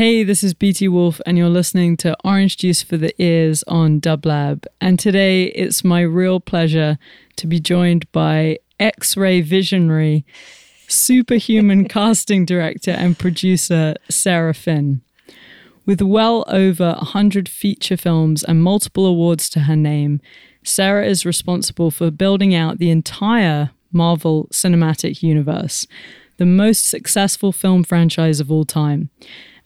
Hey, 0.00 0.24
this 0.24 0.42
is 0.42 0.54
Beatie 0.54 0.88
Wolfe, 0.88 1.20
and 1.26 1.36
you're 1.36 1.50
listening 1.50 1.94
to 1.98 2.16
Orange 2.24 2.56
Juice 2.56 2.82
for 2.82 2.96
the 2.96 3.12
Ears 3.22 3.62
on 3.64 4.00
Dublab. 4.00 4.64
And 4.80 4.98
today 4.98 5.48
it's 5.48 5.84
my 5.84 6.00
real 6.00 6.40
pleasure 6.40 6.98
to 7.36 7.46
be 7.46 7.60
joined 7.60 8.10
by 8.10 8.60
X 8.78 9.14
ray 9.14 9.42
visionary, 9.42 10.24
superhuman 10.88 11.86
casting 11.88 12.46
director, 12.46 12.92
and 12.92 13.18
producer 13.18 13.94
Sarah 14.08 14.54
Finn. 14.54 15.02
With 15.84 16.00
well 16.00 16.46
over 16.48 16.94
100 16.94 17.46
feature 17.46 17.98
films 17.98 18.42
and 18.42 18.62
multiple 18.62 19.04
awards 19.04 19.50
to 19.50 19.60
her 19.60 19.76
name, 19.76 20.22
Sarah 20.64 21.04
is 21.04 21.26
responsible 21.26 21.90
for 21.90 22.10
building 22.10 22.54
out 22.54 22.78
the 22.78 22.88
entire 22.88 23.72
Marvel 23.92 24.48
Cinematic 24.50 25.22
Universe, 25.22 25.86
the 26.38 26.46
most 26.46 26.88
successful 26.88 27.52
film 27.52 27.84
franchise 27.84 28.40
of 28.40 28.50
all 28.50 28.64
time 28.64 29.10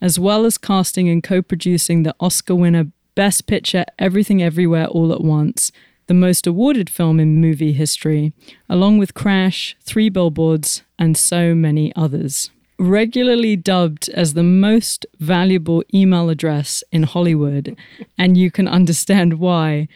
as 0.01 0.19
well 0.19 0.45
as 0.45 0.57
casting 0.57 1.09
and 1.09 1.23
co 1.23 1.41
producing 1.41 2.03
the 2.03 2.15
Oscar 2.19 2.55
winner 2.55 2.91
Best 3.15 3.47
Picture 3.47 3.85
Everything 3.97 4.43
Everywhere 4.43 4.87
All 4.87 5.13
at 5.13 5.21
Once, 5.21 5.71
the 6.07 6.13
most 6.13 6.45
awarded 6.45 6.89
film 6.89 7.19
in 7.19 7.39
movie 7.39 7.73
history, 7.73 8.33
along 8.69 8.97
with 8.97 9.13
Crash, 9.13 9.75
Three 9.81 10.09
Billboards, 10.09 10.83
and 10.99 11.17
so 11.17 11.55
many 11.55 11.95
others. 11.95 12.51
Regularly 12.77 13.55
dubbed 13.55 14.09
as 14.09 14.33
the 14.33 14.43
most 14.43 15.05
valuable 15.17 15.81
email 15.93 16.29
address 16.29 16.83
in 16.91 17.03
Hollywood, 17.03 17.77
and 18.17 18.37
you 18.37 18.51
can 18.51 18.67
understand 18.67 19.35
why, 19.35 19.87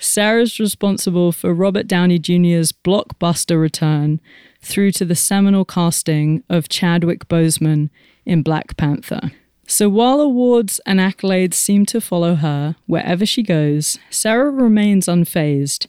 Sarah's 0.00 0.60
responsible 0.60 1.32
for 1.32 1.54
Robert 1.54 1.86
Downey 1.86 2.18
Jr.'s 2.18 2.72
blockbuster 2.72 3.58
return 3.58 4.20
through 4.60 4.92
to 4.92 5.04
the 5.06 5.14
seminal 5.14 5.64
casting 5.64 6.42
of 6.50 6.68
Chadwick 6.68 7.26
Boseman 7.26 7.88
in 8.26 8.42
Black 8.42 8.76
Panther. 8.76 9.32
So 9.66 9.88
while 9.88 10.20
awards 10.20 10.80
and 10.86 11.00
accolades 11.00 11.54
seem 11.54 11.86
to 11.86 12.00
follow 12.00 12.36
her 12.36 12.76
wherever 12.86 13.26
she 13.26 13.42
goes, 13.42 13.98
Sarah 14.10 14.50
remains 14.50 15.06
unfazed, 15.06 15.86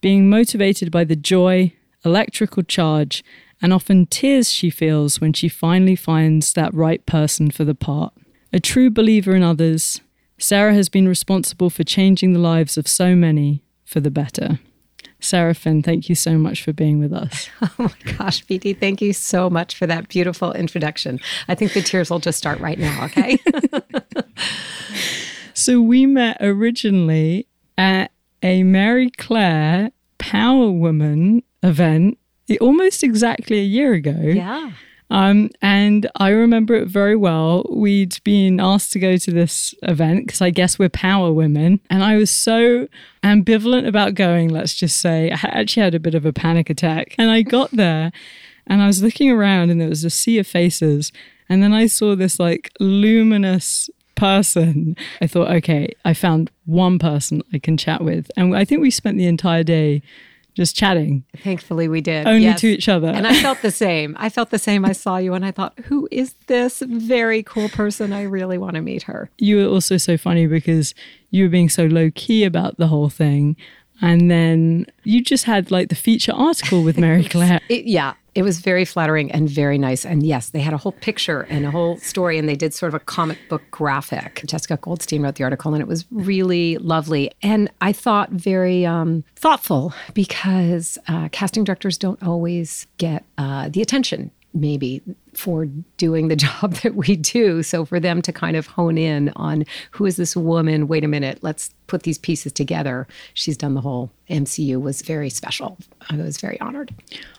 being 0.00 0.30
motivated 0.30 0.92
by 0.92 1.04
the 1.04 1.16
joy, 1.16 1.72
electrical 2.04 2.62
charge, 2.62 3.24
and 3.60 3.72
often 3.72 4.06
tears 4.06 4.52
she 4.52 4.70
feels 4.70 5.20
when 5.20 5.32
she 5.32 5.48
finally 5.48 5.96
finds 5.96 6.52
that 6.52 6.72
right 6.72 7.04
person 7.04 7.50
for 7.50 7.64
the 7.64 7.74
part. 7.74 8.14
A 8.52 8.60
true 8.60 8.90
believer 8.90 9.34
in 9.34 9.42
others, 9.42 10.00
Sarah 10.38 10.74
has 10.74 10.88
been 10.88 11.08
responsible 11.08 11.70
for 11.70 11.82
changing 11.82 12.32
the 12.32 12.38
lives 12.38 12.76
of 12.76 12.86
so 12.86 13.16
many 13.16 13.64
for 13.84 14.00
the 14.00 14.10
better. 14.10 14.60
Sarah 15.20 15.54
Finn, 15.54 15.82
thank 15.82 16.08
you 16.08 16.14
so 16.14 16.38
much 16.38 16.62
for 16.62 16.72
being 16.72 16.98
with 16.98 17.12
us. 17.12 17.48
Oh 17.78 17.90
my 18.06 18.12
gosh, 18.16 18.42
Beatie, 18.42 18.72
thank 18.72 19.02
you 19.02 19.12
so 19.12 19.50
much 19.50 19.76
for 19.76 19.86
that 19.86 20.08
beautiful 20.08 20.52
introduction. 20.52 21.20
I 21.48 21.54
think 21.54 21.72
the 21.72 21.82
tears 21.82 22.10
will 22.10 22.20
just 22.20 22.38
start 22.38 22.58
right 22.60 22.78
now, 22.78 23.04
okay? 23.04 23.38
so 25.54 25.80
we 25.80 26.06
met 26.06 26.38
originally 26.40 27.46
at 27.76 28.12
a 28.42 28.62
Marie 28.62 29.10
Claire 29.10 29.90
Power 30.18 30.70
Woman 30.70 31.42
event 31.62 32.18
almost 32.60 33.02
exactly 33.02 33.58
a 33.58 33.64
year 33.64 33.92
ago. 33.92 34.16
Yeah. 34.20 34.72
Um, 35.08 35.50
and 35.62 36.10
I 36.16 36.30
remember 36.30 36.74
it 36.74 36.88
very 36.88 37.16
well. 37.16 37.64
We'd 37.70 38.18
been 38.24 38.58
asked 38.58 38.92
to 38.92 38.98
go 38.98 39.16
to 39.16 39.30
this 39.30 39.74
event 39.82 40.26
because 40.26 40.42
I 40.42 40.50
guess 40.50 40.78
we're 40.78 40.88
power 40.88 41.32
women. 41.32 41.80
And 41.88 42.02
I 42.02 42.16
was 42.16 42.30
so 42.30 42.88
ambivalent 43.22 43.86
about 43.86 44.14
going, 44.14 44.48
let's 44.48 44.74
just 44.74 44.98
say. 44.98 45.30
I 45.30 45.38
actually 45.42 45.84
had 45.84 45.94
a 45.94 46.00
bit 46.00 46.14
of 46.14 46.26
a 46.26 46.32
panic 46.32 46.70
attack. 46.70 47.14
And 47.18 47.30
I 47.30 47.42
got 47.42 47.70
there 47.70 48.10
and 48.66 48.82
I 48.82 48.86
was 48.86 49.02
looking 49.02 49.30
around 49.30 49.70
and 49.70 49.80
there 49.80 49.88
was 49.88 50.04
a 50.04 50.10
sea 50.10 50.38
of 50.38 50.46
faces. 50.46 51.12
And 51.48 51.62
then 51.62 51.72
I 51.72 51.86
saw 51.86 52.16
this 52.16 52.40
like 52.40 52.72
luminous 52.80 53.88
person. 54.16 54.96
I 55.20 55.28
thought, 55.28 55.50
okay, 55.52 55.94
I 56.04 56.14
found 56.14 56.50
one 56.64 56.98
person 56.98 57.42
I 57.52 57.60
can 57.60 57.76
chat 57.76 58.02
with. 58.02 58.30
And 58.36 58.56
I 58.56 58.64
think 58.64 58.80
we 58.80 58.90
spent 58.90 59.18
the 59.18 59.26
entire 59.26 59.62
day 59.62 60.02
just 60.56 60.74
chatting. 60.74 61.22
Thankfully, 61.36 61.86
we 61.86 62.00
did. 62.00 62.26
Only 62.26 62.44
yes. 62.44 62.60
to 62.62 62.68
each 62.68 62.88
other. 62.88 63.08
And 63.08 63.26
I 63.26 63.40
felt 63.42 63.60
the 63.60 63.70
same. 63.70 64.16
I 64.18 64.30
felt 64.30 64.50
the 64.50 64.58
same. 64.58 64.86
I 64.86 64.92
saw 64.92 65.18
you 65.18 65.34
and 65.34 65.44
I 65.44 65.50
thought, 65.50 65.78
who 65.84 66.08
is 66.10 66.34
this 66.46 66.80
very 66.80 67.42
cool 67.42 67.68
person? 67.68 68.12
I 68.12 68.22
really 68.22 68.56
want 68.56 68.74
to 68.74 68.80
meet 68.80 69.02
her. 69.02 69.30
You 69.36 69.58
were 69.58 69.70
also 69.70 69.98
so 69.98 70.16
funny 70.16 70.46
because 70.46 70.94
you 71.30 71.44
were 71.44 71.50
being 71.50 71.68
so 71.68 71.84
low 71.84 72.10
key 72.14 72.42
about 72.42 72.78
the 72.78 72.86
whole 72.86 73.10
thing. 73.10 73.56
And 74.02 74.30
then 74.30 74.86
you 75.04 75.22
just 75.22 75.44
had 75.44 75.70
like 75.70 75.88
the 75.88 75.94
feature 75.94 76.32
article 76.32 76.82
with 76.82 76.98
Marie 76.98 77.24
Claire. 77.28 77.60
it, 77.68 77.86
yeah, 77.86 78.14
it 78.36 78.42
was 78.42 78.58
very 78.58 78.84
flattering 78.84 79.32
and 79.32 79.48
very 79.48 79.78
nice. 79.78 80.04
And 80.04 80.22
yes, 80.22 80.50
they 80.50 80.60
had 80.60 80.74
a 80.74 80.76
whole 80.76 80.92
picture 80.92 81.42
and 81.48 81.64
a 81.64 81.70
whole 81.70 81.96
story, 81.96 82.38
and 82.38 82.46
they 82.46 82.54
did 82.54 82.74
sort 82.74 82.88
of 82.88 82.94
a 82.94 83.00
comic 83.00 83.38
book 83.48 83.62
graphic. 83.70 84.42
Jessica 84.44 84.76
Goldstein 84.76 85.22
wrote 85.22 85.36
the 85.36 85.44
article, 85.44 85.72
and 85.72 85.80
it 85.80 85.88
was 85.88 86.04
really 86.10 86.76
lovely. 86.76 87.30
And 87.42 87.70
I 87.80 87.94
thought 87.94 88.30
very 88.30 88.84
um, 88.84 89.24
thoughtful 89.36 89.94
because 90.12 90.98
uh, 91.08 91.30
casting 91.32 91.64
directors 91.64 91.96
don't 91.96 92.22
always 92.22 92.86
get 92.98 93.24
uh, 93.38 93.70
the 93.70 93.80
attention 93.80 94.30
maybe 94.56 95.02
for 95.34 95.66
doing 95.96 96.28
the 96.28 96.36
job 96.46 96.74
that 96.74 96.94
we 96.94 97.16
do. 97.16 97.62
So 97.62 97.84
for 97.84 98.00
them 98.00 98.22
to 98.22 98.32
kind 98.32 98.56
of 98.56 98.66
hone 98.66 98.98
in 98.98 99.30
on 99.36 99.64
who 99.92 100.06
is 100.06 100.16
this 100.16 100.36
woman? 100.36 100.88
Wait 100.88 101.04
a 101.04 101.08
minute, 101.08 101.38
let's 101.42 101.70
put 101.86 102.02
these 102.02 102.18
pieces 102.18 102.52
together. 102.52 103.06
She's 103.34 103.56
done 103.56 103.74
the 103.74 103.80
whole 103.80 104.10
MCU 104.28 104.80
was 104.80 105.02
very 105.02 105.30
special. 105.30 105.78
I 106.10 106.16
was 106.16 106.38
very 106.38 106.60
honored. 106.60 106.94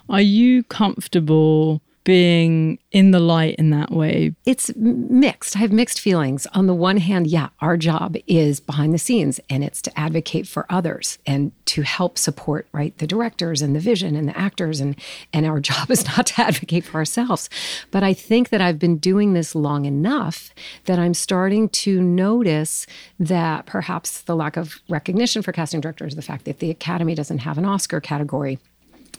Are 0.09 0.21
you 0.21 0.63
comfortable 0.63 1.81
being 2.07 2.79
in 2.93 3.11
the 3.11 3.19
light 3.19 3.55
in 3.55 3.69
that 3.71 3.91
way? 3.91 4.33
It's 4.45 4.73
mixed. 4.77 5.57
I 5.57 5.59
have 5.59 5.73
mixed 5.73 5.99
feelings. 5.99 6.47
On 6.53 6.65
the 6.65 6.73
one 6.73 6.95
hand, 6.95 7.27
yeah, 7.27 7.49
our 7.59 7.75
job 7.75 8.15
is 8.27 8.61
behind 8.61 8.93
the 8.93 8.97
scenes 8.97 9.41
and 9.49 9.61
it's 9.61 9.81
to 9.81 9.99
advocate 9.99 10.47
for 10.47 10.65
others 10.69 11.19
and 11.25 11.51
to 11.65 11.81
help 11.81 12.17
support, 12.17 12.65
right, 12.71 12.97
the 12.99 13.07
directors 13.07 13.61
and 13.61 13.75
the 13.75 13.81
vision 13.81 14.15
and 14.15 14.25
the 14.25 14.37
actors 14.39 14.79
and 14.79 14.95
and 15.33 15.45
our 15.45 15.59
job 15.69 15.91
is 15.91 16.05
not 16.05 16.27
to 16.27 16.41
advocate 16.41 16.85
for 16.85 16.95
ourselves. 16.95 17.49
But 17.91 18.03
I 18.03 18.13
think 18.13 18.49
that 18.49 18.61
I've 18.61 18.79
been 18.79 18.99
doing 18.99 19.33
this 19.33 19.53
long 19.53 19.83
enough 19.83 20.51
that 20.85 20.99
I'm 20.99 21.13
starting 21.13 21.67
to 21.69 22.01
notice 22.01 22.87
that 23.19 23.65
perhaps 23.65 24.21
the 24.21 24.35
lack 24.35 24.55
of 24.55 24.79
recognition 24.87 25.41
for 25.41 25.51
casting 25.51 25.81
directors, 25.81 26.15
the 26.15 26.21
fact 26.21 26.45
that 26.45 26.59
the 26.59 26.71
Academy 26.71 27.15
doesn't 27.15 27.39
have 27.39 27.57
an 27.57 27.65
Oscar 27.65 27.99
category 27.99 28.59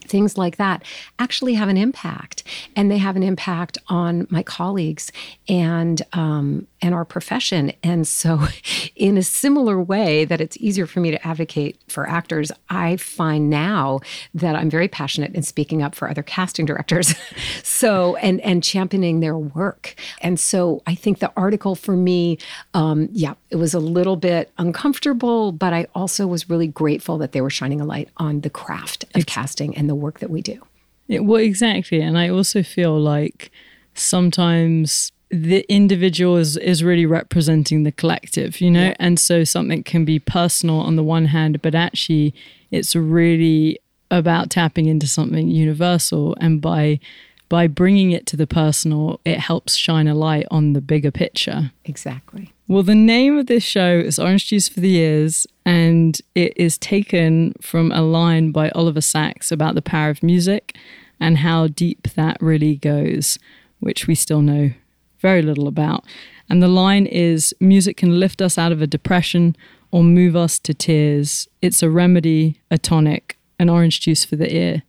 things 0.08 0.36
like 0.38 0.56
that 0.56 0.82
actually 1.18 1.54
have 1.54 1.68
an 1.68 1.76
impact. 1.76 2.42
And 2.74 2.90
they 2.90 2.98
have 2.98 3.16
an 3.16 3.22
impact 3.22 3.78
on 3.88 4.26
my 4.30 4.42
colleagues 4.42 5.12
and 5.48 6.00
um, 6.12 6.66
and 6.80 6.94
our 6.94 7.04
profession 7.04 7.72
and 7.82 8.06
so 8.06 8.40
in 8.96 9.16
a 9.16 9.22
similar 9.22 9.80
way 9.80 10.24
that 10.24 10.40
it's 10.40 10.56
easier 10.58 10.86
for 10.86 11.00
me 11.00 11.10
to 11.10 11.26
advocate 11.26 11.80
for 11.88 12.08
actors 12.08 12.50
i 12.70 12.96
find 12.96 13.50
now 13.50 14.00
that 14.34 14.54
i'm 14.54 14.70
very 14.70 14.88
passionate 14.88 15.34
in 15.34 15.42
speaking 15.42 15.82
up 15.82 15.94
for 15.94 16.08
other 16.08 16.22
casting 16.22 16.64
directors 16.66 17.14
so 17.62 18.16
and 18.16 18.40
and 18.40 18.62
championing 18.62 19.20
their 19.20 19.36
work 19.36 19.94
and 20.20 20.38
so 20.38 20.82
i 20.86 20.94
think 20.94 21.18
the 21.18 21.32
article 21.36 21.74
for 21.74 21.96
me 21.96 22.38
um, 22.74 23.08
yeah 23.12 23.34
it 23.50 23.56
was 23.56 23.74
a 23.74 23.80
little 23.80 24.16
bit 24.16 24.50
uncomfortable 24.58 25.52
but 25.52 25.72
i 25.72 25.86
also 25.94 26.26
was 26.26 26.48
really 26.48 26.66
grateful 26.66 27.18
that 27.18 27.32
they 27.32 27.40
were 27.40 27.50
shining 27.50 27.80
a 27.80 27.84
light 27.84 28.08
on 28.16 28.40
the 28.40 28.50
craft 28.50 29.04
of 29.14 29.26
casting 29.26 29.76
and 29.76 29.88
the 29.88 29.94
work 29.94 30.20
that 30.20 30.30
we 30.30 30.42
do. 30.42 30.60
Yeah, 31.06 31.20
well, 31.20 31.40
exactly. 31.40 32.00
And 32.00 32.18
I 32.18 32.28
also 32.28 32.62
feel 32.62 32.98
like 32.98 33.50
sometimes 33.94 35.10
the 35.30 35.64
individual 35.72 36.36
is, 36.36 36.56
is 36.56 36.82
really 36.82 37.06
representing 37.06 37.82
the 37.82 37.92
collective, 37.92 38.60
you 38.60 38.70
know? 38.70 38.88
Yeah. 38.88 38.96
And 38.98 39.20
so 39.20 39.44
something 39.44 39.82
can 39.82 40.04
be 40.04 40.18
personal 40.18 40.80
on 40.80 40.96
the 40.96 41.02
one 41.02 41.26
hand, 41.26 41.60
but 41.62 41.74
actually 41.74 42.34
it's 42.70 42.96
really 42.96 43.78
about 44.10 44.50
tapping 44.50 44.86
into 44.86 45.06
something 45.06 45.48
universal. 45.48 46.36
And 46.40 46.60
by 46.60 47.00
by 47.48 47.66
bringing 47.66 48.10
it 48.10 48.26
to 48.26 48.36
the 48.36 48.46
personal, 48.46 49.20
it 49.24 49.38
helps 49.38 49.74
shine 49.74 50.06
a 50.06 50.14
light 50.14 50.46
on 50.50 50.74
the 50.74 50.82
bigger 50.82 51.10
picture. 51.10 51.72
Exactly. 51.86 52.52
Well, 52.66 52.82
the 52.82 52.94
name 52.94 53.38
of 53.38 53.46
this 53.46 53.64
show 53.64 53.98
is 53.98 54.18
Orange 54.18 54.48
Juice 54.48 54.68
for 54.68 54.80
the 54.80 54.96
Ears, 54.96 55.46
and 55.64 56.20
it 56.34 56.52
is 56.56 56.76
taken 56.76 57.54
from 57.62 57.90
a 57.90 58.02
line 58.02 58.52
by 58.52 58.68
Oliver 58.70 59.00
Sacks 59.00 59.50
about 59.50 59.74
the 59.74 59.80
power 59.80 60.10
of 60.10 60.22
music 60.22 60.76
and 61.18 61.38
how 61.38 61.68
deep 61.68 62.08
that 62.08 62.36
really 62.42 62.76
goes, 62.76 63.38
which 63.80 64.06
we 64.06 64.14
still 64.14 64.42
know 64.42 64.72
very 65.20 65.42
little 65.42 65.68
about. 65.68 66.04
And 66.48 66.62
the 66.62 66.68
line 66.68 67.06
is 67.06 67.54
music 67.60 67.96
can 67.96 68.18
lift 68.18 68.40
us 68.40 68.56
out 68.56 68.72
of 68.72 68.80
a 68.80 68.86
depression 68.86 69.56
or 69.90 70.02
move 70.02 70.36
us 70.36 70.58
to 70.60 70.74
tears. 70.74 71.48
It's 71.62 71.82
a 71.82 71.90
remedy, 71.90 72.60
a 72.70 72.78
tonic, 72.78 73.38
an 73.58 73.68
orange 73.68 74.00
juice 74.00 74.24
for 74.24 74.36
the 74.36 74.54
ear. 74.54 74.82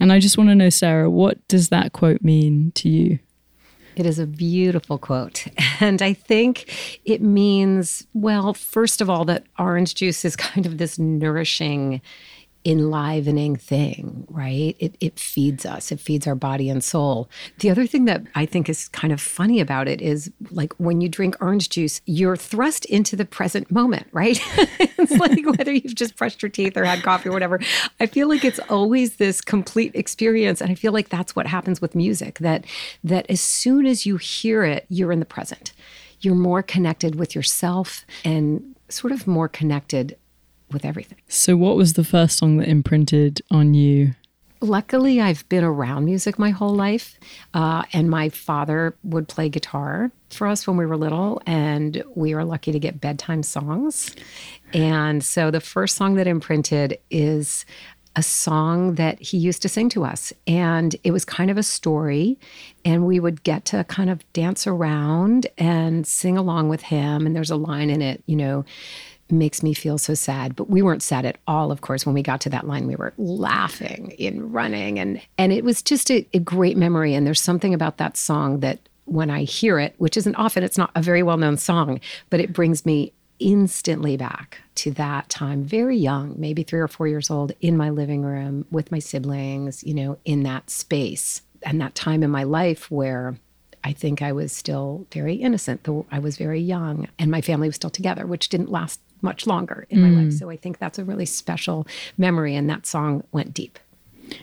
And 0.00 0.12
I 0.12 0.18
just 0.18 0.36
want 0.36 0.50
to 0.50 0.54
know, 0.54 0.70
Sarah, 0.70 1.08
what 1.08 1.46
does 1.48 1.68
that 1.70 1.92
quote 1.92 2.22
mean 2.22 2.72
to 2.76 2.88
you? 2.88 3.18
It 3.96 4.04
is 4.04 4.18
a 4.18 4.26
beautiful 4.26 4.98
quote. 4.98 5.46
And 5.78 6.00
I 6.00 6.14
think 6.14 7.00
it 7.04 7.20
means, 7.20 8.06
well, 8.14 8.54
first 8.54 9.02
of 9.02 9.10
all, 9.10 9.26
that 9.26 9.44
orange 9.58 9.94
juice 9.94 10.24
is 10.24 10.34
kind 10.36 10.64
of 10.64 10.78
this 10.78 10.98
nourishing 10.98 12.00
enlivening 12.66 13.54
thing, 13.54 14.26
right? 14.28 14.74
It, 14.80 14.96
it 15.00 15.20
feeds 15.20 15.64
us, 15.64 15.92
it 15.92 16.00
feeds 16.00 16.26
our 16.26 16.34
body 16.34 16.68
and 16.68 16.82
soul. 16.82 17.30
The 17.60 17.70
other 17.70 17.86
thing 17.86 18.06
that 18.06 18.22
I 18.34 18.44
think 18.44 18.68
is 18.68 18.88
kind 18.88 19.12
of 19.12 19.20
funny 19.20 19.60
about 19.60 19.86
it 19.86 20.02
is 20.02 20.30
like 20.50 20.72
when 20.74 21.00
you 21.00 21.08
drink 21.08 21.36
orange 21.40 21.68
juice, 21.68 22.00
you're 22.06 22.36
thrust 22.36 22.84
into 22.86 23.14
the 23.14 23.24
present 23.24 23.70
moment, 23.70 24.08
right? 24.12 24.40
it's 24.80 25.12
like 25.12 25.46
whether 25.56 25.72
you've 25.72 25.94
just 25.94 26.16
brushed 26.16 26.42
your 26.42 26.50
teeth 26.50 26.76
or 26.76 26.84
had 26.84 27.04
coffee 27.04 27.28
or 27.28 27.32
whatever. 27.32 27.60
I 28.00 28.06
feel 28.06 28.28
like 28.28 28.44
it's 28.44 28.60
always 28.68 29.16
this 29.16 29.40
complete 29.40 29.94
experience. 29.94 30.60
And 30.60 30.70
I 30.70 30.74
feel 30.74 30.92
like 30.92 31.08
that's 31.08 31.36
what 31.36 31.46
happens 31.46 31.80
with 31.80 31.94
music 31.94 32.38
that 32.40 32.64
that 33.04 33.26
as 33.28 33.40
soon 33.40 33.86
as 33.86 34.04
you 34.04 34.16
hear 34.16 34.64
it, 34.64 34.86
you're 34.88 35.12
in 35.12 35.20
the 35.20 35.26
present. 35.26 35.72
You're 36.20 36.34
more 36.34 36.62
connected 36.62 37.14
with 37.14 37.34
yourself 37.34 38.04
and 38.24 38.74
sort 38.88 39.12
of 39.12 39.26
more 39.26 39.48
connected 39.48 40.16
with 40.72 40.84
everything. 40.84 41.18
So, 41.28 41.56
what 41.56 41.76
was 41.76 41.94
the 41.94 42.04
first 42.04 42.38
song 42.38 42.58
that 42.58 42.68
imprinted 42.68 43.42
on 43.50 43.74
you? 43.74 44.14
Luckily, 44.60 45.20
I've 45.20 45.46
been 45.48 45.64
around 45.64 46.06
music 46.06 46.38
my 46.38 46.50
whole 46.50 46.74
life. 46.74 47.18
Uh, 47.52 47.82
and 47.92 48.08
my 48.08 48.30
father 48.30 48.96
would 49.04 49.28
play 49.28 49.48
guitar 49.48 50.10
for 50.30 50.46
us 50.46 50.66
when 50.66 50.76
we 50.76 50.86
were 50.86 50.96
little, 50.96 51.42
and 51.46 52.02
we 52.14 52.34
were 52.34 52.44
lucky 52.44 52.72
to 52.72 52.78
get 52.78 53.00
bedtime 53.00 53.42
songs. 53.42 54.14
And 54.72 55.22
so, 55.22 55.50
the 55.50 55.60
first 55.60 55.96
song 55.96 56.14
that 56.14 56.26
imprinted 56.26 56.98
is 57.10 57.64
a 58.16 58.22
song 58.22 58.94
that 58.94 59.20
he 59.20 59.36
used 59.36 59.60
to 59.60 59.68
sing 59.68 59.90
to 59.90 60.02
us. 60.02 60.32
And 60.46 60.96
it 61.04 61.10
was 61.10 61.24
kind 61.26 61.50
of 61.50 61.58
a 61.58 61.62
story. 61.62 62.38
And 62.82 63.06
we 63.06 63.20
would 63.20 63.42
get 63.42 63.66
to 63.66 63.84
kind 63.84 64.08
of 64.08 64.24
dance 64.32 64.66
around 64.66 65.46
and 65.58 66.06
sing 66.06 66.38
along 66.38 66.70
with 66.70 66.80
him. 66.80 67.26
And 67.26 67.36
there's 67.36 67.50
a 67.50 67.56
line 67.56 67.90
in 67.90 68.00
it, 68.00 68.22
you 68.24 68.36
know, 68.36 68.64
makes 69.30 69.62
me 69.62 69.74
feel 69.74 69.98
so 69.98 70.14
sad 70.14 70.54
but 70.56 70.70
we 70.70 70.82
weren't 70.82 71.02
sad 71.02 71.24
at 71.24 71.38
all 71.46 71.70
of 71.70 71.80
course. 71.80 72.06
When 72.06 72.14
we 72.14 72.22
got 72.22 72.40
to 72.42 72.50
that 72.50 72.66
line 72.66 72.86
we 72.86 72.96
were 72.96 73.12
laughing 73.16 74.14
and 74.18 74.52
running 74.52 74.98
and 74.98 75.20
and 75.38 75.52
it 75.52 75.64
was 75.64 75.82
just 75.82 76.10
a, 76.10 76.26
a 76.32 76.38
great 76.38 76.76
memory. 76.76 77.14
And 77.14 77.26
there's 77.26 77.40
something 77.40 77.74
about 77.74 77.98
that 77.98 78.16
song 78.16 78.60
that 78.60 78.78
when 79.04 79.30
i 79.30 79.44
hear 79.44 79.78
it 79.78 79.94
which 79.98 80.16
isn't 80.16 80.34
often 80.34 80.64
it's 80.64 80.76
not 80.76 80.90
a 80.96 81.00
very 81.00 81.22
well 81.22 81.36
known 81.36 81.56
song 81.56 82.00
but 82.28 82.40
it 82.40 82.52
brings 82.52 82.84
me 82.84 83.12
instantly 83.38 84.16
back 84.16 84.58
to 84.74 84.90
that 84.90 85.28
time 85.28 85.62
very 85.62 85.96
young 85.96 86.34
maybe 86.36 86.64
3 86.64 86.80
or 86.80 86.88
4 86.88 87.06
years 87.06 87.30
old 87.30 87.52
in 87.60 87.76
my 87.76 87.88
living 87.88 88.22
room 88.22 88.66
with 88.72 88.90
my 88.90 88.98
siblings 88.98 89.84
you 89.84 89.94
know 89.94 90.18
in 90.24 90.42
that 90.42 90.70
space. 90.70 91.42
And 91.62 91.80
that 91.80 91.94
time 91.94 92.22
in 92.22 92.30
my 92.30 92.44
life 92.44 92.90
where 92.90 93.36
I 93.82 93.92
think 93.92 94.20
I 94.20 94.32
was 94.32 94.52
still 94.52 95.06
very 95.12 95.34
innocent, 95.36 95.84
though 95.84 96.06
I 96.10 96.18
was 96.18 96.36
very 96.36 96.60
young, 96.60 97.08
and 97.18 97.30
my 97.30 97.40
family 97.40 97.68
was 97.68 97.76
still 97.76 97.90
together, 97.90 98.26
which 98.26 98.48
didn't 98.48 98.70
last 98.70 99.00
much 99.22 99.46
longer 99.46 99.86
in 99.90 100.00
mm. 100.00 100.02
my 100.02 100.22
life. 100.22 100.32
So 100.32 100.50
I 100.50 100.56
think 100.56 100.78
that's 100.78 100.98
a 100.98 101.04
really 101.04 101.26
special 101.26 101.86
memory, 102.18 102.54
and 102.54 102.68
that 102.70 102.86
song 102.86 103.24
went 103.32 103.54
deep. 103.54 103.78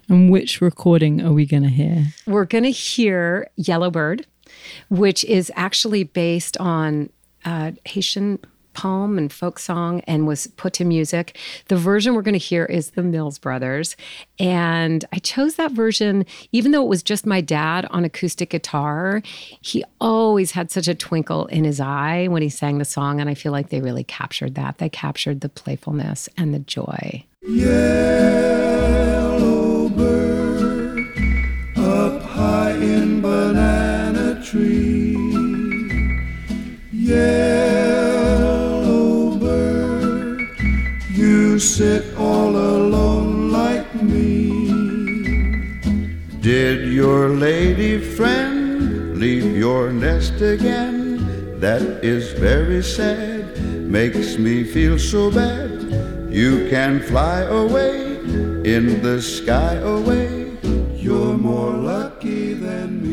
And 0.07 0.31
which 0.31 0.61
recording 0.61 1.21
are 1.21 1.33
we 1.33 1.45
going 1.45 1.63
to 1.63 1.69
hear? 1.69 2.05
We're 2.25 2.45
going 2.45 2.63
to 2.63 2.71
hear 2.71 3.49
Yellowbird, 3.57 4.25
which 4.89 5.23
is 5.25 5.51
actually 5.55 6.05
based 6.05 6.57
on 6.57 7.09
uh, 7.45 7.71
Haitian 7.85 8.39
poem 8.73 9.17
and 9.17 9.31
folk 9.31 9.59
song 9.59 10.01
and 10.01 10.27
was 10.27 10.47
put 10.47 10.73
to 10.73 10.85
music. 10.85 11.37
The 11.67 11.75
version 11.75 12.13
we're 12.13 12.21
going 12.21 12.33
to 12.33 12.39
hear 12.39 12.65
is 12.65 12.91
the 12.91 13.03
Mills 13.03 13.39
Brothers. 13.39 13.95
And 14.39 15.05
I 15.13 15.19
chose 15.19 15.55
that 15.55 15.71
version, 15.71 16.25
even 16.51 16.71
though 16.71 16.83
it 16.83 16.89
was 16.89 17.03
just 17.03 17.25
my 17.25 17.41
dad 17.41 17.85
on 17.91 18.05
acoustic 18.05 18.49
guitar. 18.49 19.21
He 19.61 19.83
always 20.01 20.51
had 20.51 20.71
such 20.71 20.87
a 20.87 20.95
twinkle 20.95 21.45
in 21.47 21.63
his 21.63 21.79
eye 21.79 22.27
when 22.27 22.41
he 22.41 22.49
sang 22.49 22.77
the 22.77 22.85
song. 22.85 23.19
And 23.21 23.29
I 23.29 23.33
feel 23.33 23.51
like 23.51 23.69
they 23.69 23.81
really 23.81 24.03
captured 24.03 24.55
that. 24.55 24.77
They 24.77 24.89
captured 24.89 25.41
the 25.41 25.49
playfulness 25.49 26.29
and 26.37 26.53
the 26.53 26.59
joy. 26.59 27.25
Yellow 27.47 28.29
bird 29.89 30.99
up 31.77 32.21
high 32.21 32.71
in 32.71 33.21
banana 33.21 34.41
tree. 34.43 34.92
Sit 41.63 42.03
all 42.17 42.55
alone 42.55 43.49
like 43.49 43.95
me. 43.95 44.67
Did 46.41 46.91
your 46.91 47.29
lady 47.29 47.97
friend 47.99 49.17
leave 49.17 49.55
your 49.55 49.93
nest 49.93 50.41
again? 50.41 51.59
That 51.61 52.03
is 52.03 52.33
very 52.33 52.83
sad, 52.83 53.57
makes 53.79 54.37
me 54.37 54.65
feel 54.65 54.99
so 54.99 55.31
bad. 55.31 55.71
You 56.29 56.67
can 56.69 56.99
fly 56.99 57.39
away 57.63 58.17
in 58.75 59.01
the 59.01 59.21
sky 59.21 59.75
away. 59.75 60.51
You're 60.95 61.37
more 61.37 61.71
lucky 61.71 62.53
than 62.55 62.89
me. 63.01 63.12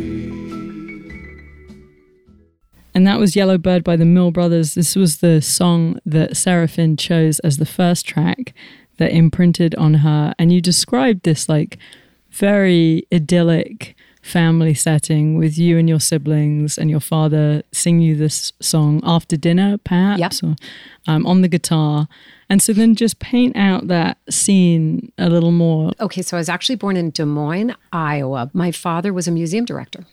And 2.94 3.06
that 3.06 3.18
was 3.18 3.36
Yellow 3.36 3.58
Bird 3.58 3.84
by 3.84 3.96
the 3.96 4.04
Mill 4.04 4.30
Brothers. 4.30 4.74
This 4.74 4.96
was 4.96 5.18
the 5.18 5.40
song 5.40 6.00
that 6.04 6.36
Sarah 6.36 6.68
Finn 6.68 6.96
chose 6.96 7.38
as 7.40 7.58
the 7.58 7.66
first 7.66 8.06
track 8.06 8.52
that 8.96 9.12
imprinted 9.12 9.74
on 9.76 9.94
her. 9.94 10.34
And 10.38 10.52
you 10.52 10.60
described 10.60 11.22
this 11.22 11.48
like 11.48 11.78
very 12.30 13.06
idyllic 13.12 13.96
family 14.22 14.74
setting 14.74 15.38
with 15.38 15.56
you 15.56 15.78
and 15.78 15.88
your 15.88 16.00
siblings 16.00 16.76
and 16.76 16.90
your 16.90 17.00
father 17.00 17.62
sing 17.72 18.00
you 18.00 18.14
this 18.14 18.52
song 18.60 19.00
after 19.02 19.36
dinner, 19.36 19.78
perhaps, 19.78 20.42
yep. 20.42 20.50
or 20.50 20.56
um, 21.06 21.26
on 21.26 21.40
the 21.40 21.48
guitar. 21.48 22.06
And 22.48 22.60
so 22.60 22.72
then 22.72 22.94
just 22.96 23.18
paint 23.20 23.56
out 23.56 23.88
that 23.88 24.18
scene 24.28 25.12
a 25.16 25.30
little 25.30 25.52
more. 25.52 25.92
Okay, 26.00 26.22
so 26.22 26.36
I 26.36 26.40
was 26.40 26.48
actually 26.48 26.76
born 26.76 26.96
in 26.96 27.10
Des 27.10 27.24
Moines, 27.24 27.74
Iowa. 27.92 28.50
My 28.52 28.72
father 28.72 29.12
was 29.12 29.28
a 29.28 29.30
museum 29.30 29.64
director 29.64 30.04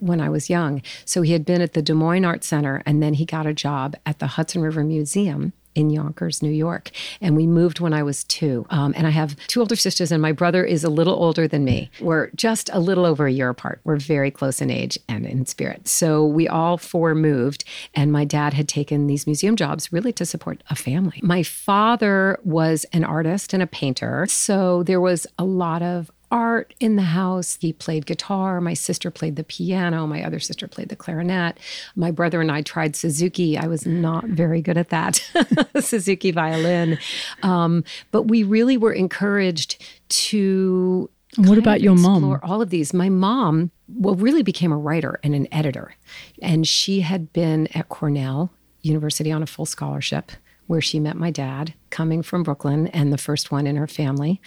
when 0.00 0.20
I 0.20 0.28
was 0.28 0.50
young. 0.50 0.82
So 1.04 1.22
he 1.22 1.32
had 1.32 1.44
been 1.44 1.60
at 1.60 1.72
the 1.72 1.82
Des 1.82 1.94
Moines 1.94 2.24
Art 2.24 2.44
Center 2.44 2.82
and 2.86 3.02
then 3.02 3.14
he 3.14 3.24
got 3.24 3.46
a 3.46 3.54
job 3.54 3.96
at 4.06 4.18
the 4.18 4.28
Hudson 4.28 4.62
River 4.62 4.84
Museum 4.84 5.52
in 5.78 5.90
Yonkers, 5.90 6.42
New 6.42 6.50
York. 6.50 6.90
And 7.20 7.36
we 7.36 7.46
moved 7.46 7.78
when 7.78 7.92
I 7.94 8.02
was 8.02 8.24
two. 8.24 8.66
Um, 8.70 8.92
and 8.96 9.06
I 9.06 9.10
have 9.10 9.36
two 9.46 9.60
older 9.60 9.76
sisters, 9.76 10.10
and 10.10 10.20
my 10.20 10.32
brother 10.32 10.64
is 10.64 10.82
a 10.82 10.90
little 10.90 11.14
older 11.14 11.46
than 11.46 11.64
me. 11.64 11.90
We're 12.00 12.30
just 12.30 12.68
a 12.72 12.80
little 12.80 13.06
over 13.06 13.26
a 13.26 13.32
year 13.32 13.48
apart. 13.48 13.80
We're 13.84 13.98
very 13.98 14.32
close 14.32 14.60
in 14.60 14.70
age 14.70 14.98
and 15.08 15.24
in 15.24 15.46
spirit. 15.46 15.86
So 15.86 16.26
we 16.26 16.48
all 16.48 16.78
four 16.78 17.14
moved, 17.14 17.64
and 17.94 18.10
my 18.10 18.24
dad 18.24 18.54
had 18.54 18.68
taken 18.68 19.06
these 19.06 19.26
museum 19.26 19.54
jobs 19.54 19.92
really 19.92 20.12
to 20.14 20.26
support 20.26 20.64
a 20.68 20.74
family. 20.74 21.20
My 21.22 21.44
father 21.44 22.40
was 22.42 22.84
an 22.92 23.04
artist 23.04 23.54
and 23.54 23.62
a 23.62 23.66
painter. 23.66 24.26
So 24.28 24.82
there 24.82 25.00
was 25.00 25.28
a 25.38 25.44
lot 25.44 25.82
of 25.82 26.10
art 26.30 26.74
in 26.80 26.96
the 26.96 27.02
house. 27.02 27.58
He 27.60 27.72
played 27.72 28.06
guitar. 28.06 28.60
My 28.60 28.74
sister 28.74 29.10
played 29.10 29.36
the 29.36 29.44
piano. 29.44 30.06
My 30.06 30.22
other 30.22 30.38
sister 30.38 30.68
played 30.68 30.88
the 30.88 30.96
clarinet. 30.96 31.58
My 31.96 32.10
brother 32.10 32.40
and 32.40 32.50
I 32.50 32.62
tried 32.62 32.96
Suzuki. 32.96 33.56
I 33.56 33.66
was 33.66 33.86
not 33.86 34.24
very 34.24 34.60
good 34.60 34.76
at 34.76 34.90
that, 34.90 35.22
Suzuki 35.80 36.30
violin. 36.30 36.98
Um, 37.42 37.84
but 38.10 38.22
we 38.22 38.42
really 38.42 38.76
were 38.76 38.92
encouraged 38.92 39.82
to. 40.08 41.10
What 41.36 41.58
about 41.58 41.82
your 41.82 41.94
mom? 41.94 42.40
All 42.42 42.62
of 42.62 42.70
these. 42.70 42.94
My 42.94 43.10
mom, 43.10 43.70
well, 43.86 44.14
really 44.14 44.42
became 44.42 44.72
a 44.72 44.78
writer 44.78 45.20
and 45.22 45.34
an 45.34 45.46
editor. 45.52 45.94
And 46.40 46.66
she 46.66 47.00
had 47.00 47.32
been 47.32 47.68
at 47.76 47.90
Cornell 47.90 48.50
University 48.82 49.30
on 49.30 49.42
a 49.42 49.46
full 49.46 49.66
scholarship 49.66 50.32
where 50.68 50.80
she 50.80 51.00
met 51.00 51.16
my 51.16 51.30
dad, 51.30 51.74
coming 51.90 52.22
from 52.22 52.42
Brooklyn 52.42 52.86
and 52.88 53.12
the 53.12 53.18
first 53.18 53.50
one 53.50 53.66
in 53.66 53.76
her 53.76 53.86
family 53.86 54.40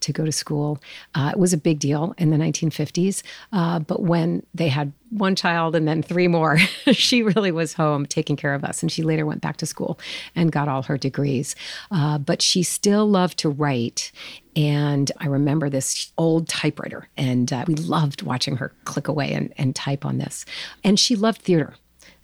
to 0.00 0.12
go 0.12 0.24
to 0.24 0.32
school. 0.32 0.78
Uh, 1.14 1.30
it 1.32 1.38
was 1.38 1.52
a 1.52 1.58
big 1.58 1.78
deal 1.78 2.14
in 2.18 2.30
the 2.30 2.36
1950s. 2.36 3.22
Uh, 3.52 3.78
but 3.78 4.02
when 4.02 4.44
they 4.54 4.68
had 4.68 4.92
one 5.10 5.36
child 5.36 5.76
and 5.76 5.86
then 5.86 6.02
three 6.02 6.28
more, 6.28 6.58
she 6.92 7.22
really 7.22 7.52
was 7.52 7.74
home 7.74 8.06
taking 8.06 8.36
care 8.36 8.54
of 8.54 8.64
us. 8.64 8.82
And 8.82 8.90
she 8.90 9.02
later 9.02 9.26
went 9.26 9.42
back 9.42 9.58
to 9.58 9.66
school 9.66 9.98
and 10.34 10.50
got 10.50 10.68
all 10.68 10.82
her 10.82 10.96
degrees. 10.96 11.54
Uh, 11.90 12.18
but 12.18 12.40
she 12.40 12.62
still 12.62 13.08
loved 13.08 13.38
to 13.38 13.50
write. 13.50 14.12
And 14.56 15.12
I 15.18 15.26
remember 15.26 15.68
this 15.68 16.12
old 16.16 16.48
typewriter, 16.48 17.08
and 17.18 17.52
uh, 17.52 17.66
we 17.68 17.74
loved 17.74 18.22
watching 18.22 18.56
her 18.56 18.72
click 18.84 19.06
away 19.06 19.34
and, 19.34 19.52
and 19.58 19.76
type 19.76 20.06
on 20.06 20.16
this. 20.16 20.46
And 20.82 20.98
she 20.98 21.14
loved 21.14 21.42
theater. 21.42 21.74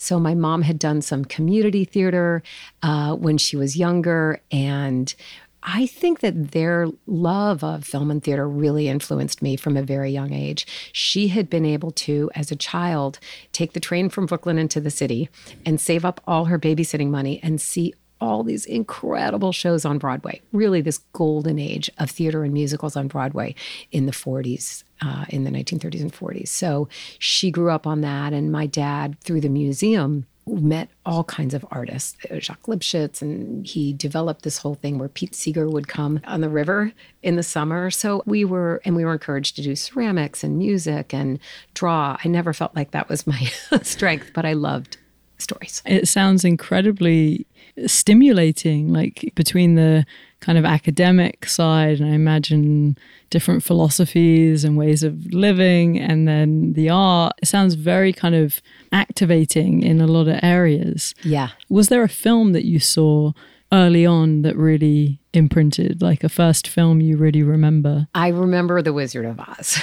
So 0.03 0.19
my 0.19 0.35
mom 0.35 0.63
had 0.63 0.81
done 0.81 1.01
some 1.01 1.25
community 1.25 1.85
theater 1.85 2.43
uh, 2.83 3.15
when 3.15 3.39
she 3.39 3.57
was 3.57 3.77
younger, 3.77 4.41
and 4.51 5.15
I 5.63 5.87
think 5.87 6.19
that 6.21 6.51
their 6.51 6.89
love 7.07 7.63
of 7.63 7.85
film 7.85 8.11
and 8.11 8.21
theater 8.21 8.49
really 8.49 8.89
influenced 8.89 9.43
me 9.43 9.55
from 9.55 9.77
a 9.77 9.83
very 9.83 10.11
young 10.11 10.33
age. 10.33 10.67
She 10.93 11.29
had 11.29 11.49
been 11.49 11.65
able 11.65 11.93
to, 11.93 12.33
as 12.35 12.51
a 12.51 12.57
child, 12.57 13.21
take 13.53 13.75
the 13.75 13.81
train 13.81 14.09
from 14.09 14.27
Brooklyn 14.27 14.59
into 14.59 14.81
the 14.81 14.91
city 14.91 15.29
and 15.65 15.81
save 15.81 16.05
up 16.05 16.21
all 16.27 16.47
her 16.47 16.59
babysitting 16.59 17.11
money 17.11 17.39
and 17.41 17.61
see 17.61 17.95
all 18.23 18.45
these 18.45 18.65
incredible 18.65 19.51
shows 19.53 19.85
on 19.85 19.99
Broadway. 19.99 20.41
Really, 20.53 20.81
this 20.81 20.99
golden 21.13 21.59
age 21.59 21.91
of 21.99 22.09
theater 22.09 22.45
and 22.45 22.55
musicals 22.55 22.97
on 22.97 23.09
Broadway 23.09 23.55
in 23.91 24.07
the 24.07 24.13
40s, 24.13 24.85
uh, 25.03 25.25
in 25.29 25.43
the 25.43 25.51
1930s 25.51 26.01
and 26.01 26.13
40s. 26.13 26.49
So 26.49 26.89
she 27.19 27.51
grew 27.51 27.71
up 27.71 27.85
on 27.85 28.01
that. 28.03 28.33
And 28.33 28.53
my 28.53 28.67
dad, 28.67 29.19
through 29.21 29.41
the 29.41 29.49
museum, 29.49 30.27
met 30.47 30.89
all 31.05 31.25
kinds 31.25 31.53
of 31.53 31.67
artists, 31.71 32.17
uh, 32.31 32.39
Jacques 32.39 32.67
Lipchitz, 32.67 33.23
and 33.23 33.67
he 33.67 33.93
developed 33.93 34.43
this 34.43 34.59
whole 34.59 34.75
thing 34.75 34.99
where 34.99 35.09
Pete 35.09 35.35
Seeger 35.35 35.69
would 35.69 35.89
come 35.89 36.21
on 36.25 36.41
the 36.41 36.49
river 36.49 36.93
in 37.23 37.35
the 37.35 37.43
summer. 37.43 37.91
So 37.91 38.23
we 38.25 38.45
were, 38.45 38.81
and 38.85 38.95
we 38.95 39.05
were 39.05 39.13
encouraged 39.13 39.57
to 39.57 39.63
do 39.63 39.75
ceramics 39.75 40.45
and 40.45 40.59
music 40.59 41.13
and 41.13 41.41
draw. 41.75 42.17
I 42.25 42.29
never 42.29 42.53
felt 42.53 42.75
like 42.77 42.93
that 42.93 43.09
was 43.09 43.27
my 43.27 43.51
strength, 43.83 44.31
but 44.33 44.45
I 44.45 44.53
loved 44.53 44.97
stories. 45.39 45.83
It 45.85 46.07
sounds 46.09 46.45
incredibly 46.45 47.47
stimulating, 47.87 48.93
like 48.93 49.33
between 49.35 49.75
the 49.75 50.05
kind 50.41 50.59
of 50.59 50.65
academic 50.65 51.47
side, 51.47 52.01
and 52.01 52.11
I 52.11 52.15
imagine 52.15 52.99
different 53.31 53.63
philosophies 53.63 54.65
and 54.65 54.77
ways 54.77 55.03
of 55.03 55.33
living, 55.33 55.99
and 55.99 56.27
then 56.29 56.75
the 56.75 56.91
art. 56.91 57.35
It 57.43 57.47
sounds 57.47 57.75
very 57.75 58.13
kind 58.13 58.35
of 58.35 58.61
activating 58.93 59.83
in 59.83 60.01
a 60.01 60.07
lot 60.07 60.29
of 60.29 60.39
areas. 60.43 61.15
Yeah. 61.23 61.51
Was 61.69 61.89
there 61.89 62.03
a 62.03 62.09
film 62.09 62.53
that 62.53 62.65
you 62.65 62.79
saw 62.79 63.33
early 63.73 64.05
on 64.05 64.43
that 64.43 64.55
really 64.55 65.19
imprinted, 65.33 66.03
like 66.03 66.23
a 66.23 66.29
first 66.29 66.69
film 66.69 67.01
you 67.01 67.17
really 67.17 67.43
remember? 67.43 68.07
I 68.15 68.29
remember 68.29 68.83
The 68.83 68.93
Wizard 68.93 69.25
of 69.25 69.41
Oz 69.41 69.79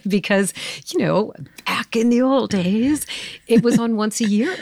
because, 0.08 0.52
you 0.88 0.98
know, 0.98 1.32
back 1.64 1.94
in 1.94 2.10
the 2.10 2.20
old 2.20 2.50
days, 2.50 3.06
it 3.46 3.62
was 3.62 3.78
on 3.78 3.96
once 3.96 4.20
a 4.20 4.24
year. 4.24 4.56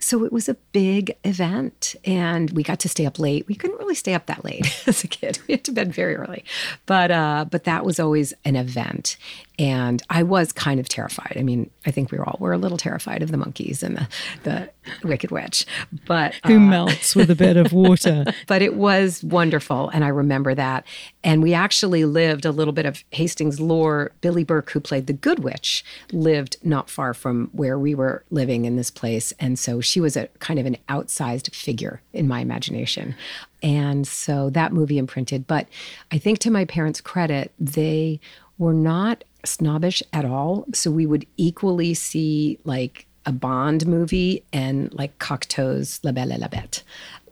So 0.00 0.24
it 0.24 0.32
was 0.32 0.48
a 0.48 0.54
big 0.72 1.16
event 1.24 1.94
and 2.04 2.50
we 2.50 2.62
got 2.62 2.80
to 2.80 2.88
stay 2.88 3.06
up 3.06 3.18
late. 3.18 3.46
We 3.46 3.54
couldn't 3.54 3.78
really 3.78 3.94
stay 3.94 4.14
up 4.14 4.26
that 4.26 4.44
late 4.44 4.66
as 4.86 5.04
a 5.04 5.08
kid. 5.08 5.38
We 5.46 5.52
had 5.52 5.64
to 5.64 5.72
bed 5.72 5.94
very 5.94 6.16
early. 6.16 6.44
But 6.86 7.10
uh, 7.10 7.44
but 7.50 7.64
that 7.64 7.84
was 7.84 8.00
always 8.00 8.32
an 8.44 8.56
event. 8.56 9.16
And 9.60 10.02
I 10.08 10.22
was 10.22 10.52
kind 10.52 10.80
of 10.80 10.88
terrified. 10.88 11.36
I 11.36 11.42
mean, 11.42 11.70
I 11.84 11.90
think 11.90 12.10
we 12.10 12.16
were 12.16 12.26
all 12.26 12.38
were 12.40 12.54
a 12.54 12.58
little 12.58 12.78
terrified 12.78 13.22
of 13.22 13.30
the 13.30 13.36
monkeys 13.36 13.82
and 13.82 13.98
the, 13.98 14.08
the 14.44 14.70
Wicked 15.06 15.30
Witch. 15.30 15.66
But 16.06 16.34
who 16.46 16.56
uh, 16.56 16.60
melts 16.60 17.14
with 17.14 17.30
a 17.30 17.34
bit 17.34 17.58
of 17.58 17.70
water. 17.70 18.24
but 18.46 18.62
it 18.62 18.74
was 18.74 19.22
wonderful, 19.22 19.90
and 19.90 20.02
I 20.02 20.08
remember 20.08 20.54
that. 20.54 20.86
And 21.22 21.42
we 21.42 21.52
actually 21.52 22.06
lived 22.06 22.46
a 22.46 22.52
little 22.52 22.72
bit 22.72 22.86
of 22.86 23.04
Hastings 23.10 23.60
lore. 23.60 24.12
Billie 24.22 24.44
Burke, 24.44 24.70
who 24.70 24.80
played 24.80 25.06
the 25.06 25.12
Good 25.12 25.40
Witch, 25.40 25.84
lived 26.10 26.56
not 26.62 26.88
far 26.88 27.12
from 27.12 27.50
where 27.52 27.78
we 27.78 27.94
were 27.94 28.24
living 28.30 28.64
in 28.64 28.76
this 28.76 28.90
place, 28.90 29.34
and 29.38 29.58
so 29.58 29.82
she 29.82 30.00
was 30.00 30.16
a 30.16 30.28
kind 30.38 30.58
of 30.58 30.64
an 30.64 30.78
outsized 30.88 31.54
figure 31.54 32.00
in 32.14 32.26
my 32.26 32.40
imagination. 32.40 33.14
And 33.62 34.06
so 34.06 34.48
that 34.50 34.72
movie 34.72 34.96
imprinted. 34.96 35.46
But 35.46 35.68
I 36.10 36.16
think 36.16 36.38
to 36.38 36.50
my 36.50 36.64
parents' 36.64 37.02
credit, 37.02 37.52
they 37.60 38.20
were 38.56 38.72
not 38.72 39.22
snobbish 39.44 40.02
at 40.12 40.24
all. 40.24 40.64
So 40.72 40.90
we 40.90 41.06
would 41.06 41.26
equally 41.36 41.94
see 41.94 42.58
like 42.64 43.06
a 43.26 43.32
Bond 43.32 43.86
movie 43.86 44.44
and 44.52 44.92
like 44.94 45.18
Cocteau's 45.18 46.00
La 46.02 46.12
Belle 46.12 46.32
et 46.32 46.40
la 46.40 46.48
Bête. 46.48 46.82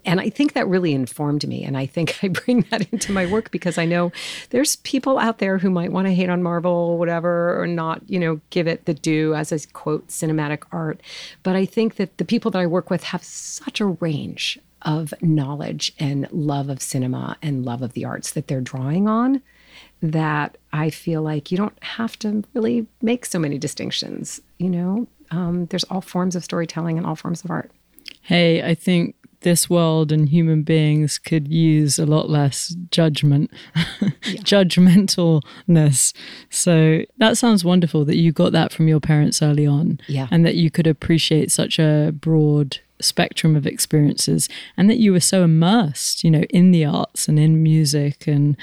And 0.05 0.21
I 0.21 0.31
think 0.31 0.55
that 0.55 0.67
really 0.69 0.93
informed 0.95 1.47
me. 1.47 1.65
And 1.65 1.77
I 1.77 1.87
think 1.87 2.19
I 2.23 2.29
bring 2.29 2.63
that 2.71 2.91
into 2.93 3.13
my 3.13 3.27
work 3.27 3.51
because 3.51 3.79
I 3.79 3.85
know 3.85 4.13
there's 4.51 4.77
people 4.77 5.19
out 5.19 5.39
there 5.39 5.59
who 5.59 5.71
might 5.71 5.93
want 5.93 6.07
to 6.07 6.15
hate 6.15 6.31
on 6.31 6.43
Marvel 6.43 6.99
whatever, 6.99 7.61
or 7.61 7.67
not, 7.67 8.03
you 8.09 8.19
know, 8.19 8.41
give 8.51 8.67
it 8.67 8.87
the 8.87 8.95
due 8.95 9.35
as 9.35 9.53
a 9.53 9.67
quote 9.69 10.09
cinematic 10.09 10.63
art. 10.73 11.01
But 11.43 11.57
I 11.57 11.67
think 11.67 11.97
that 11.97 12.17
the 12.19 12.25
people 12.25 12.51
that 12.53 12.61
I 12.61 12.67
work 12.67 12.91
with 12.91 13.05
have 13.05 13.23
such 13.23 13.81
a 13.81 13.87
range 13.87 14.59
of 14.83 15.13
knowledge 15.21 15.93
and 15.99 16.29
love 16.31 16.69
of 16.69 16.81
cinema 16.81 17.37
and 17.43 17.65
love 17.65 17.83
of 17.83 17.93
the 17.95 18.05
arts 18.05 18.33
that 18.33 18.47
they're 18.47 18.61
drawing 18.61 19.09
on 19.09 19.43
that 20.01 20.59
I 20.73 20.91
feel 20.91 21.23
like 21.23 21.51
you 21.51 21.57
don't 21.57 21.83
have 21.83 22.19
to 22.21 22.45
really 22.55 22.87
make 23.03 23.27
so 23.27 23.39
many 23.39 23.59
distinctions. 23.59 24.41
You 24.59 24.71
know, 24.71 25.09
um, 25.31 25.67
there's 25.67 25.85
all 25.85 26.01
forms 26.01 26.37
of 26.37 26.45
storytelling 26.45 26.99
and 26.99 27.07
all 27.07 27.17
forms 27.17 27.45
of 27.45 27.51
art. 27.51 27.71
Hey, 28.23 28.63
I 28.63 28.75
think 28.75 29.15
this 29.41 29.71
world 29.71 30.11
and 30.11 30.29
human 30.29 30.63
beings 30.63 31.19
could 31.19 31.49
use 31.49 31.99
a 31.99 32.07
lot 32.07 32.29
less 32.29 32.75
judgment, 32.91 33.51
judgmentalness. 34.23 36.13
So 36.51 37.03
that 37.19 37.37
sounds 37.37 37.65
wonderful 37.65 38.05
that 38.07 38.17
you 38.17 38.33
got 38.33 38.53
that 38.53 38.73
from 38.73 38.89
your 38.89 39.01
parents 39.01 39.41
early 39.41 39.67
on. 39.67 40.01
Yeah. 40.09 40.29
And 40.31 40.45
that 40.45 40.57
you 40.57 40.71
could 40.71 40.87
appreciate 40.87 41.51
such 41.51 41.79
a 41.79 42.13
broad 42.13 42.79
spectrum 43.01 43.55
of 43.55 43.67
experiences 43.67 44.49
and 44.77 44.91
that 44.91 44.99
you 44.99 45.13
were 45.13 45.21
so 45.21 45.45
immersed, 45.45 46.25
you 46.25 46.31
know, 46.31 46.43
in 46.51 46.73
the 46.73 46.85
arts 46.85 47.29
and 47.29 47.39
in 47.39 47.63
music 47.63 48.27
and 48.27 48.57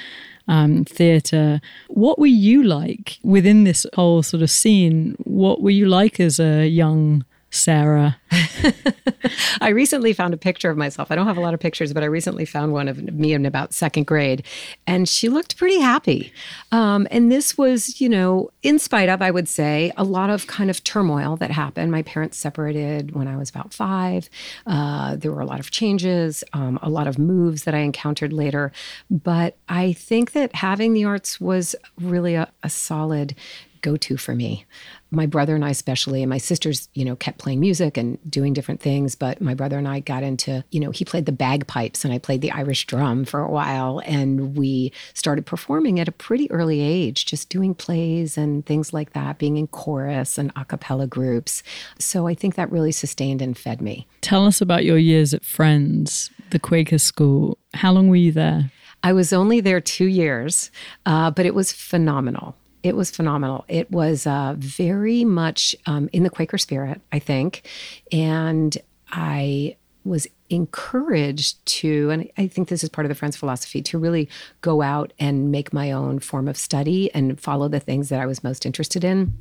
um, 0.47 0.85
theatre. 0.85 1.61
What 1.87 2.19
were 2.19 2.25
you 2.25 2.63
like 2.63 3.19
within 3.23 3.63
this 3.63 3.85
whole 3.95 4.23
sort 4.23 4.43
of 4.43 4.49
scene? 4.49 5.15
What 5.19 5.61
were 5.61 5.71
you 5.71 5.85
like 5.85 6.19
as 6.19 6.39
a 6.39 6.67
young 6.67 7.25
Sarah? 7.55 8.17
I 9.61 9.69
recently 9.69 10.13
found 10.13 10.33
a 10.33 10.37
picture 10.37 10.69
of 10.69 10.77
myself. 10.77 11.11
I 11.11 11.15
don't 11.15 11.27
have 11.27 11.37
a 11.37 11.41
lot 11.41 11.53
of 11.53 11.59
pictures, 11.59 11.93
but 11.93 12.03
I 12.03 12.07
recently 12.07 12.45
found 12.45 12.73
one 12.73 12.87
of 12.87 13.01
me 13.01 13.33
in 13.33 13.45
about 13.45 13.73
second 13.73 14.05
grade, 14.05 14.45
and 14.85 15.07
she 15.07 15.29
looked 15.29 15.57
pretty 15.57 15.79
happy. 15.79 16.33
Um, 16.71 17.07
and 17.11 17.31
this 17.31 17.57
was, 17.57 17.99
you 18.01 18.09
know, 18.09 18.51
in 18.63 18.79
spite 18.79 19.09
of, 19.09 19.21
I 19.21 19.31
would 19.31 19.47
say, 19.47 19.91
a 19.97 20.03
lot 20.03 20.29
of 20.29 20.47
kind 20.47 20.69
of 20.69 20.83
turmoil 20.83 21.35
that 21.37 21.51
happened. 21.51 21.91
My 21.91 22.03
parents 22.03 22.37
separated 22.37 23.15
when 23.15 23.27
I 23.27 23.37
was 23.37 23.49
about 23.49 23.73
five. 23.73 24.29
Uh, 24.67 25.15
there 25.15 25.31
were 25.31 25.41
a 25.41 25.45
lot 25.45 25.59
of 25.59 25.71
changes, 25.71 26.43
um, 26.53 26.79
a 26.81 26.89
lot 26.89 27.07
of 27.07 27.17
moves 27.17 27.63
that 27.63 27.73
I 27.73 27.79
encountered 27.79 28.33
later. 28.33 28.71
But 29.09 29.57
I 29.69 29.93
think 29.93 30.33
that 30.33 30.55
having 30.55 30.93
the 30.93 31.05
arts 31.05 31.39
was 31.39 31.75
really 31.99 32.35
a, 32.35 32.51
a 32.63 32.69
solid 32.69 33.35
go 33.81 33.95
to 33.95 34.17
for 34.17 34.33
me 34.33 34.65
my 35.15 35.25
brother 35.25 35.55
and 35.55 35.63
I, 35.63 35.69
especially, 35.69 36.21
and 36.21 36.29
my 36.29 36.37
sisters, 36.37 36.89
you 36.93 37.05
know, 37.05 37.15
kept 37.15 37.39
playing 37.39 37.59
music 37.59 37.97
and 37.97 38.19
doing 38.29 38.53
different 38.53 38.81
things. 38.81 39.15
But 39.15 39.41
my 39.41 39.53
brother 39.53 39.77
and 39.77 39.87
I 39.87 39.99
got 39.99 40.23
into, 40.23 40.63
you 40.71 40.79
know, 40.79 40.91
he 40.91 41.05
played 41.05 41.25
the 41.25 41.31
bagpipes 41.31 42.05
and 42.05 42.13
I 42.13 42.17
played 42.17 42.41
the 42.41 42.51
Irish 42.51 42.85
drum 42.85 43.25
for 43.25 43.39
a 43.39 43.49
while. 43.49 44.01
And 44.05 44.57
we 44.57 44.91
started 45.13 45.45
performing 45.45 45.99
at 45.99 46.07
a 46.07 46.11
pretty 46.11 46.49
early 46.51 46.81
age, 46.81 47.25
just 47.25 47.49
doing 47.49 47.73
plays 47.73 48.37
and 48.37 48.65
things 48.65 48.93
like 48.93 49.13
that, 49.13 49.37
being 49.37 49.57
in 49.57 49.67
chorus 49.67 50.37
and 50.37 50.51
a 50.55 50.65
cappella 50.65 51.07
groups. 51.07 51.63
So 51.99 52.27
I 52.27 52.35
think 52.35 52.55
that 52.55 52.71
really 52.71 52.91
sustained 52.91 53.41
and 53.41 53.57
fed 53.57 53.81
me. 53.81 54.07
Tell 54.21 54.45
us 54.45 54.61
about 54.61 54.85
your 54.85 54.97
years 54.97 55.33
at 55.33 55.45
Friends, 55.45 56.29
the 56.49 56.59
Quaker 56.59 56.97
school. 56.97 57.57
How 57.73 57.91
long 57.91 58.07
were 58.07 58.15
you 58.15 58.31
there? 58.31 58.71
I 59.03 59.13
was 59.13 59.31
only 59.31 59.61
there 59.61 59.79
two 59.79 60.07
years, 60.07 60.71
uh, 61.05 61.29
but 61.29 61.45
it 61.45 61.53
was 61.53 61.71
phenomenal. 61.71 62.55
It 62.85 62.95
was 62.95 63.09
phenomenal. 63.09 63.65
It 63.67 63.89
was 63.89 64.27
uh, 64.27 64.53
very 64.59 65.25
much 65.25 65.75
um, 65.87 66.07
in 66.13 66.21
the 66.21 66.29
Quaker 66.29 66.59
spirit, 66.59 67.01
I 67.11 67.17
think. 67.17 67.67
And 68.11 68.77
I 69.11 69.77
was 70.03 70.27
encouraged 70.51 71.65
to, 71.65 72.11
and 72.11 72.29
I 72.37 72.45
think 72.45 72.67
this 72.67 72.83
is 72.83 72.89
part 72.89 73.05
of 73.05 73.09
the 73.09 73.15
Friends 73.15 73.37
philosophy, 73.37 73.81
to 73.81 73.97
really 73.97 74.29
go 74.61 74.83
out 74.83 75.13
and 75.17 75.51
make 75.51 75.73
my 75.73 75.91
own 75.91 76.19
form 76.19 76.47
of 76.47 76.57
study 76.57 77.11
and 77.15 77.41
follow 77.41 77.67
the 77.67 77.79
things 77.79 78.09
that 78.09 78.19
I 78.19 78.27
was 78.27 78.43
most 78.43 78.67
interested 78.67 79.03
in. 79.03 79.33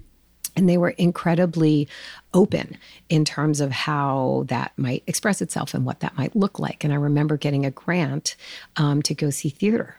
And 0.56 0.66
they 0.66 0.78
were 0.78 0.90
incredibly 0.96 1.86
open 2.32 2.78
in 3.10 3.26
terms 3.26 3.60
of 3.60 3.72
how 3.72 4.44
that 4.46 4.72
might 4.78 5.02
express 5.06 5.42
itself 5.42 5.74
and 5.74 5.84
what 5.84 6.00
that 6.00 6.16
might 6.16 6.34
look 6.34 6.58
like. 6.58 6.82
And 6.82 6.94
I 6.94 6.96
remember 6.96 7.36
getting 7.36 7.66
a 7.66 7.70
grant 7.70 8.36
um, 8.76 9.02
to 9.02 9.14
go 9.14 9.28
see 9.28 9.50
theater 9.50 9.98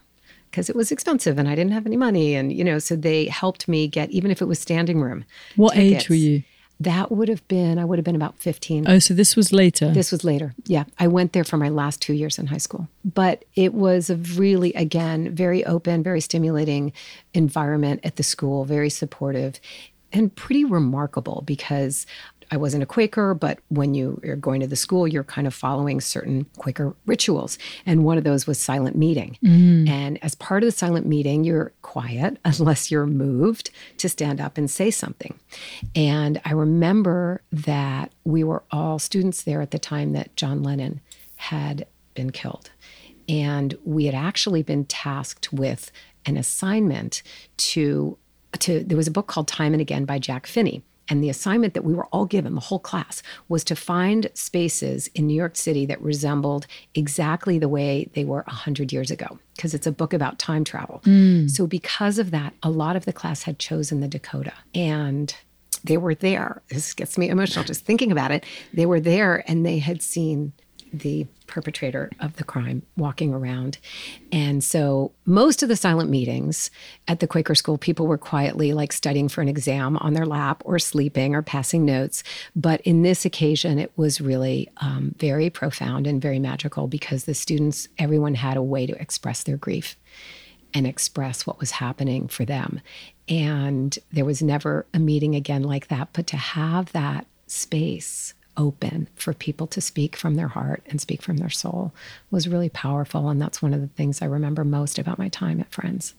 because 0.55 0.69
it 0.69 0.75
was 0.75 0.89
expensive 0.89 1.37
and 1.37 1.49
I 1.49 1.55
didn't 1.55 1.73
have 1.73 1.85
any 1.85 1.97
money. 1.97 2.33
And, 2.33 2.53
you 2.53 2.63
know, 2.63 2.79
so 2.79 2.95
they 2.95 3.25
helped 3.25 3.67
me 3.67 3.89
get, 3.89 4.09
even 4.11 4.31
if 4.31 4.41
it 4.41 4.45
was 4.45 4.57
standing 4.57 5.01
room. 5.01 5.25
What 5.57 5.73
tickets. 5.73 6.05
age 6.05 6.09
were 6.09 6.15
you? 6.15 6.43
That 6.79 7.11
would 7.11 7.27
have 7.27 7.45
been, 7.49 7.77
I 7.77 7.83
would 7.83 7.97
have 7.99 8.05
been 8.05 8.15
about 8.15 8.39
15. 8.39 8.87
Oh, 8.87 8.99
so 8.99 9.13
this 9.13 9.35
was 9.35 9.51
later? 9.51 9.91
This 9.91 10.13
was 10.13 10.23
later. 10.23 10.55
Yeah. 10.65 10.85
I 10.97 11.07
went 11.07 11.33
there 11.33 11.43
for 11.43 11.57
my 11.57 11.67
last 11.67 12.01
two 12.01 12.13
years 12.13 12.39
in 12.39 12.47
high 12.47 12.57
school. 12.57 12.87
But 13.03 13.43
it 13.55 13.73
was 13.73 14.09
a 14.09 14.15
really, 14.15 14.71
again, 14.75 15.35
very 15.35 15.65
open, 15.65 16.03
very 16.03 16.21
stimulating 16.21 16.93
environment 17.33 17.99
at 18.05 18.15
the 18.15 18.23
school, 18.23 18.63
very 18.63 18.89
supportive 18.89 19.59
and 20.13 20.33
pretty 20.33 20.63
remarkable 20.63 21.43
because 21.45 22.05
I 22.51 22.57
wasn't 22.57 22.83
a 22.83 22.85
Quaker, 22.85 23.33
but 23.33 23.59
when 23.69 23.93
you 23.93 24.19
are 24.23 24.35
going 24.35 24.61
to 24.61 24.67
the 24.67 24.75
school, 24.75 25.07
you're 25.07 25.23
kind 25.23 25.47
of 25.47 25.53
following 25.53 26.01
certain 26.01 26.45
Quaker 26.57 26.95
rituals. 27.05 27.57
And 27.85 28.03
one 28.03 28.17
of 28.17 28.23
those 28.23 28.47
was 28.47 28.59
silent 28.59 28.95
meeting. 28.95 29.37
Mm. 29.43 29.89
And 29.89 30.23
as 30.23 30.35
part 30.35 30.63
of 30.63 30.67
the 30.67 30.71
silent 30.71 31.05
meeting, 31.05 31.43
you're 31.43 31.71
quiet 31.81 32.37
unless 32.45 32.91
you're 32.91 33.05
moved 33.05 33.71
to 33.97 34.09
stand 34.09 34.39
up 34.39 34.57
and 34.57 34.69
say 34.69 34.91
something. 34.91 35.39
And 35.95 36.41
I 36.45 36.51
remember 36.51 37.41
that 37.51 38.11
we 38.23 38.43
were 38.43 38.63
all 38.71 38.99
students 38.99 39.43
there 39.43 39.61
at 39.61 39.71
the 39.71 39.79
time 39.79 40.13
that 40.13 40.35
John 40.35 40.63
Lennon 40.63 41.01
had 41.35 41.87
been 42.13 42.31
killed. 42.31 42.71
And 43.27 43.75
we 43.83 44.05
had 44.05 44.15
actually 44.15 44.63
been 44.63 44.85
tasked 44.85 45.51
with 45.51 45.91
an 46.25 46.37
assignment 46.37 47.23
to 47.57 48.17
to 48.59 48.83
there 48.83 48.97
was 48.97 49.07
a 49.07 49.11
book 49.11 49.27
called 49.27 49.47
Time 49.47 49.73
and 49.73 49.81
Again 49.81 50.05
by 50.05 50.17
Jack 50.17 50.47
Finney 50.47 50.81
and 51.09 51.23
the 51.23 51.29
assignment 51.29 51.73
that 51.73 51.83
we 51.83 51.93
were 51.93 52.05
all 52.07 52.25
given, 52.25 52.55
the 52.55 52.61
whole 52.61 52.79
class, 52.79 53.21
was 53.47 53.63
to 53.65 53.75
find 53.75 54.29
spaces 54.33 55.07
in 55.13 55.27
New 55.27 55.35
York 55.35 55.55
City 55.55 55.85
that 55.85 56.01
resembled 56.01 56.67
exactly 56.93 57.59
the 57.59 57.69
way 57.69 58.09
they 58.13 58.25
were 58.25 58.43
100 58.47 58.91
years 58.91 59.11
ago, 59.11 59.39
because 59.55 59.73
it's 59.73 59.87
a 59.87 59.91
book 59.91 60.13
about 60.13 60.39
time 60.39 60.63
travel. 60.63 61.01
Mm. 61.05 61.49
So, 61.49 61.67
because 61.67 62.19
of 62.19 62.31
that, 62.31 62.53
a 62.63 62.69
lot 62.69 62.95
of 62.95 63.05
the 63.05 63.13
class 63.13 63.43
had 63.43 63.59
chosen 63.59 63.99
the 63.99 64.07
Dakota. 64.07 64.53
And 64.73 65.35
they 65.83 65.97
were 65.97 66.15
there. 66.15 66.63
This 66.69 66.93
gets 66.93 67.17
me 67.17 67.29
emotional 67.29 67.63
just 67.63 67.85
thinking 67.85 68.11
about 68.11 68.31
it. 68.31 68.43
They 68.73 68.85
were 68.85 68.99
there 68.99 69.43
and 69.47 69.65
they 69.65 69.77
had 69.77 70.01
seen 70.01 70.53
the 70.93 71.27
perpetrator 71.47 72.09
of 72.19 72.35
the 72.37 72.43
crime 72.43 72.81
walking 72.97 73.33
around. 73.33 73.77
And 74.31 74.63
so 74.63 75.11
most 75.25 75.61
of 75.63 75.69
the 75.69 75.75
silent 75.75 76.09
meetings 76.09 76.71
at 77.07 77.19
the 77.19 77.27
Quaker 77.27 77.55
school, 77.55 77.77
people 77.77 78.07
were 78.07 78.17
quietly 78.17 78.73
like 78.73 78.91
studying 78.91 79.27
for 79.27 79.41
an 79.41 79.47
exam 79.47 79.97
on 79.97 80.13
their 80.13 80.25
lap 80.25 80.61
or 80.65 80.79
sleeping 80.79 81.35
or 81.35 81.41
passing 81.41 81.85
notes. 81.85 82.23
But 82.55 82.81
in 82.81 83.01
this 83.01 83.25
occasion, 83.25 83.79
it 83.79 83.91
was 83.95 84.21
really 84.21 84.69
um, 84.77 85.15
very 85.17 85.49
profound 85.49 86.07
and 86.07 86.21
very 86.21 86.39
magical 86.39 86.87
because 86.87 87.25
the 87.25 87.33
students, 87.33 87.87
everyone 87.97 88.35
had 88.35 88.57
a 88.57 88.63
way 88.63 88.85
to 88.85 88.99
express 89.01 89.43
their 89.43 89.57
grief 89.57 89.97
and 90.73 90.85
express 90.85 91.47
what 91.47 91.59
was 91.59 91.71
happening 91.71 92.27
for 92.27 92.43
them. 92.43 92.81
And 93.27 93.97
there 94.11 94.25
was 94.25 94.41
never 94.41 94.85
a 94.93 94.99
meeting 94.99 95.35
again 95.35 95.63
like 95.63 95.87
that. 95.87 96.09
But 96.13 96.27
to 96.27 96.37
have 96.37 96.91
that 96.91 97.25
space 97.47 98.33
open 98.57 99.07
for 99.15 99.33
people 99.33 99.67
to 99.67 99.81
speak 99.81 100.15
from 100.15 100.35
their 100.35 100.47
heart 100.47 100.83
and 100.87 101.01
speak 101.01 101.21
from 101.21 101.37
their 101.37 101.49
soul 101.49 101.93
was 102.31 102.47
really 102.47 102.69
powerful. 102.69 103.29
And 103.29 103.41
that's 103.41 103.61
one 103.61 103.73
of 103.73 103.81
the 103.81 103.87
things 103.87 104.21
I 104.21 104.25
remember 104.25 104.63
most 104.63 104.99
about 104.99 105.19
my 105.19 105.29
time 105.29 105.59
at 105.59 105.71
Friends. 105.71 106.13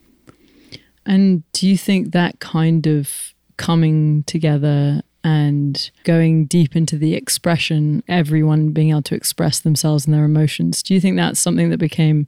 And 1.05 1.45
do 1.53 1.69
you 1.69 1.79
think 1.79 2.13
that 2.13 2.41
kind 2.41 2.87
of 2.87 3.35
coming 3.57 4.25
together 4.25 5.03
and 5.23 5.91
going 6.05 6.47
deep 6.47 6.77
into 6.77 6.97
the 6.97 7.15
expression, 7.15 8.03
everyone 8.09 8.71
being 8.71 8.91
able 8.91 9.03
to 9.03 9.15
express 9.15 9.61
themselves 9.61 10.07
and 10.07 10.15
their 10.15 10.25
emotions, 10.25 10.83
do 10.83 10.95
you 10.95 11.01
think 11.01 11.17
that's 11.17 11.41
something 11.41 11.71
that 11.71 11.79
became 11.79 12.27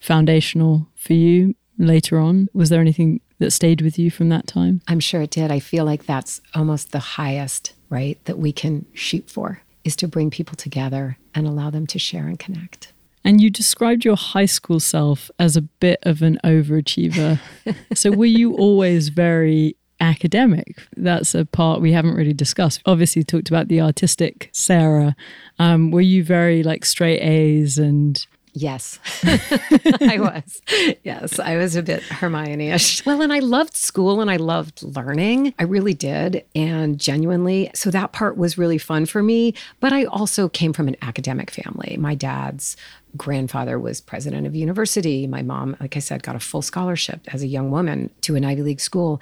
foundational 0.00 0.86
for 0.94 1.14
you 1.14 1.54
later 1.78 2.18
on? 2.18 2.48
Was 2.52 2.68
there 2.68 2.80
anything 2.80 3.20
that 3.38 3.50
stayed 3.50 3.80
with 3.80 3.98
you 3.98 4.10
from 4.10 4.28
that 4.30 4.46
time? 4.46 4.80
I'm 4.88 5.00
sure 5.00 5.22
it 5.22 5.30
did. 5.30 5.50
I 5.50 5.60
feel 5.60 5.84
like 5.84 6.06
that's 6.06 6.40
almost 6.54 6.92
the 6.92 6.98
highest, 6.98 7.74
right, 7.88 8.22
that 8.24 8.38
we 8.38 8.52
can 8.52 8.86
shoot 8.92 9.28
for 9.30 9.62
is 9.84 9.96
to 9.96 10.08
bring 10.08 10.30
people 10.30 10.56
together 10.56 11.16
and 11.34 11.46
allow 11.46 11.70
them 11.70 11.86
to 11.86 11.98
share 11.98 12.26
and 12.26 12.38
connect. 12.38 12.92
And 13.24 13.40
you 13.40 13.50
described 13.50 14.04
your 14.04 14.16
high 14.16 14.46
school 14.46 14.80
self 14.80 15.30
as 15.38 15.56
a 15.56 15.62
bit 15.62 15.98
of 16.04 16.22
an 16.22 16.38
overachiever. 16.44 17.40
so 17.94 18.12
were 18.12 18.24
you 18.24 18.54
always 18.56 19.08
very 19.08 19.76
academic? 20.00 20.86
That's 20.96 21.34
a 21.34 21.44
part 21.44 21.80
we 21.80 21.92
haven't 21.92 22.14
really 22.14 22.32
discussed. 22.32 22.82
Obviously, 22.86 23.24
talked 23.24 23.48
about 23.48 23.68
the 23.68 23.80
artistic 23.80 24.50
Sarah. 24.52 25.16
Um, 25.58 25.90
were 25.90 26.00
you 26.00 26.22
very 26.22 26.62
like 26.62 26.84
straight 26.84 27.20
A's 27.20 27.78
and 27.78 28.24
Yes, 28.58 28.98
I 29.22 30.16
was. 30.18 30.62
Yes, 31.04 31.38
I 31.38 31.58
was 31.58 31.76
a 31.76 31.82
bit 31.82 32.02
Hermione 32.04 32.70
ish. 32.70 33.04
Well, 33.04 33.20
and 33.20 33.30
I 33.30 33.40
loved 33.40 33.76
school 33.76 34.22
and 34.22 34.30
I 34.30 34.36
loved 34.36 34.82
learning. 34.82 35.52
I 35.58 35.64
really 35.64 35.92
did. 35.92 36.42
And 36.54 36.98
genuinely, 36.98 37.70
so 37.74 37.90
that 37.90 38.12
part 38.12 38.38
was 38.38 38.56
really 38.56 38.78
fun 38.78 39.04
for 39.04 39.22
me. 39.22 39.52
But 39.78 39.92
I 39.92 40.04
also 40.04 40.48
came 40.48 40.72
from 40.72 40.88
an 40.88 40.96
academic 41.02 41.50
family. 41.50 41.98
My 41.98 42.14
dad's 42.14 42.78
grandfather 43.16 43.78
was 43.78 44.00
president 44.00 44.46
of 44.46 44.54
university. 44.54 45.26
My 45.26 45.42
mom, 45.42 45.76
like 45.80 45.96
I 45.96 46.00
said, 46.00 46.22
got 46.22 46.36
a 46.36 46.40
full 46.40 46.62
scholarship 46.62 47.20
as 47.32 47.42
a 47.42 47.46
young 47.46 47.70
woman 47.70 48.10
to 48.22 48.36
an 48.36 48.44
Ivy 48.44 48.62
League 48.62 48.80
school. 48.80 49.20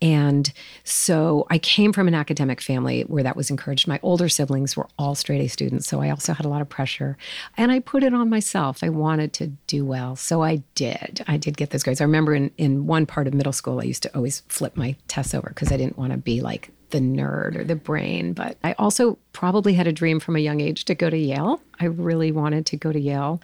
And 0.00 0.52
so 0.84 1.46
I 1.50 1.58
came 1.58 1.92
from 1.92 2.08
an 2.08 2.14
academic 2.14 2.60
family 2.60 3.02
where 3.02 3.22
that 3.22 3.36
was 3.36 3.50
encouraged. 3.50 3.88
My 3.88 4.00
older 4.02 4.28
siblings 4.28 4.76
were 4.76 4.88
all 4.98 5.14
straight 5.14 5.40
A 5.40 5.48
students. 5.48 5.86
So 5.86 6.00
I 6.00 6.10
also 6.10 6.32
had 6.32 6.46
a 6.46 6.48
lot 6.48 6.60
of 6.60 6.68
pressure. 6.68 7.16
And 7.56 7.72
I 7.72 7.80
put 7.80 8.02
it 8.02 8.14
on 8.14 8.30
myself. 8.30 8.82
I 8.82 8.88
wanted 8.88 9.32
to 9.34 9.48
do 9.66 9.84
well. 9.84 10.16
So 10.16 10.42
I 10.42 10.62
did. 10.74 11.24
I 11.26 11.36
did 11.36 11.56
get 11.56 11.70
those 11.70 11.82
grades. 11.82 12.00
I 12.00 12.04
remember 12.04 12.34
in, 12.34 12.50
in 12.56 12.86
one 12.86 13.06
part 13.06 13.26
of 13.26 13.34
middle 13.34 13.52
school, 13.52 13.80
I 13.80 13.84
used 13.84 14.02
to 14.04 14.14
always 14.14 14.40
flip 14.48 14.76
my 14.76 14.96
tests 15.08 15.34
over 15.34 15.48
because 15.48 15.72
I 15.72 15.76
didn't 15.76 15.98
want 15.98 16.12
to 16.12 16.18
be 16.18 16.40
like 16.40 16.70
the 16.94 17.00
nerd 17.00 17.56
or 17.56 17.64
the 17.64 17.74
brain, 17.74 18.32
but 18.34 18.56
I 18.62 18.74
also 18.74 19.18
probably 19.32 19.74
had 19.74 19.88
a 19.88 19.92
dream 19.92 20.20
from 20.20 20.36
a 20.36 20.38
young 20.38 20.60
age 20.60 20.84
to 20.84 20.94
go 20.94 21.10
to 21.10 21.16
Yale. 21.16 21.60
I 21.80 21.86
really 21.86 22.30
wanted 22.30 22.66
to 22.66 22.76
go 22.76 22.92
to 22.92 23.00
Yale. 23.00 23.40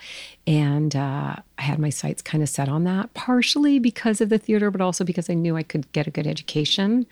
And 0.46 0.94
uh, 0.94 1.34
I 1.58 1.62
had 1.62 1.80
my 1.80 1.90
sights 1.90 2.22
kind 2.22 2.44
of 2.44 2.48
set 2.48 2.68
on 2.68 2.84
that, 2.84 3.12
partially 3.14 3.80
because 3.80 4.20
of 4.20 4.28
the 4.28 4.38
theater, 4.38 4.70
but 4.70 4.80
also 4.80 5.02
because 5.02 5.28
I 5.28 5.34
knew 5.34 5.56
I 5.56 5.64
could 5.64 5.90
get 5.90 6.06
a 6.06 6.12
good 6.12 6.28
education. 6.28 7.06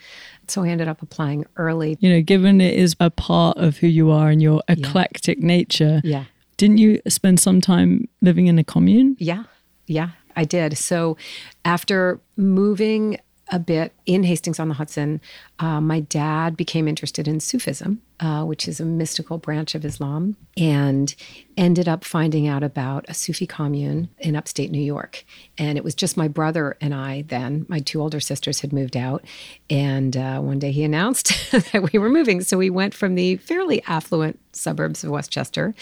So 0.46 0.62
I 0.62 0.68
ended 0.68 0.86
up 0.86 1.02
applying 1.02 1.44
early. 1.56 1.98
You 1.98 2.08
know, 2.08 2.22
given 2.22 2.60
it 2.60 2.74
is 2.74 2.94
a 3.00 3.10
part 3.10 3.56
of 3.56 3.78
who 3.78 3.88
you 3.88 4.12
are 4.12 4.30
and 4.30 4.40
your 4.40 4.62
eclectic 4.68 5.38
yeah. 5.40 5.46
nature. 5.46 6.00
Yeah. 6.04 6.26
Didn't 6.56 6.78
you 6.78 7.02
spend 7.08 7.40
some 7.40 7.60
time 7.60 8.06
living 8.22 8.46
in 8.46 8.60
a 8.60 8.64
commune? 8.64 9.16
Yeah. 9.18 9.42
Yeah, 9.88 10.10
I 10.36 10.44
did. 10.44 10.78
So 10.78 11.16
after 11.64 12.20
moving 12.36 13.18
a 13.50 13.58
bit 13.58 13.92
in 14.08 14.24
Hastings 14.24 14.58
on 14.58 14.68
the 14.68 14.74
Hudson, 14.74 15.20
uh, 15.58 15.82
my 15.82 16.00
dad 16.00 16.56
became 16.56 16.88
interested 16.88 17.28
in 17.28 17.40
Sufism, 17.40 18.00
uh, 18.20 18.42
which 18.42 18.66
is 18.66 18.80
a 18.80 18.84
mystical 18.86 19.36
branch 19.36 19.74
of 19.74 19.84
Islam, 19.84 20.34
and 20.56 21.14
ended 21.58 21.88
up 21.88 22.04
finding 22.04 22.48
out 22.48 22.62
about 22.62 23.04
a 23.08 23.14
Sufi 23.14 23.46
commune 23.46 24.08
in 24.18 24.34
upstate 24.34 24.70
New 24.70 24.80
York. 24.80 25.24
And 25.58 25.76
it 25.76 25.84
was 25.84 25.94
just 25.94 26.16
my 26.16 26.26
brother 26.26 26.76
and 26.80 26.94
I 26.94 27.22
then. 27.28 27.66
My 27.68 27.80
two 27.80 28.00
older 28.00 28.18
sisters 28.18 28.60
had 28.60 28.72
moved 28.72 28.96
out. 28.96 29.24
And 29.68 30.16
uh, 30.16 30.40
one 30.40 30.58
day 30.58 30.72
he 30.72 30.84
announced 30.84 31.32
that 31.52 31.90
we 31.92 31.98
were 31.98 32.08
moving. 32.08 32.40
So 32.40 32.56
we 32.56 32.70
went 32.70 32.94
from 32.94 33.14
the 33.14 33.36
fairly 33.36 33.82
affluent 33.86 34.40
suburbs 34.52 35.04
of 35.04 35.10
Westchester 35.10 35.74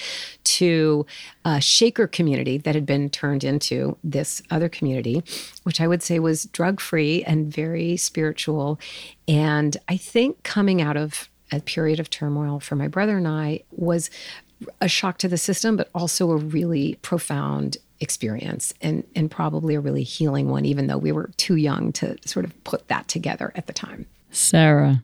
to 0.44 1.06
a 1.44 1.60
Shaker 1.60 2.06
community 2.06 2.58
that 2.58 2.74
had 2.74 2.86
been 2.86 3.08
turned 3.08 3.44
into 3.44 3.96
this 4.02 4.42
other 4.50 4.68
community, 4.68 5.22
which 5.62 5.80
I 5.80 5.86
would 5.86 6.02
say 6.02 6.18
was 6.18 6.46
drug 6.46 6.80
free 6.80 7.22
and 7.24 7.52
very 7.52 7.96
spiritual. 7.96 8.15
And 9.28 9.76
I 9.88 9.96
think 9.96 10.42
coming 10.42 10.80
out 10.80 10.96
of 10.96 11.28
a 11.52 11.60
period 11.60 12.00
of 12.00 12.10
turmoil 12.10 12.60
for 12.60 12.76
my 12.76 12.88
brother 12.88 13.16
and 13.16 13.28
I 13.28 13.62
was 13.70 14.10
a 14.80 14.88
shock 14.88 15.18
to 15.18 15.28
the 15.28 15.36
system, 15.36 15.76
but 15.76 15.90
also 15.94 16.30
a 16.30 16.36
really 16.36 16.98
profound 17.02 17.76
experience 18.00 18.72
and, 18.80 19.04
and 19.14 19.30
probably 19.30 19.74
a 19.74 19.80
really 19.80 20.02
healing 20.02 20.48
one, 20.48 20.64
even 20.64 20.86
though 20.86 20.98
we 20.98 21.12
were 21.12 21.30
too 21.36 21.56
young 21.56 21.92
to 21.92 22.16
sort 22.26 22.44
of 22.44 22.64
put 22.64 22.88
that 22.88 23.08
together 23.08 23.52
at 23.54 23.66
the 23.66 23.72
time. 23.72 24.06
Sarah, 24.30 25.02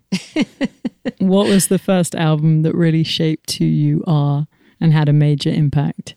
what 1.18 1.46
was 1.46 1.68
the 1.68 1.78
first 1.78 2.14
album 2.14 2.62
that 2.62 2.74
really 2.74 3.04
shaped 3.04 3.52
who 3.52 3.64
you 3.64 4.04
are 4.06 4.46
and 4.80 4.92
had 4.92 5.08
a 5.08 5.12
major 5.12 5.50
impact? 5.50 6.14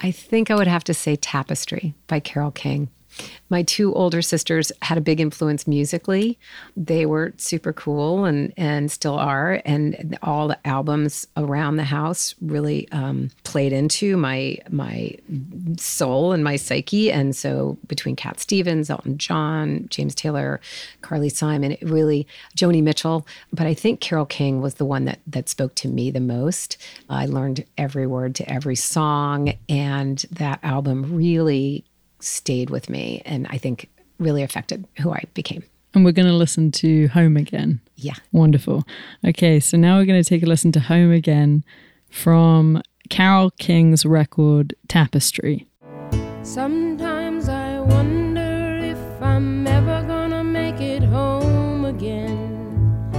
I 0.00 0.10
think 0.10 0.50
I 0.50 0.54
would 0.54 0.66
have 0.66 0.84
to 0.84 0.94
say 0.94 1.16
Tapestry 1.16 1.94
by 2.08 2.20
Carole 2.20 2.50
King. 2.50 2.88
My 3.50 3.62
two 3.62 3.94
older 3.94 4.22
sisters 4.22 4.72
had 4.82 4.98
a 4.98 5.02
big 5.02 5.20
influence 5.20 5.66
musically. 5.66 6.38
They 6.76 7.06
were 7.06 7.32
super 7.36 7.72
cool 7.72 8.24
and 8.24 8.52
and 8.56 8.90
still 8.90 9.14
are. 9.14 9.60
And 9.64 10.18
all 10.22 10.48
the 10.48 10.66
albums 10.66 11.26
around 11.36 11.76
the 11.76 11.84
house 11.84 12.34
really 12.40 12.88
um, 12.90 13.30
played 13.44 13.72
into 13.72 14.16
my 14.16 14.58
my 14.70 15.16
soul 15.78 16.32
and 16.32 16.42
my 16.42 16.56
psyche. 16.56 17.12
And 17.12 17.36
so 17.36 17.78
between 17.86 18.16
Cat 18.16 18.40
Stevens, 18.40 18.90
Elton 18.90 19.18
John, 19.18 19.86
James 19.90 20.14
Taylor, 20.14 20.60
Carly 21.02 21.28
Simon, 21.28 21.72
it 21.72 21.82
really 21.82 22.26
Joni 22.56 22.82
Mitchell. 22.82 23.26
But 23.52 23.66
I 23.66 23.74
think 23.74 24.00
Carole 24.00 24.26
King 24.26 24.60
was 24.60 24.74
the 24.74 24.84
one 24.84 25.04
that 25.04 25.20
that 25.26 25.48
spoke 25.48 25.74
to 25.76 25.88
me 25.88 26.10
the 26.10 26.20
most. 26.20 26.76
I 27.08 27.26
learned 27.26 27.64
every 27.78 28.06
word 28.06 28.34
to 28.36 28.50
every 28.50 28.76
song, 28.76 29.54
and 29.68 30.24
that 30.32 30.60
album 30.62 31.14
really 31.14 31.84
stayed 32.24 32.70
with 32.70 32.88
me 32.88 33.22
and 33.24 33.46
I 33.50 33.58
think 33.58 33.88
really 34.18 34.42
affected 34.42 34.86
who 35.00 35.12
I 35.12 35.24
became. 35.34 35.62
And 35.94 36.04
we're 36.04 36.12
going 36.12 36.26
to 36.26 36.34
listen 36.34 36.72
to 36.72 37.06
Home 37.08 37.36
Again. 37.36 37.80
Yeah. 37.96 38.14
Wonderful. 38.32 38.84
Okay, 39.24 39.60
so 39.60 39.76
now 39.76 39.98
we're 39.98 40.06
going 40.06 40.22
to 40.22 40.28
take 40.28 40.42
a 40.42 40.46
listen 40.46 40.72
to 40.72 40.80
Home 40.80 41.12
Again 41.12 41.64
from 42.10 42.82
Carole 43.10 43.50
King's 43.58 44.04
record 44.04 44.74
Tapestry. 44.88 45.68
Sometimes 46.42 47.48
I 47.48 47.80
wonder 47.80 48.80
if 48.82 49.22
I'm 49.22 49.66
ever 49.66 50.02
going 50.06 50.30
to 50.30 50.42
make 50.42 50.80
it 50.80 51.02
home 51.02 51.84
again. 51.84 53.10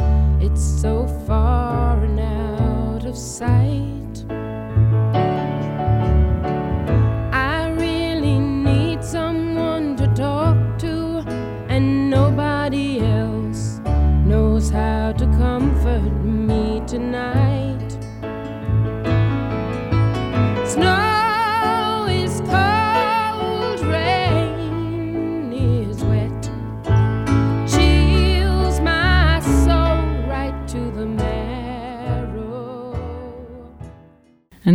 It's 0.41 0.61
so 0.61 1.07
far 1.25 2.03
and 2.03 2.19
out 2.19 3.05
of 3.05 3.17
sight. 3.17 4.04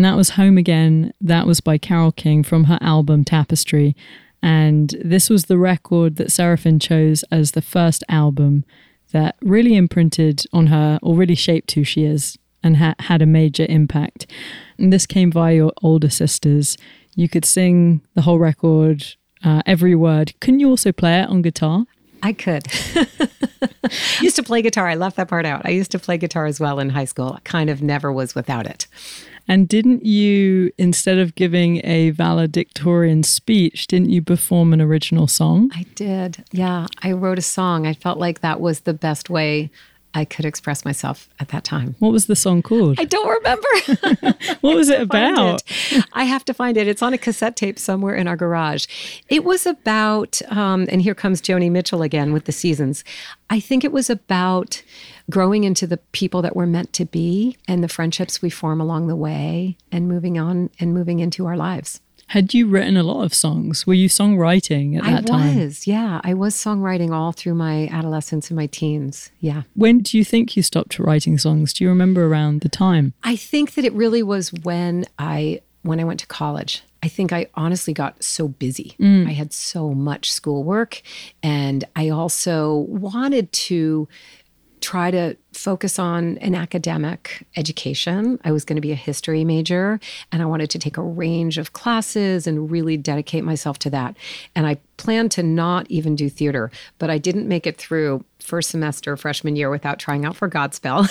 And 0.00 0.04
that 0.06 0.16
was 0.16 0.30
Home 0.30 0.56
Again. 0.56 1.12
That 1.20 1.46
was 1.46 1.60
by 1.60 1.76
Carole 1.76 2.10
King 2.10 2.42
from 2.42 2.64
her 2.64 2.78
album 2.80 3.22
Tapestry. 3.22 3.94
And 4.42 4.96
this 5.04 5.28
was 5.28 5.44
the 5.44 5.58
record 5.58 6.16
that 6.16 6.32
Sarah 6.32 6.56
Finn 6.56 6.78
chose 6.78 7.22
as 7.30 7.50
the 7.50 7.60
first 7.60 8.02
album 8.08 8.64
that 9.12 9.36
really 9.42 9.76
imprinted 9.76 10.46
on 10.54 10.68
her 10.68 10.98
or 11.02 11.14
really 11.14 11.34
shaped 11.34 11.72
who 11.72 11.84
she 11.84 12.04
is 12.04 12.38
and 12.62 12.78
ha- 12.78 12.94
had 12.98 13.20
a 13.20 13.26
major 13.26 13.66
impact. 13.68 14.26
And 14.78 14.90
this 14.90 15.04
came 15.04 15.30
via 15.30 15.54
your 15.54 15.72
older 15.82 16.08
sisters. 16.08 16.78
You 17.14 17.28
could 17.28 17.44
sing 17.44 18.00
the 18.14 18.22
whole 18.22 18.38
record, 18.38 19.04
uh, 19.44 19.60
every 19.66 19.94
word. 19.94 20.32
Couldn't 20.40 20.60
you 20.60 20.70
also 20.70 20.92
play 20.92 21.20
it 21.20 21.28
on 21.28 21.42
guitar? 21.42 21.84
I 22.22 22.32
could. 22.32 22.66
used 24.22 24.36
to 24.36 24.42
play 24.42 24.62
guitar. 24.62 24.88
I 24.88 24.94
left 24.94 25.16
that 25.16 25.28
part 25.28 25.44
out. 25.44 25.60
I 25.66 25.70
used 25.70 25.90
to 25.90 25.98
play 25.98 26.16
guitar 26.16 26.46
as 26.46 26.58
well 26.58 26.78
in 26.78 26.88
high 26.88 27.04
school. 27.04 27.34
I 27.34 27.40
kind 27.44 27.68
of 27.68 27.82
never 27.82 28.10
was 28.10 28.34
without 28.34 28.64
it. 28.64 28.86
And 29.48 29.68
didn't 29.68 30.04
you, 30.04 30.72
instead 30.78 31.18
of 31.18 31.34
giving 31.34 31.80
a 31.84 32.10
valedictorian 32.10 33.22
speech, 33.22 33.86
didn't 33.86 34.10
you 34.10 34.22
perform 34.22 34.72
an 34.72 34.80
original 34.80 35.26
song? 35.26 35.70
I 35.74 35.84
did. 35.94 36.44
Yeah. 36.52 36.86
I 37.02 37.12
wrote 37.12 37.38
a 37.38 37.42
song. 37.42 37.86
I 37.86 37.94
felt 37.94 38.18
like 38.18 38.40
that 38.40 38.60
was 38.60 38.80
the 38.80 38.94
best 38.94 39.30
way 39.30 39.70
I 40.12 40.24
could 40.24 40.44
express 40.44 40.84
myself 40.84 41.28
at 41.38 41.48
that 41.48 41.62
time. 41.62 41.94
What 42.00 42.10
was 42.10 42.26
the 42.26 42.34
song 42.34 42.62
called? 42.62 42.98
I 42.98 43.04
don't 43.04 43.28
remember. 43.28 44.36
what 44.60 44.74
was 44.74 44.88
it 44.88 45.00
about? 45.00 45.62
It. 45.70 46.04
I 46.12 46.24
have 46.24 46.44
to 46.46 46.54
find 46.54 46.76
it. 46.76 46.88
It's 46.88 47.02
on 47.02 47.14
a 47.14 47.18
cassette 47.18 47.54
tape 47.54 47.78
somewhere 47.78 48.16
in 48.16 48.26
our 48.26 48.36
garage. 48.36 48.86
It 49.28 49.44
was 49.44 49.66
about, 49.66 50.42
um, 50.48 50.86
and 50.90 51.00
here 51.00 51.14
comes 51.14 51.40
Joni 51.40 51.70
Mitchell 51.70 52.02
again 52.02 52.32
with 52.32 52.46
the 52.46 52.52
seasons. 52.52 53.04
I 53.50 53.60
think 53.60 53.84
it 53.84 53.92
was 53.92 54.10
about 54.10 54.82
growing 55.30 55.64
into 55.64 55.86
the 55.86 55.96
people 55.96 56.42
that 56.42 56.54
we're 56.54 56.66
meant 56.66 56.92
to 56.94 57.04
be 57.04 57.56
and 57.66 57.82
the 57.82 57.88
friendships 57.88 58.42
we 58.42 58.50
form 58.50 58.80
along 58.80 59.06
the 59.06 59.16
way 59.16 59.76
and 59.90 60.08
moving 60.08 60.38
on 60.38 60.70
and 60.78 60.92
moving 60.92 61.20
into 61.20 61.46
our 61.46 61.56
lives. 61.56 62.00
Had 62.30 62.54
you 62.54 62.68
written 62.68 62.96
a 62.96 63.02
lot 63.02 63.24
of 63.24 63.34
songs? 63.34 63.88
Were 63.88 63.94
you 63.94 64.08
songwriting 64.08 64.96
at 64.96 65.02
that 65.02 65.26
time? 65.26 65.58
I 65.58 65.64
was, 65.64 65.88
yeah. 65.88 66.20
I 66.22 66.32
was 66.32 66.54
songwriting 66.54 67.10
all 67.10 67.32
through 67.32 67.54
my 67.54 67.88
adolescence 67.88 68.50
and 68.50 68.56
my 68.56 68.66
teens. 68.66 69.32
Yeah. 69.40 69.62
When 69.74 69.98
do 69.98 70.16
you 70.16 70.24
think 70.24 70.56
you 70.56 70.62
stopped 70.62 71.00
writing 71.00 71.38
songs? 71.38 71.72
Do 71.72 71.82
you 71.82 71.90
remember 71.90 72.26
around 72.26 72.60
the 72.60 72.68
time? 72.68 73.14
I 73.24 73.34
think 73.34 73.74
that 73.74 73.84
it 73.84 73.92
really 73.94 74.22
was 74.22 74.52
when 74.52 75.06
I 75.18 75.62
when 75.82 75.98
I 75.98 76.04
went 76.04 76.20
to 76.20 76.26
college. 76.26 76.84
I 77.02 77.08
think 77.08 77.32
I 77.32 77.46
honestly 77.54 77.94
got 77.94 78.22
so 78.22 78.46
busy. 78.46 78.94
Mm. 79.00 79.26
I 79.26 79.32
had 79.32 79.52
so 79.52 79.92
much 79.92 80.30
schoolwork 80.30 81.02
and 81.42 81.84
I 81.96 82.10
also 82.10 82.74
wanted 82.88 83.50
to 83.52 84.06
try 84.80 85.10
to 85.10 85.36
focus 85.52 85.98
on 85.98 86.38
an 86.38 86.54
academic 86.54 87.46
education. 87.56 88.38
I 88.44 88.52
was 88.52 88.64
going 88.64 88.76
to 88.76 88.82
be 88.82 88.92
a 88.92 88.96
history 88.96 89.44
major 89.44 90.00
and 90.32 90.42
I 90.42 90.46
wanted 90.46 90.70
to 90.70 90.78
take 90.78 90.96
a 90.96 91.02
range 91.02 91.58
of 91.58 91.72
classes 91.72 92.46
and 92.46 92.70
really 92.70 92.96
dedicate 92.96 93.44
myself 93.44 93.78
to 93.80 93.90
that. 93.90 94.16
And 94.54 94.66
I 94.66 94.78
planned 95.00 95.30
to 95.32 95.42
not 95.42 95.86
even 95.90 96.14
do 96.14 96.28
theater, 96.28 96.70
but 96.98 97.08
I 97.08 97.16
didn't 97.16 97.48
make 97.48 97.66
it 97.66 97.78
through 97.78 98.24
first 98.42 98.70
semester 98.70 99.16
freshman 99.16 99.56
year 99.56 99.70
without 99.70 99.98
trying 99.98 100.24
out 100.24 100.36
for 100.36 100.48
Godspell, 100.48 101.08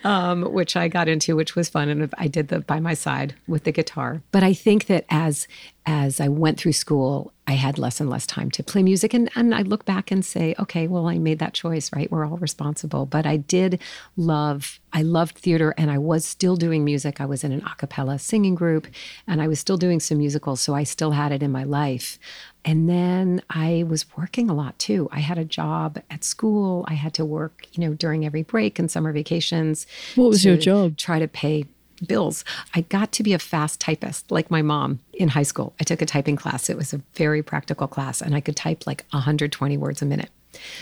um, 0.04 0.42
which 0.52 0.76
I 0.76 0.88
got 0.88 1.08
into, 1.08 1.36
which 1.36 1.54
was 1.54 1.68
fun, 1.68 1.88
and 1.88 2.12
I 2.18 2.26
did 2.28 2.48
the 2.48 2.60
by 2.60 2.80
my 2.80 2.94
side 2.94 3.34
with 3.46 3.64
the 3.64 3.72
guitar. 3.72 4.22
But 4.30 4.42
I 4.42 4.52
think 4.52 4.86
that 4.86 5.04
as 5.08 5.46
as 5.84 6.20
I 6.20 6.28
went 6.28 6.60
through 6.60 6.72
school, 6.72 7.32
I 7.46 7.52
had 7.52 7.76
less 7.76 8.00
and 8.00 8.08
less 8.08 8.26
time 8.26 8.50
to 8.52 8.62
play 8.62 8.82
music, 8.82 9.14
and 9.14 9.30
and 9.34 9.54
I 9.54 9.62
look 9.62 9.84
back 9.84 10.10
and 10.10 10.24
say, 10.24 10.54
okay, 10.58 10.86
well, 10.86 11.08
I 11.08 11.18
made 11.18 11.38
that 11.40 11.54
choice, 11.54 11.90
right? 11.94 12.10
We're 12.10 12.26
all 12.26 12.38
responsible. 12.38 13.06
But 13.06 13.26
I 13.26 13.36
did 13.36 13.80
love, 14.16 14.80
I 14.92 15.02
loved 15.02 15.38
theater, 15.38 15.74
and 15.76 15.90
I 15.90 15.98
was 15.98 16.24
still 16.24 16.56
doing 16.56 16.84
music. 16.84 17.20
I 17.20 17.26
was 17.26 17.44
in 17.44 17.52
an 17.52 17.62
a 17.62 17.74
cappella 17.76 18.18
singing 18.18 18.54
group, 18.54 18.86
and 19.26 19.42
I 19.42 19.48
was 19.48 19.58
still 19.58 19.76
doing 19.76 20.00
some 20.00 20.18
musicals, 20.18 20.60
so 20.60 20.74
I 20.74 20.84
still 20.84 21.12
had 21.12 21.32
it 21.32 21.42
in 21.42 21.50
my 21.50 21.64
life. 21.64 22.18
And 22.64 22.88
then 22.88 23.42
I 23.50 23.84
was 23.88 24.06
working 24.16 24.48
a 24.48 24.54
lot 24.54 24.78
too. 24.78 25.08
I 25.10 25.20
had 25.20 25.38
a 25.38 25.44
job 25.44 26.00
at 26.10 26.24
school. 26.24 26.84
I 26.88 26.94
had 26.94 27.14
to 27.14 27.24
work, 27.24 27.66
you 27.72 27.84
know, 27.84 27.94
during 27.94 28.24
every 28.24 28.42
break 28.42 28.78
and 28.78 28.90
summer 28.90 29.12
vacations. 29.12 29.86
What 30.14 30.28
was 30.28 30.44
your 30.44 30.56
job? 30.56 30.96
Try 30.96 31.18
to 31.18 31.28
pay 31.28 31.66
bills. 32.06 32.44
I 32.74 32.82
got 32.82 33.12
to 33.12 33.22
be 33.22 33.32
a 33.32 33.38
fast 33.38 33.80
typist 33.80 34.30
like 34.30 34.50
my 34.50 34.62
mom 34.62 35.00
in 35.12 35.28
high 35.28 35.42
school. 35.42 35.72
I 35.80 35.84
took 35.84 36.02
a 36.02 36.06
typing 36.06 36.36
class. 36.36 36.68
It 36.68 36.76
was 36.76 36.92
a 36.92 37.00
very 37.14 37.42
practical 37.42 37.86
class 37.86 38.20
and 38.20 38.34
I 38.34 38.40
could 38.40 38.56
type 38.56 38.86
like 38.86 39.04
120 39.10 39.76
words 39.76 40.02
a 40.02 40.06
minute. 40.06 40.30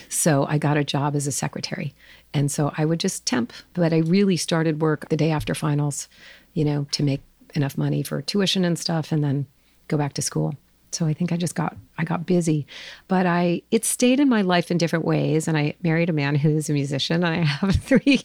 So 0.08 0.46
I 0.46 0.58
got 0.58 0.76
a 0.76 0.84
job 0.84 1.14
as 1.14 1.26
a 1.26 1.32
secretary. 1.32 1.94
And 2.34 2.50
so 2.50 2.72
I 2.76 2.84
would 2.84 3.00
just 3.00 3.26
temp, 3.26 3.52
but 3.74 3.92
I 3.92 3.98
really 3.98 4.36
started 4.36 4.80
work 4.80 5.08
the 5.08 5.16
day 5.16 5.30
after 5.30 5.54
finals, 5.54 6.08
you 6.54 6.64
know, 6.64 6.86
to 6.92 7.02
make 7.02 7.22
enough 7.54 7.78
money 7.78 8.02
for 8.02 8.22
tuition 8.22 8.64
and 8.64 8.78
stuff 8.78 9.12
and 9.12 9.22
then 9.22 9.46
go 9.88 9.96
back 9.96 10.12
to 10.14 10.22
school 10.22 10.54
so 10.94 11.06
i 11.06 11.12
think 11.12 11.32
i 11.32 11.36
just 11.36 11.54
got 11.54 11.76
i 11.98 12.04
got 12.04 12.26
busy. 12.26 12.66
But 13.08 13.26
i 13.26 13.62
it 13.70 13.84
stayed 13.84 14.20
in 14.20 14.28
my 14.28 14.42
life 14.42 14.70
in 14.70 14.78
different 14.78 15.04
ways. 15.04 15.48
And 15.48 15.56
i 15.56 15.74
married 15.82 16.10
a 16.10 16.12
man 16.12 16.34
who's 16.34 16.68
a 16.70 16.72
musician 16.72 17.24
and 17.24 17.34
i 17.34 17.44
have 17.44 17.74
three 17.90 18.22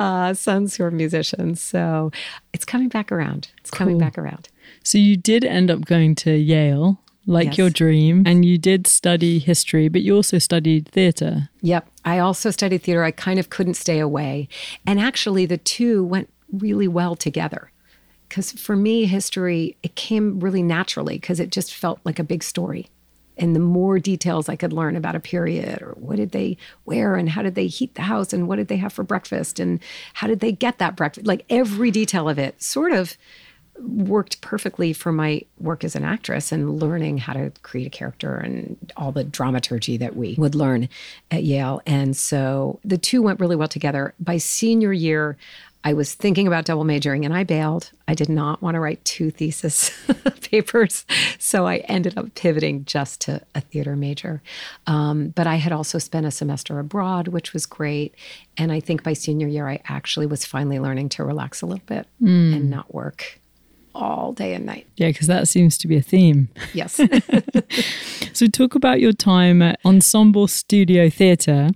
uh, 0.00 0.34
sons 0.34 0.76
who 0.76 0.84
are 0.84 0.90
musicians. 0.90 1.60
So 1.60 2.10
it's 2.52 2.64
coming 2.64 2.88
back 2.88 3.12
around. 3.12 3.48
It's 3.58 3.70
cool. 3.70 3.78
coming 3.78 3.98
back 3.98 4.18
around. 4.18 4.48
So 4.82 4.98
you 4.98 5.16
did 5.16 5.44
end 5.44 5.70
up 5.70 5.84
going 5.84 6.14
to 6.16 6.32
yale 6.32 7.00
like 7.26 7.48
yes. 7.48 7.58
your 7.58 7.70
dream. 7.70 8.24
And 8.26 8.44
you 8.44 8.58
did 8.58 8.86
study 8.86 9.38
history 9.38 9.88
but 9.88 10.02
you 10.02 10.16
also 10.16 10.38
studied 10.38 10.88
theater. 10.88 11.50
Yep. 11.62 11.88
I 12.04 12.18
also 12.18 12.50
studied 12.50 12.82
theater. 12.82 13.04
I 13.04 13.10
kind 13.10 13.38
of 13.38 13.50
couldn't 13.50 13.74
stay 13.74 13.98
away. 13.98 14.48
And 14.86 14.98
actually 14.98 15.46
the 15.46 15.58
two 15.58 16.04
went 16.04 16.30
really 16.50 16.88
well 16.88 17.14
together 17.14 17.70
because 18.28 18.52
for 18.52 18.76
me, 18.76 19.06
history, 19.06 19.76
it 19.82 19.94
came 19.94 20.40
really 20.40 20.62
naturally 20.62 21.14
because 21.14 21.40
it 21.40 21.50
just 21.50 21.74
felt 21.74 22.00
like 22.04 22.18
a 22.18 22.24
big 22.24 22.42
story. 22.42 22.88
And 23.36 23.54
the 23.54 23.60
more 23.60 23.98
details 23.98 24.48
I 24.48 24.56
could 24.56 24.72
learn 24.72 24.96
about 24.96 25.14
a 25.14 25.20
period 25.20 25.80
or 25.80 25.92
what 25.92 26.16
did 26.16 26.32
they 26.32 26.56
wear 26.84 27.14
and 27.14 27.28
how 27.28 27.42
did 27.42 27.54
they 27.54 27.68
heat 27.68 27.94
the 27.94 28.02
house 28.02 28.32
and 28.32 28.48
what 28.48 28.56
did 28.56 28.68
they 28.68 28.76
have 28.76 28.92
for 28.92 29.04
breakfast 29.04 29.60
and 29.60 29.78
how 30.14 30.26
did 30.26 30.40
they 30.40 30.52
get 30.52 30.78
that 30.78 30.96
breakfast, 30.96 31.26
like 31.26 31.44
every 31.48 31.90
detail 31.90 32.28
of 32.28 32.38
it 32.38 32.60
sort 32.60 32.92
of 32.92 33.16
worked 33.80 34.40
perfectly 34.40 34.92
for 34.92 35.12
my 35.12 35.42
work 35.58 35.84
as 35.84 35.94
an 35.94 36.04
actress 36.04 36.50
and 36.50 36.80
learning 36.80 37.18
how 37.18 37.32
to 37.32 37.52
create 37.62 37.86
a 37.86 37.90
character 37.90 38.34
and 38.36 38.92
all 38.96 39.12
the 39.12 39.24
dramaturgy 39.24 39.96
that 39.96 40.16
we 40.16 40.34
would 40.36 40.54
learn 40.54 40.88
at 41.30 41.44
Yale. 41.44 41.80
And 41.86 42.16
so 42.16 42.80
the 42.84 42.98
two 42.98 43.22
went 43.22 43.40
really 43.40 43.56
well 43.56 43.68
together. 43.68 44.14
By 44.18 44.38
senior 44.38 44.92
year, 44.92 45.36
I 45.84 45.92
was 45.92 46.14
thinking 46.14 46.46
about 46.46 46.64
double 46.64 46.84
majoring 46.84 47.24
and 47.24 47.34
I 47.34 47.44
bailed. 47.44 47.92
I 48.06 48.14
did 48.14 48.28
not 48.28 48.62
want 48.62 48.74
to 48.74 48.80
write 48.80 49.04
two 49.04 49.30
thesis 49.30 49.90
papers. 50.50 51.06
So 51.38 51.66
I 51.66 51.76
ended 51.78 52.18
up 52.18 52.34
pivoting 52.34 52.84
just 52.84 53.20
to 53.22 53.40
a 53.54 53.60
theater 53.60 53.96
major. 53.96 54.42
Um, 54.86 55.28
but 55.28 55.46
I 55.46 55.56
had 55.56 55.72
also 55.72 55.98
spent 55.98 56.26
a 56.26 56.30
semester 56.30 56.78
abroad, 56.78 57.28
which 57.28 57.52
was 57.52 57.64
great. 57.64 58.14
And 58.56 58.72
I 58.72 58.80
think 58.80 59.02
by 59.02 59.12
senior 59.12 59.46
year, 59.46 59.68
I 59.68 59.80
actually 59.84 60.26
was 60.26 60.44
finally 60.44 60.80
learning 60.80 61.10
to 61.10 61.24
relax 61.24 61.62
a 61.62 61.66
little 61.66 61.84
bit 61.86 62.06
mm. 62.20 62.54
and 62.54 62.68
not 62.68 62.92
work 62.92 63.38
all 63.98 64.32
day 64.32 64.54
and 64.54 64.64
night. 64.64 64.86
Yeah, 64.96 65.08
because 65.08 65.26
that 65.26 65.48
seems 65.48 65.76
to 65.78 65.88
be 65.88 65.96
a 65.96 66.02
theme. 66.02 66.48
Yes. 66.72 66.94
so, 68.32 68.46
talk 68.46 68.74
about 68.74 69.00
your 69.00 69.12
time 69.12 69.60
at 69.62 69.78
Ensemble 69.84 70.46
Studio 70.46 71.10
Theatre, 71.10 71.70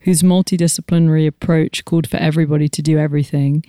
whose 0.00 0.22
multidisciplinary 0.22 1.26
approach 1.26 1.84
called 1.84 2.08
for 2.08 2.16
everybody 2.18 2.68
to 2.68 2.82
do 2.82 2.98
everything. 2.98 3.64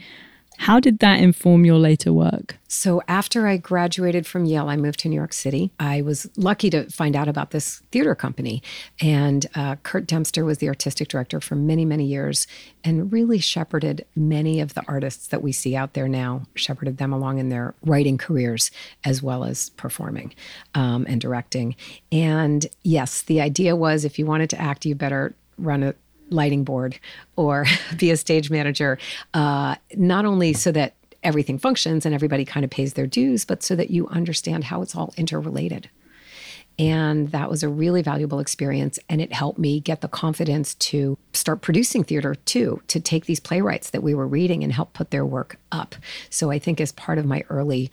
How 0.59 0.81
did 0.81 0.99
that 0.99 1.21
inform 1.21 1.63
your 1.63 1.77
later 1.77 2.11
work? 2.11 2.57
So, 2.67 3.01
after 3.07 3.47
I 3.47 3.55
graduated 3.55 4.27
from 4.27 4.43
Yale, 4.43 4.67
I 4.67 4.75
moved 4.75 4.99
to 4.99 5.07
New 5.07 5.15
York 5.15 5.31
City. 5.31 5.71
I 5.79 6.01
was 6.01 6.29
lucky 6.35 6.69
to 6.71 6.89
find 6.89 7.15
out 7.15 7.29
about 7.29 7.51
this 7.51 7.81
theater 7.93 8.13
company. 8.13 8.61
And 9.01 9.45
uh, 9.55 9.77
Curt 9.83 10.05
Dempster 10.05 10.43
was 10.43 10.57
the 10.57 10.67
artistic 10.67 11.07
director 11.07 11.39
for 11.39 11.55
many, 11.55 11.85
many 11.85 12.03
years 12.03 12.45
and 12.83 13.09
really 13.09 13.39
shepherded 13.39 14.05
many 14.17 14.59
of 14.59 14.73
the 14.73 14.83
artists 14.85 15.27
that 15.27 15.41
we 15.41 15.53
see 15.53 15.77
out 15.77 15.93
there 15.93 16.09
now, 16.09 16.43
shepherded 16.55 16.97
them 16.97 17.13
along 17.13 17.39
in 17.39 17.47
their 17.47 17.73
writing 17.85 18.17
careers 18.17 18.69
as 19.05 19.23
well 19.23 19.45
as 19.45 19.69
performing 19.69 20.33
um, 20.75 21.05
and 21.07 21.21
directing. 21.21 21.73
And 22.11 22.65
yes, 22.83 23.21
the 23.21 23.39
idea 23.39 23.77
was 23.77 24.03
if 24.03 24.19
you 24.19 24.25
wanted 24.25 24.49
to 24.49 24.61
act, 24.61 24.85
you 24.85 24.93
better 24.93 25.33
run 25.57 25.83
a 25.83 25.95
lighting 26.29 26.63
board 26.63 26.99
or 27.35 27.65
be 27.97 28.11
a 28.11 28.17
stage 28.17 28.49
manager, 28.49 28.97
uh, 29.33 29.75
not 29.95 30.25
only 30.25 30.53
so 30.53 30.71
that 30.71 30.95
everything 31.23 31.57
functions 31.57 32.05
and 32.05 32.15
everybody 32.15 32.45
kind 32.45 32.63
of 32.63 32.69
pays 32.69 32.93
their 32.93 33.07
dues, 33.07 33.45
but 33.45 33.61
so 33.61 33.75
that 33.75 33.91
you 33.91 34.07
understand 34.07 34.63
how 34.63 34.81
it's 34.81 34.95
all 34.95 35.13
interrelated. 35.17 35.89
And 36.77 37.29
that 37.33 37.49
was 37.49 37.61
a 37.61 37.67
really 37.67 38.01
valuable 38.01 38.39
experience. 38.39 38.99
And 39.09 39.19
it 39.19 39.33
helped 39.33 39.59
me 39.59 39.81
get 39.81 39.99
the 39.99 40.07
confidence 40.07 40.75
to 40.75 41.17
start 41.33 41.61
producing 41.61 42.05
theater 42.05 42.35
too, 42.35 42.81
to 42.87 43.01
take 43.01 43.25
these 43.25 43.41
playwrights 43.41 43.89
that 43.89 44.01
we 44.01 44.15
were 44.15 44.25
reading 44.25 44.63
and 44.63 44.71
help 44.71 44.93
put 44.93 45.11
their 45.11 45.25
work 45.25 45.57
up. 45.73 45.95
So 46.29 46.51
I 46.51 46.57
think 46.57 46.79
as 46.79 46.93
part 46.93 47.17
of 47.17 47.25
my 47.25 47.43
early 47.49 47.91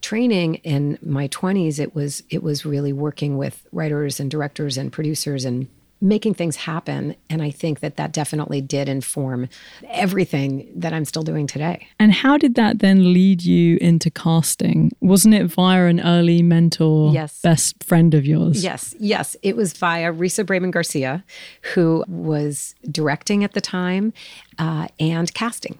training 0.00 0.56
in 0.56 0.98
my 1.00 1.28
20s, 1.28 1.78
it 1.78 1.94
was 1.94 2.24
it 2.28 2.42
was 2.42 2.66
really 2.66 2.92
working 2.92 3.38
with 3.38 3.64
writers 3.70 4.18
and 4.18 4.30
directors 4.30 4.76
and 4.76 4.92
producers 4.92 5.44
and 5.44 5.68
making 6.04 6.34
things 6.34 6.54
happen. 6.56 7.16
And 7.30 7.42
I 7.42 7.50
think 7.50 7.80
that 7.80 7.96
that 7.96 8.12
definitely 8.12 8.60
did 8.60 8.88
inform 8.88 9.48
everything 9.88 10.68
that 10.76 10.92
I'm 10.92 11.04
still 11.06 11.22
doing 11.22 11.46
today. 11.46 11.88
And 11.98 12.12
how 12.12 12.36
did 12.36 12.54
that 12.56 12.80
then 12.80 13.12
lead 13.12 13.42
you 13.42 13.78
into 13.80 14.10
casting? 14.10 14.92
Wasn't 15.00 15.32
it 15.34 15.46
via 15.46 15.86
an 15.86 16.00
early 16.00 16.42
mentor, 16.42 17.12
Yes. 17.12 17.40
best 17.40 17.82
friend 17.82 18.14
of 18.14 18.26
yours? 18.26 18.62
Yes, 18.62 18.94
yes. 19.00 19.34
It 19.42 19.56
was 19.56 19.72
via 19.72 20.12
Risa 20.12 20.44
Bramon 20.44 20.70
Garcia, 20.70 21.24
who 21.74 22.04
was 22.06 22.74
directing 22.90 23.42
at 23.42 23.52
the 23.54 23.60
time 23.62 24.12
uh, 24.58 24.88
and 25.00 25.32
casting. 25.32 25.78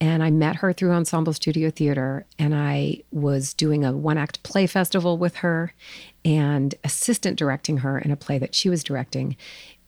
And 0.00 0.22
I 0.22 0.30
met 0.30 0.56
her 0.56 0.72
through 0.72 0.92
Ensemble 0.92 1.34
Studio 1.34 1.70
Theater, 1.70 2.24
and 2.38 2.54
I 2.54 3.02
was 3.12 3.52
doing 3.52 3.84
a 3.84 3.92
one 3.92 4.16
act 4.16 4.42
play 4.42 4.66
festival 4.66 5.18
with 5.18 5.36
her 5.36 5.74
and 6.24 6.74
assistant 6.84 7.38
directing 7.38 7.78
her 7.78 7.98
in 7.98 8.10
a 8.10 8.16
play 8.16 8.38
that 8.38 8.54
she 8.54 8.68
was 8.68 8.82
directing. 8.82 9.36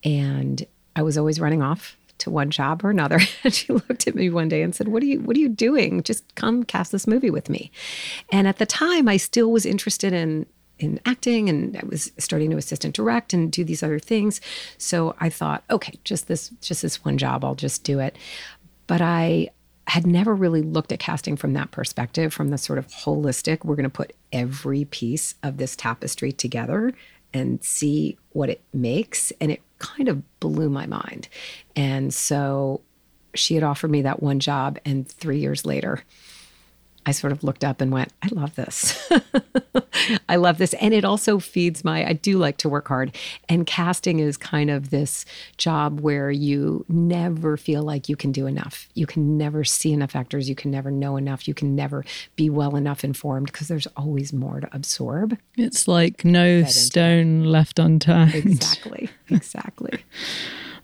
And 0.03 0.65
I 0.95 1.01
was 1.01 1.17
always 1.17 1.39
running 1.39 1.63
off 1.63 1.97
to 2.19 2.29
one 2.29 2.51
job 2.51 2.83
or 2.83 2.89
another. 2.89 3.19
And 3.43 3.53
she 3.53 3.73
looked 3.73 4.07
at 4.07 4.15
me 4.15 4.29
one 4.29 4.49
day 4.49 4.61
and 4.61 4.73
said, 4.73 4.87
What 4.87 5.03
are 5.03 5.07
you 5.07 5.19
what 5.19 5.35
are 5.35 5.39
you 5.39 5.49
doing? 5.49 6.03
Just 6.03 6.35
come 6.35 6.63
cast 6.63 6.91
this 6.91 7.07
movie 7.07 7.29
with 7.29 7.49
me. 7.49 7.71
And 8.31 8.47
at 8.47 8.57
the 8.57 8.65
time 8.65 9.07
I 9.07 9.17
still 9.17 9.51
was 9.51 9.65
interested 9.65 10.13
in 10.13 10.45
in 10.79 10.99
acting 11.05 11.49
and 11.49 11.77
I 11.77 11.85
was 11.85 12.11
starting 12.17 12.49
to 12.51 12.57
assistant 12.57 12.95
direct 12.95 13.33
and 13.33 13.51
do 13.51 13.63
these 13.63 13.83
other 13.83 13.99
things. 13.99 14.41
So 14.77 15.15
I 15.19 15.29
thought, 15.29 15.63
okay, 15.69 15.99
just 16.03 16.27
this 16.27 16.49
just 16.61 16.81
this 16.81 17.03
one 17.03 17.17
job, 17.17 17.43
I'll 17.43 17.55
just 17.55 17.83
do 17.83 17.99
it. 17.99 18.17
But 18.87 19.01
I 19.01 19.49
had 19.87 20.07
never 20.07 20.33
really 20.33 20.61
looked 20.61 20.91
at 20.91 20.99
casting 20.99 21.35
from 21.35 21.53
that 21.53 21.71
perspective, 21.71 22.33
from 22.33 22.49
the 22.49 22.57
sort 22.57 22.79
of 22.79 22.87
holistic, 22.87 23.65
we're 23.65 23.75
going 23.75 23.83
to 23.83 23.89
put 23.89 24.13
every 24.31 24.85
piece 24.85 25.35
of 25.43 25.57
this 25.57 25.75
tapestry 25.75 26.31
together 26.31 26.93
and 27.33 27.63
see 27.63 28.17
what 28.31 28.49
it 28.49 28.61
makes. 28.73 29.31
And 29.41 29.51
it 29.51 29.61
kind 29.79 30.07
of 30.07 30.39
blew 30.39 30.69
my 30.69 30.85
mind. 30.85 31.27
And 31.75 32.13
so 32.13 32.81
she 33.35 33.55
had 33.55 33.63
offered 33.63 33.91
me 33.91 34.01
that 34.03 34.23
one 34.23 34.39
job. 34.39 34.79
And 34.85 35.07
three 35.07 35.39
years 35.39 35.65
later, 35.65 36.03
I 37.05 37.11
sort 37.11 37.33
of 37.33 37.43
looked 37.43 37.63
up 37.63 37.81
and 37.81 37.91
went, 37.91 38.11
I 38.21 38.29
love 38.31 38.55
this. 38.55 39.11
I 40.29 40.37
love 40.37 40.57
this. 40.57 40.73
And 40.75 40.93
it 40.93 41.05
also 41.05 41.39
feeds 41.39 41.83
my, 41.83 42.05
I 42.05 42.13
do 42.13 42.37
like 42.37 42.57
to 42.57 42.69
work 42.69 42.87
hard. 42.87 43.15
And 43.49 43.65
casting 43.65 44.19
is 44.19 44.37
kind 44.37 44.69
of 44.69 44.89
this 44.89 45.25
job 45.57 45.99
where 45.99 46.31
you 46.31 46.85
never 46.87 47.57
feel 47.57 47.83
like 47.83 48.09
you 48.09 48.15
can 48.15 48.31
do 48.31 48.47
enough. 48.47 48.87
You 48.93 49.05
can 49.05 49.37
never 49.37 49.63
see 49.63 49.91
enough 49.91 50.15
actors. 50.15 50.49
You 50.49 50.55
can 50.55 50.71
never 50.71 50.91
know 50.91 51.17
enough. 51.17 51.47
You 51.47 51.53
can 51.53 51.75
never 51.75 52.05
be 52.35 52.49
well 52.49 52.75
enough 52.75 53.03
informed 53.03 53.47
because 53.47 53.67
there's 53.67 53.87
always 53.97 54.33
more 54.33 54.61
to 54.61 54.69
absorb. 54.73 55.37
It's 55.57 55.87
like 55.87 56.23
no 56.25 56.63
stone 56.63 57.43
left 57.43 57.79
unturned. 57.79 58.35
Exactly. 58.35 59.09
Exactly. 59.29 60.03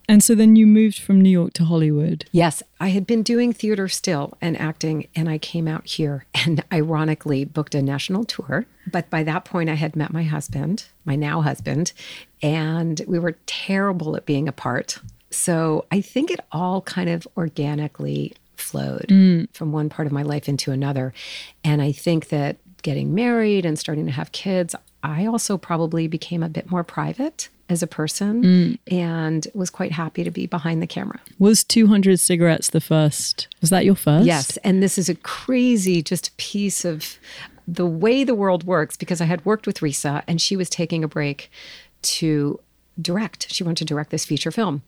And 0.10 0.24
so 0.24 0.34
then 0.34 0.56
you 0.56 0.66
moved 0.66 0.98
from 0.98 1.22
New 1.22 1.30
York 1.30 1.54
to 1.54 1.66
Hollywood. 1.66 2.26
Yes, 2.32 2.64
I 2.80 2.88
had 2.88 3.06
been 3.06 3.22
doing 3.22 3.54
theater 3.54 3.88
still 3.88 4.36
and 4.42 4.60
acting, 4.60 5.08
and 5.16 5.30
I 5.30 5.38
came 5.38 5.68
out 5.68 5.86
here 5.86 6.26
and 6.34 6.64
ironically 6.74 7.46
booked 7.46 7.76
a 7.76 7.82
national 7.84 8.24
tour. 8.24 8.66
But 8.92 9.12
by 9.12 9.22
that 9.24 9.46
point, 9.46 9.70
I 9.70 9.76
had 9.76 9.96
met 9.96 10.12
my 10.12 10.24
husband, 10.24 10.86
my 11.06 11.16
now 11.16 11.42
husband, 11.42 11.94
and 12.42 13.00
we 13.08 13.20
were 13.20 13.38
terrible 13.46 14.16
at 14.16 14.26
being 14.26 14.48
apart. 14.48 14.98
So 15.30 15.86
I 15.92 16.02
think 16.02 16.32
it 16.32 16.40
all 16.52 16.82
kind 16.82 17.12
of 17.12 17.28
organically 17.38 18.34
flowed 18.56 19.10
mm. 19.10 19.48
from 19.54 19.72
one 19.72 19.90
part 19.90 20.08
of 20.08 20.12
my 20.12 20.24
life 20.24 20.50
into 20.50 20.72
another. 20.72 21.14
And 21.64 21.84
I 21.84 21.92
think 21.92 22.30
that 22.30 22.58
getting 22.82 23.14
married 23.14 23.64
and 23.64 23.78
starting 23.78 24.08
to 24.08 24.12
have 24.12 24.32
kids, 24.32 24.74
I 25.04 25.28
also 25.28 25.56
probably 25.56 26.08
became 26.08 26.42
a 26.42 26.50
bit 26.50 26.72
more 26.72 26.84
private 26.84 27.50
as 27.70 27.84
a 27.84 27.88
person 27.88 28.44
mm. 28.44 28.80
and 28.92 29.48
was 29.54 29.70
quite 29.70 29.92
happy 29.92 30.24
to 30.24 30.32
be 30.32 30.48
behind 30.48 30.82
the 30.82 30.88
camera. 30.88 31.20
Was 31.38 31.64
200 31.64 32.20
cigarettes 32.20 32.70
the 32.72 32.82
first? 32.82 33.48
Was 33.62 33.70
that 33.70 33.86
your 33.86 33.96
first? 33.96 34.26
Yes. 34.26 34.58
And 34.58 34.82
this 34.82 34.98
is 34.98 35.08
a 35.08 35.16
crazy 35.16 36.02
just 36.02 36.36
piece 36.38 36.84
of 36.84 37.18
the 37.68 37.86
way 37.86 38.24
the 38.24 38.34
world 38.34 38.64
works 38.64 38.98
because 38.98 39.22
I 39.22 39.26
had 39.26 39.46
worked 39.46 39.68
with 39.68 39.80
Risa 39.80 40.24
and 40.28 40.42
she 40.42 40.58
was 40.58 40.70
taking 40.70 41.04
a 41.04 41.08
break 41.08 41.52
to 42.02 42.60
direct. 43.00 43.52
She 43.52 43.64
wanted 43.64 43.78
to 43.80 43.86
direct 43.86 44.10
this 44.10 44.26
feature 44.26 44.52
film. 44.52 44.82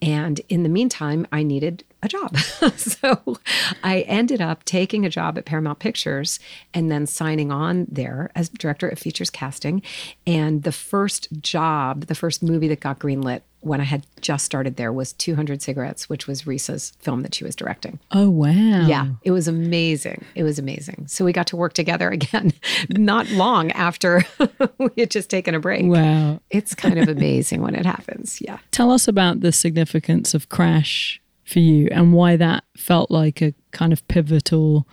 And 0.00 0.40
in 0.48 0.62
the 0.62 0.68
meantime, 0.68 1.26
I 1.30 1.42
needed 1.42 1.84
a 2.02 2.08
job. 2.08 2.36
so 2.76 3.38
I 3.82 4.00
ended 4.00 4.40
up 4.40 4.64
taking 4.64 5.06
a 5.06 5.10
job 5.10 5.38
at 5.38 5.44
Paramount 5.44 5.78
Pictures 5.78 6.40
and 6.74 6.90
then 6.90 7.06
signing 7.06 7.52
on 7.52 7.86
there 7.90 8.30
as 8.34 8.48
director 8.48 8.88
of 8.88 8.98
features 8.98 9.30
casting. 9.30 9.82
And 10.26 10.64
the 10.64 10.72
first 10.72 11.28
job, 11.40 12.06
the 12.06 12.14
first 12.14 12.42
movie 12.42 12.68
that 12.68 12.80
got 12.80 12.98
greenlit 12.98 13.42
when 13.62 13.80
I 13.80 13.84
had 13.84 14.04
just 14.20 14.44
started 14.44 14.74
there 14.74 14.92
was 14.92 15.12
200 15.12 15.62
Cigarettes, 15.62 16.08
which 16.08 16.26
was 16.26 16.48
Risa's 16.48 16.92
film 16.98 17.22
that 17.22 17.32
she 17.32 17.44
was 17.44 17.54
directing. 17.54 18.00
Oh, 18.10 18.28
wow. 18.28 18.86
Yeah, 18.86 19.06
it 19.22 19.30
was 19.30 19.46
amazing. 19.46 20.24
It 20.34 20.42
was 20.42 20.58
amazing. 20.58 21.06
So 21.06 21.24
we 21.24 21.32
got 21.32 21.46
to 21.48 21.56
work 21.56 21.72
together 21.72 22.10
again, 22.10 22.52
not 22.90 23.30
long 23.30 23.70
after 23.70 24.24
we 24.78 24.90
had 24.98 25.12
just 25.12 25.30
taken 25.30 25.54
a 25.54 25.60
break. 25.60 25.86
Wow. 25.86 26.40
It's 26.50 26.74
kind 26.74 26.98
of 26.98 27.08
amazing 27.08 27.62
when 27.62 27.76
it 27.76 27.86
happens. 27.86 28.40
Yeah. 28.40 28.58
Tell 28.72 28.90
us 28.90 29.06
about 29.06 29.40
the 29.40 29.52
significance 29.52 30.34
of 30.34 30.48
Crash 30.48 31.21
for 31.52 31.60
you 31.60 31.88
and 31.90 32.12
why 32.12 32.36
that 32.36 32.64
felt 32.76 33.10
like 33.10 33.42
a 33.42 33.54
kind 33.70 33.92
of 33.92 34.06
pivotal 34.08 34.86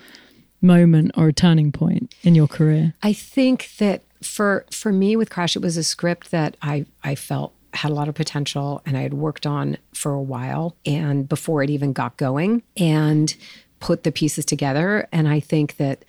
moment 0.61 1.11
or 1.15 1.29
a 1.29 1.33
turning 1.33 1.71
point 1.71 2.13
in 2.23 2.35
your 2.35 2.47
career. 2.47 2.93
I 3.01 3.13
think 3.13 3.71
that 3.77 4.03
for 4.21 4.65
for 4.71 4.91
me 4.91 5.15
with 5.15 5.29
Crash, 5.29 5.55
it 5.55 5.61
was 5.61 5.77
a 5.77 5.83
script 5.83 6.31
that 6.31 6.57
I 6.61 6.85
I 7.03 7.15
felt 7.15 7.53
had 7.73 7.91
a 7.91 7.93
lot 7.93 8.07
of 8.07 8.15
potential 8.15 8.81
and 8.85 8.97
I 8.97 9.01
had 9.01 9.13
worked 9.13 9.45
on 9.45 9.77
for 9.93 10.13
a 10.13 10.21
while 10.21 10.75
and 10.85 11.29
before 11.29 11.61
it 11.63 11.69
even 11.69 11.93
got 11.93 12.17
going 12.17 12.63
and 12.75 13.35
put 13.79 14.03
the 14.03 14.11
pieces 14.11 14.45
together. 14.45 15.07
And 15.11 15.27
I 15.27 15.39
think 15.39 15.77
that, 15.77 16.03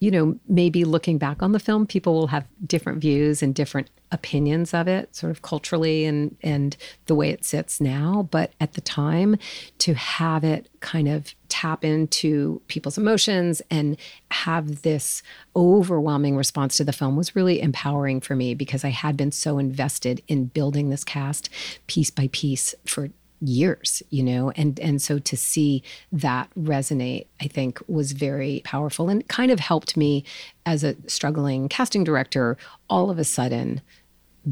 you 0.00 0.10
know, 0.10 0.36
maybe 0.48 0.84
looking 0.84 1.18
back 1.18 1.42
on 1.42 1.52
the 1.52 1.58
film, 1.58 1.86
people 1.86 2.14
will 2.14 2.28
have 2.28 2.46
different 2.66 3.00
views 3.00 3.42
and 3.42 3.54
different 3.54 3.90
opinions 4.10 4.72
of 4.72 4.88
it, 4.88 5.14
sort 5.14 5.30
of 5.30 5.42
culturally 5.42 6.06
and 6.06 6.36
and 6.42 6.76
the 7.06 7.14
way 7.14 7.28
it 7.28 7.44
sits 7.44 7.80
now. 7.80 8.26
But 8.30 8.52
at 8.60 8.72
the 8.72 8.80
time, 8.80 9.36
to 9.78 9.94
have 9.94 10.42
it 10.42 10.68
kind 10.80 11.06
of 11.06 11.34
tap 11.48 11.84
into 11.84 12.62
people's 12.68 12.96
emotions 12.96 13.60
and 13.70 13.98
have 14.30 14.82
this 14.82 15.22
overwhelming 15.54 16.34
response 16.34 16.78
to 16.78 16.84
the 16.84 16.92
film 16.92 17.14
was 17.14 17.36
really 17.36 17.60
empowering 17.60 18.22
for 18.22 18.34
me 18.34 18.54
because 18.54 18.84
I 18.84 18.90
had 18.90 19.16
been 19.18 19.32
so 19.32 19.58
invested 19.58 20.22
in 20.28 20.46
building 20.46 20.88
this 20.88 21.04
cast 21.04 21.50
piece 21.88 22.10
by 22.10 22.30
piece 22.32 22.74
for 22.86 23.10
years 23.40 24.02
you 24.10 24.22
know 24.22 24.50
and 24.56 24.78
and 24.80 25.00
so 25.00 25.18
to 25.18 25.36
see 25.36 25.82
that 26.12 26.48
resonate 26.58 27.26
i 27.40 27.46
think 27.46 27.80
was 27.88 28.12
very 28.12 28.60
powerful 28.64 29.08
and 29.08 29.26
kind 29.28 29.50
of 29.50 29.60
helped 29.60 29.96
me 29.96 30.24
as 30.66 30.84
a 30.84 30.94
struggling 31.06 31.68
casting 31.68 32.04
director 32.04 32.56
all 32.88 33.10
of 33.10 33.18
a 33.18 33.24
sudden 33.24 33.80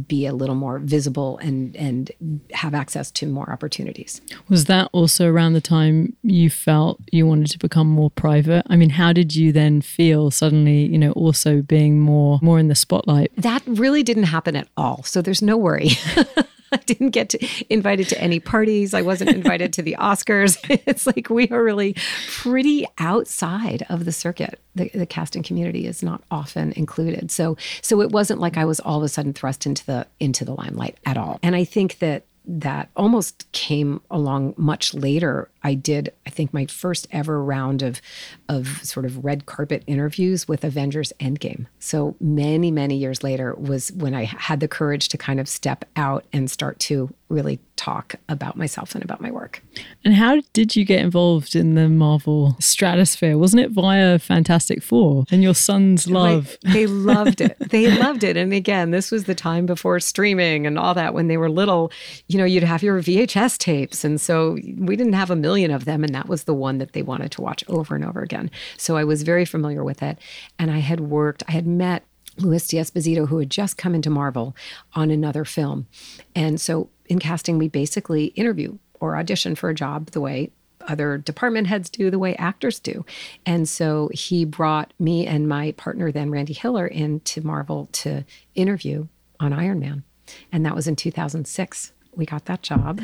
be 0.06 0.26
a 0.26 0.34
little 0.34 0.54
more 0.54 0.78
visible 0.78 1.38
and 1.38 1.74
and 1.74 2.12
have 2.52 2.74
access 2.74 3.10
to 3.10 3.26
more 3.26 3.50
opportunities 3.50 4.20
Was 4.48 4.66
that 4.66 4.90
also 4.92 5.30
around 5.30 5.54
the 5.54 5.62
time 5.62 6.14
you 6.22 6.50
felt 6.50 7.00
you 7.10 7.26
wanted 7.26 7.50
to 7.52 7.58
become 7.58 7.86
more 7.86 8.10
private? 8.10 8.64
I 8.68 8.76
mean, 8.76 8.90
how 8.90 9.12
did 9.14 9.34
you 9.34 9.50
then 9.50 9.80
feel 9.80 10.30
suddenly, 10.30 10.86
you 10.86 10.98
know, 10.98 11.12
also 11.12 11.62
being 11.62 12.00
more 12.00 12.38
more 12.42 12.58
in 12.58 12.68
the 12.68 12.74
spotlight? 12.74 13.32
that 13.36 13.62
really 13.66 14.02
didn't 14.02 14.24
happen 14.24 14.56
at 14.56 14.68
all 14.76 15.02
so 15.04 15.22
there's 15.22 15.42
no 15.42 15.56
worry 15.56 15.90
I 16.72 16.76
didn't 16.78 17.10
get 17.10 17.30
to, 17.30 17.46
invited 17.70 18.08
to 18.08 18.20
any 18.20 18.40
parties. 18.40 18.94
I 18.94 19.02
wasn't 19.02 19.30
invited 19.30 19.72
to 19.74 19.82
the 19.82 19.96
Oscars. 19.98 20.58
It's 20.88 21.06
like 21.06 21.28
we 21.28 21.48
are 21.48 21.62
really 21.62 21.96
pretty 22.28 22.86
outside 22.98 23.84
of 23.90 24.04
the 24.04 24.12
circuit. 24.12 24.58
The, 24.74 24.88
the 24.94 25.06
casting 25.06 25.42
community 25.42 25.86
is 25.86 26.02
not 26.02 26.22
often 26.30 26.72
included. 26.72 27.30
So 27.30 27.56
so 27.82 28.00
it 28.00 28.10
wasn't 28.10 28.40
like 28.40 28.56
I 28.56 28.64
was 28.64 28.80
all 28.80 28.98
of 28.98 29.04
a 29.04 29.08
sudden 29.08 29.32
thrust 29.32 29.66
into 29.66 29.84
the 29.84 30.06
into 30.20 30.44
the 30.44 30.54
limelight 30.54 30.96
at 31.04 31.16
all. 31.16 31.40
And 31.42 31.54
I 31.56 31.64
think 31.64 31.98
that 31.98 32.24
that 32.48 32.88
almost 32.96 33.50
came 33.52 34.00
along 34.10 34.54
much 34.56 34.94
later. 34.94 35.50
I 35.62 35.74
did, 35.74 36.12
I 36.26 36.30
think, 36.30 36.54
my 36.54 36.64
first 36.64 37.06
ever 37.12 37.44
round 37.44 37.82
of 37.82 38.00
of 38.48 38.82
sort 38.82 39.04
of 39.04 39.24
red 39.24 39.44
carpet 39.44 39.84
interviews 39.86 40.48
with 40.48 40.64
Avengers 40.64 41.12
Endgame. 41.20 41.66
So 41.78 42.16
many, 42.20 42.70
many 42.70 42.96
years 42.96 43.22
later 43.22 43.54
was 43.54 43.92
when 43.92 44.14
I 44.14 44.24
had 44.24 44.60
the 44.60 44.68
courage 44.68 45.08
to 45.10 45.18
kind 45.18 45.38
of 45.38 45.48
step 45.48 45.84
out 45.94 46.24
and 46.32 46.50
start 46.50 46.78
to 46.80 47.12
really 47.28 47.60
talk 47.76 48.14
about 48.28 48.56
myself 48.56 48.94
and 48.94 49.04
about 49.04 49.20
my 49.20 49.30
work. 49.30 49.62
And 50.04 50.14
how 50.14 50.40
did 50.52 50.74
you 50.74 50.84
get 50.84 51.00
involved 51.00 51.54
in 51.54 51.74
the 51.74 51.88
Marvel 51.88 52.56
stratosphere? 52.58 53.36
Wasn't 53.36 53.62
it 53.62 53.70
via 53.70 54.18
Fantastic 54.18 54.82
Four 54.82 55.24
and 55.30 55.42
your 55.42 55.54
son's 55.54 56.08
love? 56.10 56.56
Like, 56.64 56.72
they 56.74 56.86
loved 56.86 57.40
it. 57.40 57.56
They 57.70 57.96
loved 57.98 58.24
it. 58.24 58.36
And 58.36 58.52
again, 58.52 58.90
this 58.90 59.10
was 59.10 59.24
the 59.24 59.34
time 59.34 59.66
before 59.66 60.00
streaming 60.00 60.66
and 60.66 60.78
all 60.78 60.94
that. 60.94 61.14
When 61.14 61.28
they 61.28 61.36
were 61.36 61.50
little, 61.50 61.92
you 62.28 62.38
know, 62.38 62.44
you'd 62.44 62.62
have 62.62 62.82
your 62.82 63.00
VHS 63.00 63.58
tapes. 63.58 64.04
And 64.04 64.20
so 64.20 64.58
we 64.78 64.96
didn't 64.96 65.12
have 65.12 65.30
a 65.30 65.36
million 65.36 65.70
of 65.70 65.84
them. 65.84 66.02
And 66.02 66.14
that 66.14 66.28
was 66.28 66.44
the 66.44 66.54
one 66.54 66.78
that 66.78 66.92
they 66.92 67.02
wanted 67.02 67.30
to 67.32 67.42
watch 67.42 67.62
over 67.68 67.94
and 67.94 68.04
over 68.04 68.22
again. 68.22 68.50
So 68.76 68.96
I 68.96 69.04
was 69.04 69.22
very 69.22 69.44
familiar 69.44 69.84
with 69.84 70.02
it. 70.02 70.18
And 70.58 70.70
I 70.70 70.78
had 70.78 71.00
worked, 71.00 71.42
I 71.48 71.52
had 71.52 71.66
met 71.66 72.04
Louis 72.38 72.66
D'Esposito, 72.68 73.26
who 73.26 73.38
had 73.38 73.50
just 73.50 73.76
come 73.76 73.94
into 73.94 74.10
Marvel 74.10 74.54
on 74.94 75.10
another 75.10 75.44
film. 75.44 75.86
And 76.34 76.60
so 76.60 76.90
in 77.08 77.18
casting, 77.18 77.58
we 77.58 77.68
basically 77.68 78.26
interview 78.26 78.78
or 79.00 79.16
audition 79.16 79.54
for 79.54 79.70
a 79.70 79.74
job 79.74 80.10
the 80.10 80.20
way 80.20 80.50
other 80.86 81.18
department 81.18 81.66
heads 81.66 81.90
do, 81.90 82.10
the 82.10 82.18
way 82.18 82.34
actors 82.36 82.80
do. 82.80 83.04
And 83.44 83.68
so 83.68 84.08
he 84.12 84.44
brought 84.44 84.92
me 84.98 85.26
and 85.26 85.48
my 85.48 85.72
partner, 85.72 86.10
then 86.10 86.30
Randi 86.30 86.54
Hiller, 86.54 86.86
into 86.86 87.44
Marvel 87.44 87.88
to 87.92 88.24
interview 88.54 89.06
on 89.38 89.52
Iron 89.52 89.80
Man. 89.80 90.02
And 90.50 90.64
that 90.64 90.74
was 90.74 90.86
in 90.86 90.96
2006 90.96 91.92
we 92.18 92.26
got 92.26 92.46
that 92.46 92.62
job, 92.62 93.00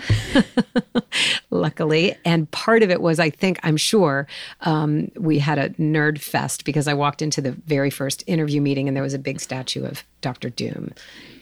luckily. 1.50 2.16
And 2.24 2.50
part 2.50 2.82
of 2.82 2.90
it 2.90 3.00
was, 3.00 3.20
I 3.20 3.30
think, 3.30 3.60
I'm 3.62 3.76
sure, 3.76 4.26
um, 4.62 5.10
we 5.16 5.38
had 5.38 5.58
a 5.58 5.70
nerd 5.70 6.20
fest 6.20 6.64
because 6.64 6.88
I 6.88 6.94
walked 6.94 7.22
into 7.22 7.40
the 7.40 7.52
very 7.52 7.90
first 7.90 8.24
interview 8.26 8.60
meeting 8.60 8.88
and 8.88 8.96
there 8.96 9.04
was 9.04 9.14
a 9.14 9.18
big 9.18 9.40
statue 9.40 9.84
of 9.84 10.02
Dr. 10.20 10.50
Doom. 10.50 10.92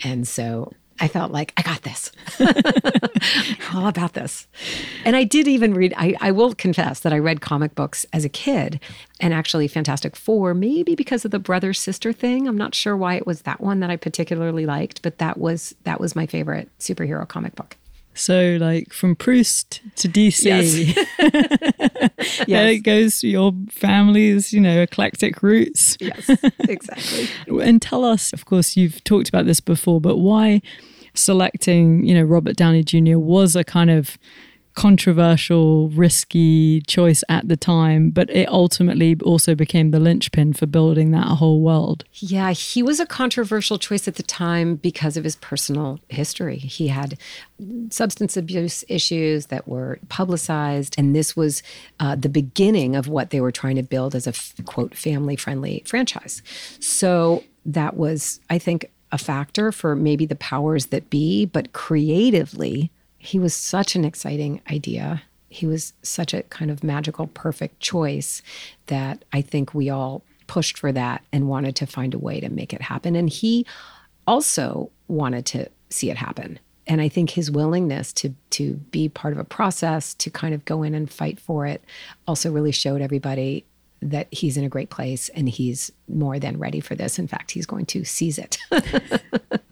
And 0.05 0.29
so 0.29 0.73
I 1.03 1.09
felt 1.09 1.33
like 1.33 1.53
I 1.57 1.63
got 1.63 1.83
this. 1.83 2.13
all 3.75 3.89
about 3.89 4.13
this. 4.13 4.47
And 5.05 5.17
I 5.17 5.25
did 5.25 5.49
even 5.49 5.75
read, 5.75 5.93
I, 5.97 6.15
I, 6.21 6.31
will 6.31 6.55
confess 6.55 7.01
that 7.01 7.13
I 7.13 7.19
read 7.19 7.41
comic 7.41 7.75
books 7.75 8.07
as 8.13 8.25
a 8.25 8.29
kid 8.29 8.79
and 9.19 9.35
actually 9.35 9.67
Fantastic 9.67 10.15
Four, 10.15 10.55
maybe 10.55 10.95
because 10.95 11.25
of 11.25 11.33
the 11.33 11.41
brother 11.41 11.73
sister 11.75 12.13
thing. 12.13 12.47
I'm 12.47 12.57
not 12.57 12.77
sure 12.77 12.97
why 12.97 13.17
it 13.17 13.27
was 13.27 13.43
that 13.43 13.61
one 13.61 13.81
that 13.81 13.91
I 13.91 13.97
particularly 13.97 14.65
liked, 14.65 15.03
but 15.03 15.19
that 15.19 15.39
was 15.39 15.75
that 15.83 16.01
was 16.01 16.15
my 16.15 16.25
favorite 16.25 16.69
superhero 16.79 17.27
comic 17.27 17.57
book. 17.57 17.77
So, 18.15 18.59
like 18.61 18.93
from 18.93 19.17
Proust 19.17 19.81
to 19.97 20.09
DC, 20.09 20.45
yes. 20.45 20.77
yes. 22.47 22.71
it 22.71 22.85
goes. 22.85 23.21
To 23.21 23.29
your 23.29 23.53
family's, 23.71 24.53
you 24.53 24.61
know, 24.61 24.83
eclectic 24.83 25.43
roots. 25.43 25.97
Yes, 25.99 26.31
exactly. 26.61 27.29
and 27.61 27.83
tell 27.83 28.05
us, 28.05 28.33
of 28.33 28.45
course, 28.45 28.77
you've 28.77 29.03
talked 29.03 29.29
about 29.29 29.47
this 29.47 29.61
before, 29.61 30.01
but 30.01 30.19
why 30.19 30.61
selecting, 31.15 32.05
you 32.05 32.15
know, 32.15 32.23
Robert 32.23 32.57
Downey 32.57 32.83
Jr. 32.83 33.19
was 33.19 33.57
a 33.57 33.65
kind 33.65 33.91
of 33.91 34.19
controversial, 34.75 35.89
risky 35.91 36.81
choice 36.83 37.23
at 37.29 37.49
the 37.49 37.57
time, 37.57 38.11
but 38.11 38.31
it 38.31 38.49
ultimately 38.49 39.17
also 39.23 39.55
became 39.55 39.91
the 39.91 40.01
linchpin 40.01 40.53
for 40.53 40.67
building 40.67 41.11
that 41.11 41.27
whole 41.27 41.61
world. 41.61 42.05
Yeah, 42.15 42.53
he 42.53 42.83
was 42.83 42.99
a 42.99 43.07
controversial 43.07 43.79
choice 43.79 44.09
at 44.09 44.17
the 44.17 44.23
time 44.23 44.77
because 44.77 45.17
of 45.17 45.25
his 45.25 45.37
personal 45.37 46.01
history. 46.09 46.57
He 46.57 46.89
had 46.89 47.19
substance 47.91 48.37
abuse 48.37 48.85
issues 48.89 49.47
that 49.47 49.69
were 49.69 49.99
publicized, 50.09 50.95
and 50.97 51.15
this 51.15 51.37
was 51.37 51.63
uh, 52.01 52.17
the 52.17 52.29
beginning 52.29 52.97
of 52.97 53.09
what 53.09 53.31
they 53.31 53.41
were 53.41 53.53
trying 53.53 53.77
to 53.77 53.83
build 53.83 54.15
as 54.15 54.27
a 54.27 54.63
quote 54.63 54.95
family 54.95 55.37
friendly 55.37 55.83
franchise. 55.87 56.43
So 56.81 57.45
that 57.65 57.97
was, 57.97 58.41
I 58.51 58.59
think, 58.59 58.91
a 59.13 59.19
factor 59.19 59.71
for 59.71 59.95
maybe 59.95 60.27
the 60.27 60.35
powers 60.35 60.87
that 60.87 61.11
be, 61.11 61.45
but 61.45 61.73
creatively, 61.73 62.91
he 63.19 63.39
was 63.39 63.55
such 63.55 63.95
an 63.95 64.05
exciting 64.05 64.61
idea. 64.71 65.23
He 65.49 65.67
was 65.67 65.93
such 66.03 66.33
a 66.33 66.43
kind 66.45 66.71
of 66.71 66.83
magical, 66.83 67.27
perfect 67.29 67.79
choice 67.79 68.43
that 68.87 69.25
I 69.33 69.43
think 69.43 69.75
we 69.75 69.91
all 69.91 70.23
pushed 70.47 70.79
for 70.79 70.93
that 70.93 71.23
and 71.33 71.49
wanted 71.49 71.77
to 71.77 71.87
find 71.87 72.15
a 72.15 72.19
way 72.19 72.41
to 72.41 72.49
make 72.49 72.73
it 72.73 72.83
happen. 72.83 73.15
And 73.15 73.29
he 73.29 73.67
also 74.27 74.91
wanted 75.09 75.47
to 75.47 75.69
see 75.91 76.11
it 76.11 76.17
happen. 76.17 76.59
And 76.87 77.01
I 77.01 77.09
think 77.09 77.31
his 77.31 77.51
willingness 77.51 78.13
to 78.15 78.35
to 78.51 78.75
be 78.91 79.09
part 79.09 79.33
of 79.33 79.39
a 79.39 79.45
process, 79.45 80.15
to 80.15 80.31
kind 80.31 80.53
of 80.53 80.65
go 80.65 80.83
in 80.83 80.95
and 80.95 81.11
fight 81.11 81.39
for 81.39 81.67
it, 81.67 81.85
also 82.27 82.51
really 82.51 82.73
showed 82.73 83.01
everybody 83.01 83.65
that 84.03 84.29
he's 84.33 84.57
in 84.57 84.65
a 84.65 84.69
great 84.69 84.91
place 84.91 85.29
and 85.31 85.49
he's 85.49 85.91
more 86.09 86.39
than 86.39 86.59
ready 86.59 86.81
for 86.81 86.95
this. 86.95 87.19
In 87.19 87.29
fact, 87.29 87.53
he's 87.53 87.67
going 87.67 87.87
to 87.87 88.05
seize 88.05 88.39
it. 88.39 88.59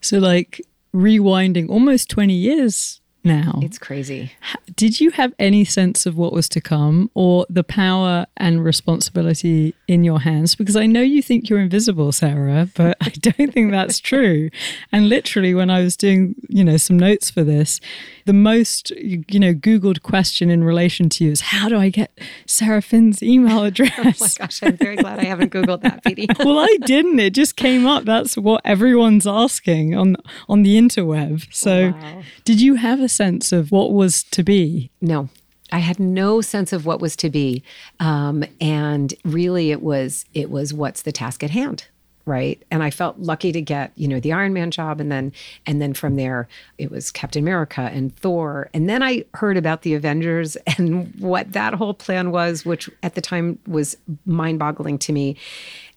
so, 0.00 0.18
like, 0.18 0.60
rewinding 0.94 1.68
almost 1.68 2.10
20 2.10 2.34
years 2.34 3.00
now. 3.24 3.58
It's 3.62 3.78
crazy. 3.78 4.32
Did 4.76 5.00
you 5.00 5.10
have 5.10 5.34
any 5.38 5.64
sense 5.64 6.06
of 6.06 6.16
what 6.16 6.32
was 6.32 6.48
to 6.50 6.60
come 6.60 7.10
or 7.14 7.46
the 7.48 7.64
power 7.64 8.26
and 8.36 8.64
responsibility 8.64 9.74
in 9.86 10.04
your 10.04 10.20
hands? 10.20 10.54
Because 10.54 10.76
I 10.76 10.86
know 10.86 11.00
you 11.00 11.22
think 11.22 11.48
you're 11.48 11.60
invisible, 11.60 12.12
Sarah, 12.12 12.68
but 12.74 12.96
I 13.00 13.10
don't 13.10 13.52
think 13.52 13.70
that's 13.70 13.98
true. 13.98 14.50
And 14.92 15.08
literally, 15.08 15.54
when 15.54 15.70
I 15.70 15.82
was 15.82 15.96
doing, 15.96 16.34
you 16.48 16.64
know, 16.64 16.76
some 16.76 16.98
notes 16.98 17.30
for 17.30 17.42
this, 17.42 17.80
the 18.28 18.34
most, 18.34 18.90
you 18.90 19.40
know, 19.40 19.54
Googled 19.54 20.02
question 20.02 20.50
in 20.50 20.62
relation 20.62 21.08
to 21.08 21.24
you 21.24 21.30
is 21.30 21.40
how 21.40 21.66
do 21.70 21.78
I 21.78 21.88
get 21.88 22.10
Sarah 22.44 22.82
Finn's 22.82 23.22
email 23.22 23.64
address? 23.64 23.90
oh 23.98 24.04
my 24.04 24.28
gosh, 24.46 24.62
I'm 24.62 24.76
very 24.76 24.96
glad 24.96 25.18
I 25.18 25.24
haven't 25.24 25.50
Googled 25.50 25.80
that, 25.80 26.02
Beatie. 26.02 26.26
well, 26.44 26.58
I 26.58 26.76
didn't. 26.84 27.18
It 27.20 27.32
just 27.32 27.56
came 27.56 27.86
up. 27.86 28.04
That's 28.04 28.36
what 28.36 28.60
everyone's 28.66 29.26
asking 29.26 29.94
on 29.94 30.16
on 30.46 30.62
the 30.62 30.76
interweb. 30.76 31.48
So, 31.50 31.92
wow. 31.92 32.22
did 32.44 32.60
you 32.60 32.74
have 32.74 33.00
a 33.00 33.08
sense 33.08 33.50
of 33.50 33.72
what 33.72 33.94
was 33.94 34.24
to 34.24 34.42
be? 34.42 34.90
No. 35.00 35.30
I 35.72 35.78
had 35.78 35.98
no 35.98 36.42
sense 36.42 36.74
of 36.74 36.84
what 36.84 37.00
was 37.00 37.16
to 37.16 37.30
be, 37.30 37.62
um, 37.98 38.44
and 38.60 39.14
really, 39.24 39.70
it 39.70 39.82
was 39.82 40.26
it 40.34 40.50
was 40.50 40.74
what's 40.74 41.00
the 41.00 41.12
task 41.12 41.42
at 41.42 41.50
hand 41.50 41.86
right? 42.28 42.62
And 42.70 42.82
i 42.82 42.90
felt 42.90 43.18
lucky 43.18 43.50
to 43.52 43.60
get 43.60 43.92
you 43.96 44.06
know 44.06 44.20
the 44.20 44.32
iron 44.32 44.52
man 44.52 44.70
job 44.70 45.00
and 45.00 45.10
then 45.10 45.32
and 45.66 45.80
then 45.80 45.94
from 45.94 46.14
there 46.16 46.46
it 46.76 46.90
was 46.90 47.10
captain 47.10 47.42
america 47.42 47.90
and 47.92 48.14
thor. 48.16 48.70
And 48.74 48.88
then 48.88 49.02
i 49.02 49.24
heard 49.34 49.56
about 49.56 49.82
the 49.82 49.94
avengers 49.94 50.56
and 50.78 51.14
what 51.18 51.52
that 51.52 51.74
whole 51.74 51.94
plan 51.94 52.30
was 52.30 52.64
which 52.64 52.88
at 53.02 53.14
the 53.14 53.20
time 53.20 53.58
was 53.66 53.96
mind-boggling 54.26 54.98
to 54.98 55.12
me. 55.12 55.36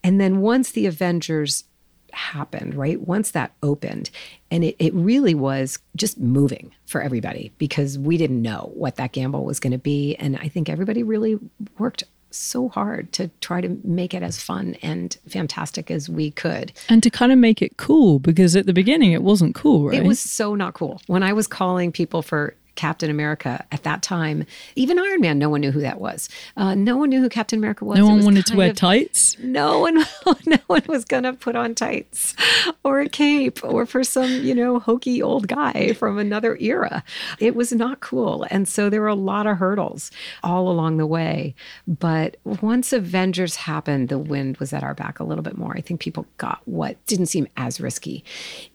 And 0.03 0.19
then 0.19 0.41
once 0.41 0.71
the 0.71 0.87
avengers 0.87 1.65
happened 2.13 2.75
right 2.75 2.99
once 3.07 3.31
that 3.31 3.53
opened 3.63 4.09
and 4.49 4.65
it, 4.65 4.75
it 4.79 4.93
really 4.93 5.33
was 5.33 5.79
just 5.95 6.19
moving 6.19 6.73
for 6.85 7.01
everybody 7.01 7.53
because 7.57 7.97
we 7.97 8.17
didn't 8.17 8.41
know 8.41 8.69
what 8.73 8.97
that 8.97 9.13
gamble 9.13 9.45
was 9.45 9.59
going 9.59 9.71
to 9.71 9.77
be. 9.77 10.15
And 10.15 10.37
i 10.37 10.47
think 10.47 10.69
everybody 10.69 11.03
really 11.03 11.39
worked 11.77 12.03
so 12.31 12.69
hard 12.69 13.11
to 13.13 13.29
try 13.41 13.61
to 13.61 13.79
make 13.83 14.13
it 14.13 14.23
as 14.23 14.41
fun 14.41 14.75
and 14.81 15.17
fantastic 15.27 15.91
as 15.91 16.09
we 16.09 16.31
could. 16.31 16.71
And 16.89 17.01
to 17.03 17.09
kind 17.09 17.31
of 17.31 17.37
make 17.37 17.61
it 17.61 17.77
cool 17.77 18.19
because 18.19 18.55
at 18.55 18.65
the 18.65 18.73
beginning 18.73 19.11
it 19.11 19.23
wasn't 19.23 19.55
cool, 19.55 19.87
right? 19.87 19.99
It 19.99 20.05
was 20.05 20.19
so 20.19 20.55
not 20.55 20.73
cool. 20.73 21.01
When 21.07 21.23
I 21.23 21.33
was 21.33 21.47
calling 21.47 21.91
people 21.91 22.21
for 22.21 22.55
Captain 22.75 23.09
America 23.09 23.65
at 23.71 23.83
that 23.83 24.01
time. 24.01 24.45
Even 24.75 24.99
Iron 24.99 25.21
Man, 25.21 25.37
no 25.37 25.49
one 25.49 25.61
knew 25.61 25.71
who 25.71 25.81
that 25.81 25.99
was. 25.99 26.29
Uh, 26.55 26.75
no 26.75 26.97
one 26.97 27.09
knew 27.09 27.21
who 27.21 27.29
Captain 27.29 27.59
America 27.59 27.85
was. 27.85 27.97
No 27.97 28.05
one 28.05 28.17
was 28.17 28.25
wanted 28.25 28.45
to 28.47 28.55
wear 28.55 28.71
of, 28.71 28.75
tights. 28.75 29.37
No 29.39 29.79
one, 29.79 29.95
no 30.45 30.57
one 30.67 30.83
was 30.87 31.05
going 31.05 31.23
to 31.23 31.33
put 31.33 31.55
on 31.55 31.75
tights 31.75 32.35
or 32.83 33.01
a 33.01 33.09
cape 33.09 33.63
or 33.63 33.85
for 33.85 34.03
some, 34.03 34.29
you 34.29 34.55
know, 34.55 34.79
hokey 34.79 35.21
old 35.21 35.47
guy 35.47 35.93
from 35.93 36.17
another 36.17 36.57
era. 36.59 37.03
It 37.39 37.55
was 37.55 37.71
not 37.71 37.99
cool, 37.99 38.45
and 38.49 38.67
so 38.67 38.89
there 38.89 39.01
were 39.01 39.07
a 39.07 39.15
lot 39.15 39.47
of 39.47 39.57
hurdles 39.57 40.11
all 40.43 40.69
along 40.69 40.97
the 40.97 41.07
way. 41.07 41.55
But 41.87 42.37
once 42.43 42.93
Avengers 42.93 43.55
happened, 43.57 44.09
the 44.09 44.19
wind 44.19 44.57
was 44.57 44.73
at 44.73 44.83
our 44.83 44.93
back 44.93 45.19
a 45.19 45.23
little 45.23 45.43
bit 45.43 45.57
more. 45.57 45.73
I 45.75 45.81
think 45.81 45.99
people 45.99 46.25
got 46.37 46.61
what 46.65 47.03
didn't 47.05 47.27
seem 47.27 47.47
as 47.57 47.81
risky, 47.81 48.23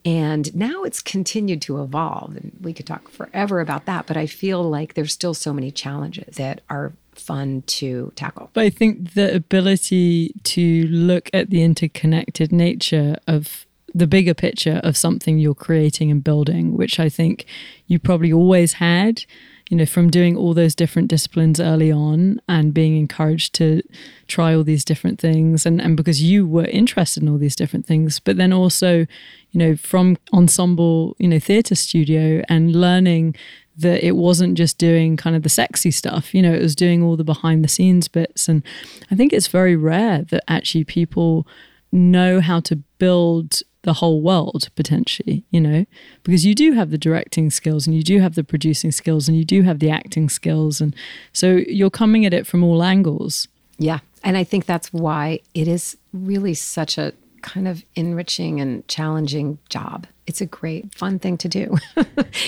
and 0.04 0.54
now 0.54 0.82
it's 0.82 1.00
continued 1.00 1.62
to 1.62 1.82
evolve. 1.82 2.36
And 2.36 2.52
we 2.60 2.72
could 2.72 2.86
talk 2.86 3.08
forever 3.08 3.60
that, 3.86 4.06
but 4.06 4.16
I 4.16 4.26
feel 4.26 4.62
like 4.62 4.94
there's 4.94 5.12
still 5.12 5.34
so 5.34 5.52
many 5.52 5.70
challenges 5.70 6.36
that 6.36 6.60
are 6.68 6.92
fun 7.14 7.62
to 7.62 8.12
tackle. 8.14 8.50
But 8.52 8.64
I 8.64 8.70
think 8.70 9.14
the 9.14 9.34
ability 9.34 10.34
to 10.44 10.86
look 10.88 11.30
at 11.32 11.50
the 11.50 11.62
interconnected 11.62 12.52
nature 12.52 13.16
of 13.26 13.66
the 13.94 14.06
bigger 14.06 14.34
picture 14.34 14.80
of 14.84 14.96
something 14.96 15.38
you're 15.38 15.54
creating 15.54 16.10
and 16.10 16.22
building, 16.22 16.76
which 16.76 17.00
I 17.00 17.08
think 17.08 17.46
you 17.86 17.98
probably 17.98 18.32
always 18.32 18.74
had, 18.74 19.24
you 19.70 19.76
know, 19.76 19.86
from 19.86 20.10
doing 20.10 20.36
all 20.36 20.52
those 20.52 20.74
different 20.74 21.08
disciplines 21.08 21.58
early 21.58 21.90
on 21.90 22.40
and 22.46 22.74
being 22.74 22.96
encouraged 22.96 23.54
to 23.54 23.82
try 24.28 24.54
all 24.54 24.64
these 24.64 24.84
different 24.84 25.18
things 25.18 25.64
and, 25.64 25.80
and 25.80 25.96
because 25.96 26.22
you 26.22 26.46
were 26.46 26.66
interested 26.66 27.22
in 27.22 27.28
all 27.28 27.38
these 27.38 27.56
different 27.56 27.86
things, 27.86 28.20
but 28.20 28.36
then 28.36 28.52
also, 28.52 29.06
you 29.50 29.58
know, 29.58 29.76
from 29.76 30.18
ensemble, 30.32 31.16
you 31.18 31.28
know, 31.28 31.38
theatre 31.38 31.74
studio 31.74 32.42
and 32.50 32.76
learning 32.76 33.34
that 33.78 34.06
it 34.06 34.16
wasn't 34.16 34.56
just 34.56 34.78
doing 34.78 35.16
kind 35.16 35.36
of 35.36 35.42
the 35.42 35.48
sexy 35.48 35.90
stuff, 35.90 36.34
you 36.34 36.40
know, 36.40 36.52
it 36.52 36.62
was 36.62 36.74
doing 36.74 37.02
all 37.02 37.16
the 37.16 37.24
behind 37.24 37.62
the 37.62 37.68
scenes 37.68 38.08
bits. 38.08 38.48
And 38.48 38.62
I 39.10 39.14
think 39.14 39.32
it's 39.32 39.48
very 39.48 39.76
rare 39.76 40.22
that 40.30 40.44
actually 40.48 40.84
people 40.84 41.46
know 41.92 42.40
how 42.40 42.60
to 42.60 42.76
build 42.98 43.62
the 43.82 43.94
whole 43.94 44.20
world 44.20 44.68
potentially, 44.74 45.44
you 45.50 45.60
know, 45.60 45.86
because 46.24 46.44
you 46.44 46.54
do 46.54 46.72
have 46.72 46.90
the 46.90 46.98
directing 46.98 47.50
skills 47.50 47.86
and 47.86 47.94
you 47.94 48.02
do 48.02 48.20
have 48.20 48.34
the 48.34 48.42
producing 48.42 48.90
skills 48.90 49.28
and 49.28 49.36
you 49.36 49.44
do 49.44 49.62
have 49.62 49.78
the 49.78 49.90
acting 49.90 50.28
skills. 50.28 50.80
And 50.80 50.94
so 51.32 51.62
you're 51.68 51.90
coming 51.90 52.26
at 52.26 52.34
it 52.34 52.46
from 52.46 52.64
all 52.64 52.82
angles. 52.82 53.46
Yeah. 53.78 54.00
And 54.24 54.36
I 54.36 54.42
think 54.42 54.66
that's 54.66 54.92
why 54.92 55.40
it 55.54 55.68
is 55.68 55.96
really 56.12 56.54
such 56.54 56.98
a 56.98 57.12
kind 57.42 57.68
of 57.68 57.84
enriching 57.94 58.60
and 58.60 58.86
challenging 58.88 59.58
job. 59.68 60.06
It's 60.26 60.40
a 60.40 60.46
great, 60.46 60.94
fun 60.94 61.18
thing 61.18 61.36
to 61.38 61.48
do. 61.48 61.76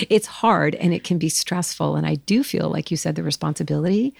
it's 0.09 0.27
hard 0.27 0.75
and 0.75 0.93
it 0.93 1.03
can 1.03 1.17
be 1.17 1.29
stressful. 1.29 1.95
And 1.95 2.05
I 2.05 2.15
do 2.15 2.43
feel, 2.43 2.69
like 2.69 2.91
you 2.91 2.97
said, 2.97 3.15
the 3.15 3.23
responsibility. 3.23 4.13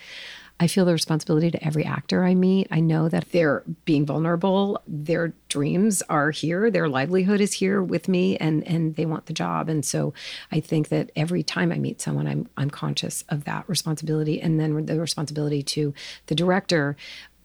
I 0.62 0.68
feel 0.68 0.84
the 0.84 0.92
responsibility 0.92 1.52
to 1.52 1.66
every 1.66 1.86
actor 1.86 2.26
I 2.26 2.36
meet. 2.36 2.68
I 2.70 2.82
know 2.82 3.08
that 3.08 3.32
they're 3.32 3.64
being 3.86 4.06
vulnerable. 4.06 4.82
Their 4.86 5.34
dreams 5.48 6.02
are 6.10 6.32
here. 6.32 6.70
Their 6.70 6.90
livelihood 6.90 7.40
is 7.40 7.54
here 7.54 7.82
with 7.82 8.10
me 8.10 8.36
and 8.38 8.68
and 8.68 8.96
they 8.96 9.06
want 9.06 9.28
the 9.28 9.34
job. 9.34 9.70
And 9.70 9.86
so 9.86 10.14
I 10.52 10.60
think 10.60 10.90
that 10.90 11.12
every 11.16 11.44
time 11.44 11.72
I 11.72 11.78
meet 11.78 12.02
someone 12.02 12.28
I'm 12.28 12.50
I'm 12.58 12.70
conscious 12.70 13.24
of 13.30 13.46
that 13.46 13.70
responsibility 13.70 14.42
and 14.42 14.60
then 14.60 14.86
the 14.86 15.00
responsibility 15.00 15.64
to 15.64 15.94
the 16.26 16.36
director. 16.36 16.98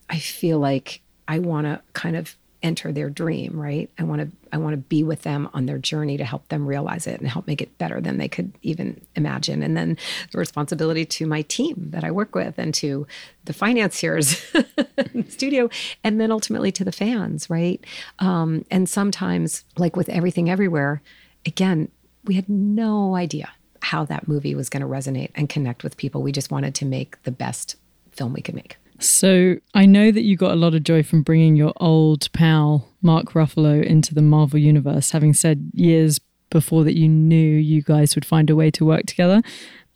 I 0.09 0.19
feel 0.19 0.59
like 0.59 1.01
I 1.27 1.39
want 1.39 1.65
to 1.67 1.81
kind 1.93 2.17
of 2.17 2.35
enter 2.65 2.91
their 2.91 3.11
dream, 3.11 3.61
right? 3.61 3.91
I 3.99 4.03
want 4.03 4.21
to 4.21 4.31
I 4.51 4.57
want 4.57 4.73
to 4.73 4.77
be 4.77 5.03
with 5.03 5.21
them 5.21 5.47
on 5.53 5.67
their 5.67 5.77
journey 5.77 6.17
to 6.17 6.25
help 6.25 6.47
them 6.47 6.65
realize 6.65 7.05
it 7.05 7.19
and 7.19 7.29
help 7.29 7.45
make 7.45 7.61
it 7.61 7.77
better 7.77 8.01
than 8.01 8.17
they 8.17 8.27
could 8.27 8.53
even 8.63 8.99
imagine. 9.15 9.61
And 9.61 9.77
then 9.77 9.97
the 10.31 10.39
responsibility 10.39 11.05
to 11.05 11.27
my 11.27 11.43
team 11.43 11.91
that 11.91 12.03
I 12.03 12.09
work 12.09 12.33
with 12.33 12.57
and 12.57 12.73
to 12.75 13.05
the 13.43 13.53
financiers 13.53 14.43
in 14.55 15.21
the 15.21 15.29
studio 15.29 15.69
and 16.03 16.19
then 16.19 16.31
ultimately 16.31 16.71
to 16.71 16.83
the 16.83 16.91
fans, 16.91 17.49
right? 17.51 17.85
Um, 18.17 18.65
and 18.71 18.89
sometimes 18.89 19.63
like 19.77 19.95
with 19.95 20.09
everything 20.09 20.49
everywhere, 20.49 21.03
again, 21.45 21.91
we 22.23 22.33
had 22.33 22.49
no 22.49 23.15
idea 23.15 23.49
how 23.81 24.05
that 24.05 24.27
movie 24.27 24.55
was 24.55 24.69
going 24.69 24.81
to 24.81 24.87
resonate 24.87 25.29
and 25.35 25.49
connect 25.49 25.83
with 25.83 25.97
people. 25.97 26.23
We 26.23 26.31
just 26.31 26.49
wanted 26.49 26.73
to 26.75 26.85
make 26.85 27.21
the 27.21 27.31
best 27.31 27.75
film 28.11 28.33
we 28.33 28.41
could 28.41 28.55
make. 28.55 28.77
So 28.99 29.57
I 29.73 29.85
know 29.85 30.11
that 30.11 30.23
you 30.23 30.37
got 30.37 30.51
a 30.51 30.55
lot 30.55 30.73
of 30.73 30.83
joy 30.83 31.03
from 31.03 31.21
bringing 31.21 31.55
your 31.55 31.73
old 31.77 32.31
pal 32.31 32.87
Mark 33.01 33.33
Ruffalo 33.33 33.83
into 33.83 34.15
the 34.15 34.21
Marvel 34.21 34.59
universe, 34.59 35.11
having 35.11 35.33
said 35.33 35.71
years 35.73 36.19
before 36.49 36.83
that 36.85 36.97
you 36.97 37.09
knew 37.09 37.57
you 37.57 37.81
guys 37.81 38.15
would 38.15 38.25
find 38.25 38.49
a 38.49 38.55
way 38.55 38.71
to 38.71 38.85
work 38.85 39.05
together, 39.05 39.41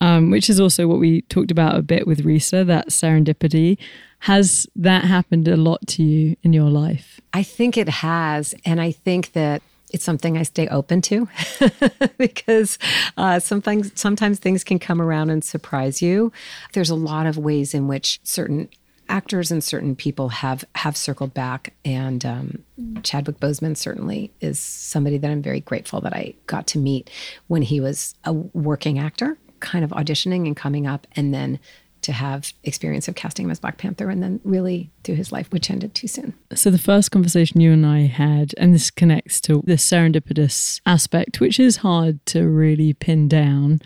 um, 0.02 0.30
which 0.30 0.50
is 0.50 0.60
also 0.60 0.88
what 0.88 1.00
we 1.00 1.22
talked 1.24 1.52
about 1.52 1.76
a 1.76 1.82
bit 1.82 2.06
with 2.06 2.26
Risa, 2.26 2.66
that 2.68 2.90
serendipity. 2.90 3.78
Has 4.24 4.68
that 4.76 5.06
happened 5.06 5.48
a 5.48 5.56
lot 5.56 5.88
to 5.88 6.04
you 6.04 6.36
in 6.44 6.52
your 6.52 6.70
life? 6.70 7.22
I 7.34 7.44
think 7.44 7.78
it 7.78 7.88
has. 7.88 8.54
And 8.66 8.82
I 8.82 8.92
think 8.92 9.32
that 9.32 9.62
it's 9.92 10.04
something 10.04 10.38
I 10.38 10.44
stay 10.44 10.68
open 10.68 11.02
to 11.04 11.28
because 12.18 12.78
uh, 13.18 13.40
sometimes 13.40 13.92
sometimes 13.96 14.40
things 14.40 14.64
can 14.64 14.78
come 14.78 15.02
around 15.02 15.30
and 15.30 15.44
surprise 15.44 16.02
you. 16.02 16.32
There's 16.74 16.90
a 16.90 16.96
lot 16.96 17.26
of 17.26 17.38
ways 17.38 17.74
in 17.74 17.88
which 17.88 18.20
certain 18.24 18.70
actors 19.10 19.52
and 19.52 19.64
certain 19.64 19.96
people 19.96 20.30
have 20.30 20.64
have 20.76 20.96
circled 20.96 21.34
back, 21.34 21.74
and 21.84 22.26
um, 22.26 22.64
Chadwick 23.04 23.40
Boseman 23.40 23.76
certainly 23.76 24.32
is 24.40 24.60
somebody 24.60 25.18
that 25.18 25.30
I'm 25.30 25.42
very 25.42 25.60
grateful 25.60 26.00
that 26.02 26.14
I 26.14 26.36
got 26.48 26.68
to 26.68 26.80
meet 26.80 27.10
when 27.48 27.62
he 27.62 27.82
was 27.82 28.16
a 28.24 28.34
working 28.34 29.00
actor, 29.00 29.38
kind 29.60 29.84
of 29.84 29.92
auditioning 29.92 30.48
and 30.48 30.56
coming 30.56 30.88
up, 30.88 31.08
and 31.16 31.34
then 31.34 31.60
to 32.02 32.14
have 32.14 32.54
experience 32.64 33.08
of 33.08 33.16
casting 33.16 33.46
him 33.46 33.52
as 33.52 33.60
Black 33.60 33.78
Panther 33.78 34.10
and 34.10 34.24
then 34.24 34.40
really 34.46 34.90
through 35.04 35.16
his 35.16 35.34
life, 35.34 35.52
which 35.52 35.70
ended 35.70 35.94
too 35.94 36.08
soon. 36.08 36.34
So 36.54 36.70
the 36.70 36.78
first 36.78 37.12
conversation 37.12 37.60
you 37.60 37.74
and 37.74 37.86
I 37.86 38.02
had, 38.02 38.54
and 38.58 38.74
this 38.74 38.90
connects 38.90 39.42
to 39.42 39.62
the 39.66 39.74
serendipitous 39.74 40.80
aspect, 40.86 41.42
which 41.42 41.60
is 41.60 41.78
hard 41.78 42.26
to 42.28 42.48
really 42.48 42.94
pin 42.94 43.28
down, 43.28 43.82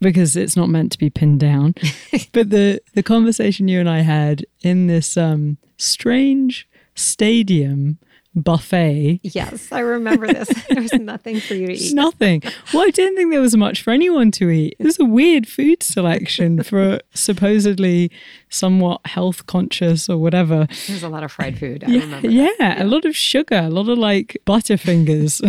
because 0.00 0.36
it's 0.36 0.56
not 0.56 0.68
meant 0.68 0.92
to 0.92 0.98
be 0.98 1.10
pinned 1.10 1.40
down. 1.40 1.74
but 2.32 2.50
the 2.50 2.80
the 2.94 3.02
conversation 3.02 3.68
you 3.68 3.80
and 3.80 3.88
I 3.88 4.00
had 4.00 4.44
in 4.60 4.86
this 4.86 5.16
um, 5.16 5.58
strange 5.76 6.68
stadium 6.94 7.98
buffet. 8.34 9.20
Yes, 9.22 9.72
I 9.72 9.80
remember 9.80 10.26
this. 10.26 10.48
there 10.68 10.82
was 10.82 10.92
nothing 10.92 11.40
for 11.40 11.54
you 11.54 11.68
to 11.68 11.72
eat. 11.72 11.94
Nothing. 11.94 12.42
Well, 12.72 12.86
I 12.86 12.90
didn't 12.90 13.16
think 13.16 13.30
there 13.30 13.40
was 13.40 13.56
much 13.56 13.82
for 13.82 13.90
anyone 13.90 14.30
to 14.32 14.50
eat. 14.50 14.76
It 14.78 14.84
was 14.84 15.00
a 15.00 15.04
weird 15.04 15.48
food 15.48 15.82
selection 15.82 16.62
for 16.62 17.00
supposedly 17.14 18.10
somewhat 18.48 19.00
health 19.06 19.46
conscious 19.46 20.08
or 20.08 20.18
whatever. 20.18 20.66
There's 20.86 21.02
a 21.02 21.08
lot 21.08 21.24
of 21.24 21.32
fried 21.32 21.58
food. 21.58 21.84
I 21.84 21.88
yeah, 21.88 22.20
yeah, 22.22 22.50
yeah, 22.58 22.82
a 22.82 22.86
lot 22.86 23.04
of 23.04 23.16
sugar, 23.16 23.58
a 23.58 23.70
lot 23.70 23.88
of 23.88 23.98
like 23.98 24.36
butterfingers. 24.46 25.42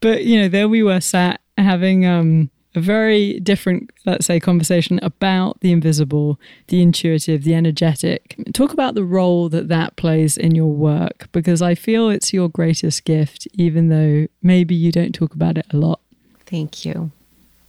but 0.00 0.24
you 0.24 0.40
know, 0.40 0.48
there 0.48 0.68
we 0.68 0.82
were 0.82 1.00
sat 1.00 1.40
having 1.56 2.06
um 2.06 2.50
a 2.74 2.80
very 2.80 3.40
different, 3.40 3.90
let's 4.06 4.26
say, 4.26 4.38
conversation 4.38 5.00
about 5.02 5.60
the 5.60 5.72
invisible, 5.72 6.38
the 6.68 6.80
intuitive, 6.80 7.42
the 7.42 7.54
energetic. 7.54 8.36
Talk 8.52 8.72
about 8.72 8.94
the 8.94 9.04
role 9.04 9.48
that 9.48 9.68
that 9.68 9.96
plays 9.96 10.36
in 10.36 10.54
your 10.54 10.72
work, 10.72 11.28
because 11.32 11.62
I 11.62 11.74
feel 11.74 12.10
it's 12.10 12.32
your 12.32 12.48
greatest 12.48 13.04
gift, 13.04 13.48
even 13.54 13.88
though 13.88 14.28
maybe 14.42 14.74
you 14.74 14.92
don't 14.92 15.12
talk 15.12 15.34
about 15.34 15.58
it 15.58 15.66
a 15.70 15.76
lot. 15.76 16.00
Thank 16.46 16.84
you. 16.84 17.10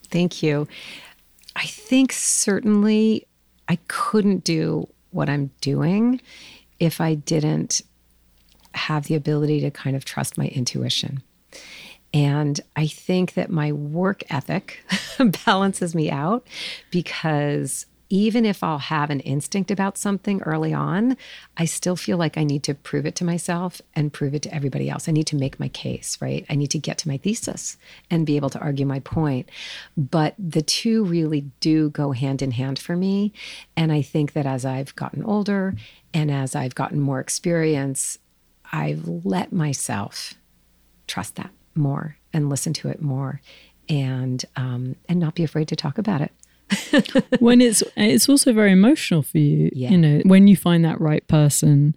Thank 0.09 0.43
you. 0.43 0.67
I 1.55 1.65
think 1.65 2.11
certainly 2.11 3.25
I 3.67 3.77
couldn't 3.87 4.43
do 4.43 4.87
what 5.11 5.29
I'm 5.29 5.51
doing 5.61 6.21
if 6.79 7.01
I 7.01 7.15
didn't 7.15 7.81
have 8.73 9.07
the 9.07 9.15
ability 9.15 9.61
to 9.61 9.71
kind 9.71 9.95
of 9.95 10.05
trust 10.05 10.37
my 10.37 10.47
intuition. 10.47 11.21
And 12.13 12.59
I 12.75 12.87
think 12.87 13.35
that 13.35 13.49
my 13.49 13.71
work 13.71 14.23
ethic 14.29 14.83
balances 15.45 15.95
me 15.95 16.11
out 16.11 16.45
because 16.89 17.85
even 18.11 18.43
if 18.43 18.61
I'll 18.61 18.77
have 18.77 19.09
an 19.09 19.21
instinct 19.21 19.71
about 19.71 19.97
something 19.97 20.41
early 20.41 20.73
on, 20.73 21.15
I 21.55 21.63
still 21.63 21.95
feel 21.95 22.17
like 22.17 22.37
I 22.37 22.43
need 22.43 22.61
to 22.63 22.75
prove 22.75 23.05
it 23.05 23.15
to 23.15 23.23
myself 23.23 23.81
and 23.95 24.11
prove 24.11 24.35
it 24.35 24.41
to 24.41 24.53
everybody 24.53 24.89
else. 24.89 25.07
I 25.07 25.13
need 25.13 25.27
to 25.27 25.37
make 25.37 25.61
my 25.61 25.69
case, 25.69 26.17
right? 26.19 26.45
I 26.49 26.55
need 26.55 26.71
to 26.71 26.77
get 26.77 26.97
to 26.99 27.07
my 27.07 27.15
thesis 27.15 27.77
and 28.09 28.25
be 28.25 28.35
able 28.35 28.49
to 28.49 28.59
argue 28.59 28.85
my 28.85 28.99
point. 28.99 29.47
But 29.95 30.35
the 30.37 30.61
two 30.61 31.05
really 31.05 31.45
do 31.61 31.89
go 31.89 32.11
hand 32.11 32.41
in 32.41 32.51
hand 32.51 32.79
for 32.79 32.97
me. 32.97 33.31
And 33.77 33.93
I 33.93 34.01
think 34.01 34.33
that 34.33 34.45
as 34.45 34.65
I've 34.65 34.93
gotten 34.97 35.23
older 35.23 35.75
and 36.13 36.29
as 36.29 36.53
I've 36.53 36.75
gotten 36.75 36.99
more 36.99 37.21
experience, 37.21 38.17
I've 38.73 39.07
let 39.07 39.53
myself 39.53 40.33
trust 41.07 41.37
that 41.37 41.51
more 41.75 42.17
and 42.33 42.49
listen 42.49 42.73
to 42.73 42.87
it 42.89 43.01
more 43.01 43.41
and 43.89 44.45
um, 44.55 44.95
and 45.09 45.19
not 45.19 45.35
be 45.35 45.43
afraid 45.43 45.67
to 45.67 45.75
talk 45.75 45.97
about 45.97 46.21
it. 46.21 46.31
When 47.39 47.59
it's 47.59 47.83
it's 47.97 48.29
also 48.29 48.53
very 48.53 48.71
emotional 48.71 49.23
for 49.23 49.39
you 49.39 49.69
yeah. 49.73 49.89
you 49.89 49.97
know 49.97 50.21
when 50.23 50.47
you 50.47 50.55
find 50.55 50.85
that 50.85 51.01
right 51.01 51.27
person. 51.27 51.95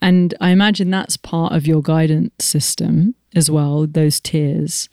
And 0.00 0.32
i 0.40 0.50
imagine 0.50 0.90
that's 0.90 1.16
part 1.16 1.52
of 1.52 1.66
your 1.66 1.82
guidance 1.82 2.44
system 2.44 3.14
as 3.34 3.50
well 3.50 3.86
those 3.86 4.20
tears. 4.20 4.88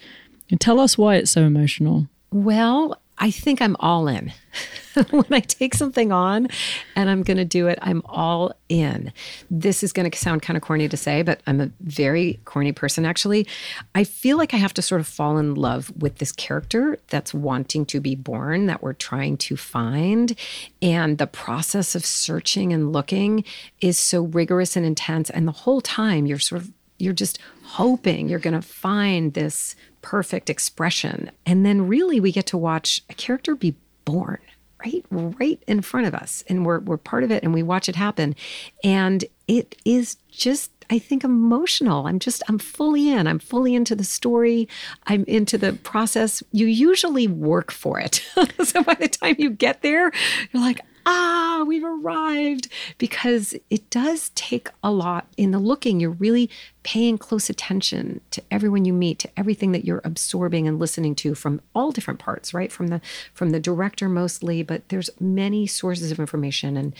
And 0.51 0.59
tell 0.59 0.79
us 0.79 0.97
why 0.97 1.15
it's 1.15 1.31
so 1.31 1.43
emotional. 1.43 2.07
Well 2.31 2.99
I 3.17 3.31
think 3.31 3.61
I'm 3.61 3.75
all 3.79 4.07
in. 4.07 4.33
when 5.09 5.25
I 5.31 5.39
take 5.39 5.73
something 5.73 6.11
on 6.11 6.47
and 6.95 7.09
I'm 7.09 7.23
going 7.23 7.37
to 7.37 7.45
do 7.45 7.67
it, 7.67 7.79
I'm 7.81 8.01
all 8.05 8.53
in. 8.69 9.11
This 9.49 9.83
is 9.83 9.93
going 9.93 10.09
to 10.09 10.17
sound 10.17 10.41
kind 10.41 10.55
of 10.57 10.63
corny 10.63 10.87
to 10.87 10.97
say, 10.97 11.21
but 11.21 11.41
I'm 11.47 11.61
a 11.61 11.71
very 11.81 12.39
corny 12.45 12.71
person 12.71 13.05
actually. 13.05 13.47
I 13.93 14.03
feel 14.03 14.37
like 14.37 14.53
I 14.53 14.57
have 14.57 14.73
to 14.75 14.81
sort 14.81 15.01
of 15.01 15.07
fall 15.07 15.37
in 15.37 15.55
love 15.55 15.91
with 15.97 16.17
this 16.17 16.31
character 16.31 16.97
that's 17.07 17.33
wanting 17.33 17.85
to 17.87 17.99
be 17.99 18.15
born, 18.15 18.65
that 18.67 18.81
we're 18.81 18.93
trying 18.93 19.37
to 19.37 19.57
find. 19.57 20.37
And 20.81 21.17
the 21.17 21.27
process 21.27 21.95
of 21.95 22.05
searching 22.05 22.73
and 22.73 22.91
looking 22.91 23.43
is 23.81 23.97
so 23.97 24.23
rigorous 24.23 24.75
and 24.75 24.85
intense. 24.85 25.29
And 25.29 25.47
the 25.47 25.53
whole 25.53 25.81
time 25.81 26.25
you're 26.25 26.39
sort 26.39 26.61
of 26.61 26.71
you're 26.97 27.13
just 27.13 27.39
hoping 27.63 28.29
you're 28.29 28.39
going 28.39 28.53
to 28.53 28.61
find 28.61 29.33
this 29.33 29.75
perfect 30.05 30.51
expression. 30.51 31.31
And 31.47 31.65
then 31.65 31.87
really 31.87 32.19
we 32.19 32.31
get 32.31 32.45
to 32.47 32.59
watch 32.59 33.01
a 33.09 33.15
character 33.15 33.55
be 33.55 33.75
born 34.05 34.37
right 34.85 35.03
right 35.09 35.63
in 35.67 35.81
front 35.81 36.05
of 36.05 36.13
us 36.13 36.43
and 36.47 36.63
we're 36.63 36.79
we're 36.79 36.97
part 36.97 37.23
of 37.23 37.31
it 37.31 37.41
and 37.41 37.55
we 37.55 37.63
watch 37.63 37.89
it 37.89 37.95
happen 37.95 38.35
and 38.83 39.25
it 39.47 39.75
is 39.83 40.17
just 40.29 40.69
I 40.91 40.99
think 40.99 41.23
emotional. 41.23 42.05
I'm 42.05 42.19
just 42.19 42.43
I'm 42.47 42.59
fully 42.59 43.09
in. 43.09 43.25
I'm 43.25 43.39
fully 43.39 43.73
into 43.73 43.95
the 43.95 44.03
story. 44.03 44.69
I'm 45.07 45.23
into 45.23 45.57
the 45.57 45.73
process. 45.73 46.43
You 46.51 46.67
usually 46.67 47.27
work 47.27 47.71
for 47.71 47.99
it. 47.99 48.23
so 48.63 48.83
by 48.83 48.93
the 48.93 49.07
time 49.07 49.35
you 49.39 49.49
get 49.49 49.81
there, 49.81 50.11
you're 50.51 50.61
like, 50.61 50.81
ah, 51.05 51.63
we've 51.67 51.83
arrived. 51.83 52.67
Because 52.97 53.55
it 53.69 53.89
does 53.89 54.29
take 54.35 54.69
a 54.83 54.91
lot 54.91 55.27
in 55.37 55.51
the 55.51 55.59
looking. 55.59 55.99
You're 55.99 56.11
really 56.11 56.49
paying 56.83 57.17
close 57.17 57.49
attention 57.49 58.21
to 58.31 58.43
everyone 58.51 58.85
you 58.85 58.93
meet, 58.93 59.19
to 59.19 59.29
everything 59.37 59.71
that 59.71 59.85
you're 59.85 60.01
absorbing 60.03 60.67
and 60.67 60.79
listening 60.79 61.15
to 61.15 61.35
from 61.35 61.61
all 61.73 61.91
different 61.91 62.19
parts, 62.19 62.53
right? 62.53 62.71
From 62.71 62.87
the 62.87 63.01
from 63.33 63.49
the 63.51 63.59
director 63.59 64.07
mostly, 64.09 64.63
but 64.63 64.87
there's 64.89 65.09
many 65.19 65.67
sources 65.67 66.11
of 66.11 66.19
information. 66.19 66.77
And 66.77 66.95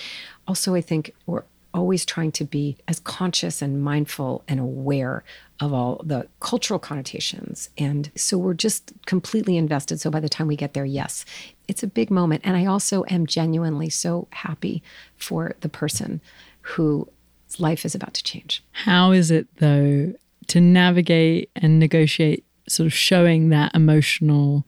also 0.48 0.76
I 0.76 0.82
think 0.82 1.14
we're 1.26 1.44
always 1.76 2.06
trying 2.06 2.32
to 2.32 2.46
be 2.46 2.78
as 2.88 3.00
conscious 3.02 3.62
and 3.62 3.84
mindful 3.84 4.44
and 4.48 4.62
aware 4.62 5.24
of 5.60 5.74
all 5.74 6.02
the 6.06 6.26
cultural 6.40 6.80
connotations. 6.80 7.70
And 7.78 8.10
so 8.16 8.38
we're 8.38 8.54
just 8.54 8.94
completely 9.06 9.58
invested. 9.58 10.00
So 10.00 10.10
by 10.10 10.22
the 10.22 10.30
time 10.30 10.48
we 10.48 10.56
get 10.56 10.74
there, 10.74 10.86
yes, 10.86 11.26
it's 11.68 11.84
a 11.84 11.88
big 11.88 12.10
moment. 12.12 12.42
And 12.44 12.56
I 12.56 12.66
also 12.66 13.04
am 13.10 13.26
genuinely 13.26 13.90
so 13.90 14.28
happy 14.32 14.84
for 15.18 15.56
the 15.62 15.70
person 15.70 16.22
whose 16.62 17.08
life 17.60 17.86
is 17.86 17.96
about 17.96 18.14
to 18.16 18.24
change. 18.24 18.64
How 18.72 19.12
is 19.12 19.32
it, 19.32 19.48
though, 19.58 20.14
to 20.48 20.62
navigate 20.62 21.50
and 21.56 21.80
negotiate 21.80 22.44
sort 22.68 22.88
of 22.88 22.94
showing 22.94 23.50
that 23.50 23.74
emotional 23.76 24.66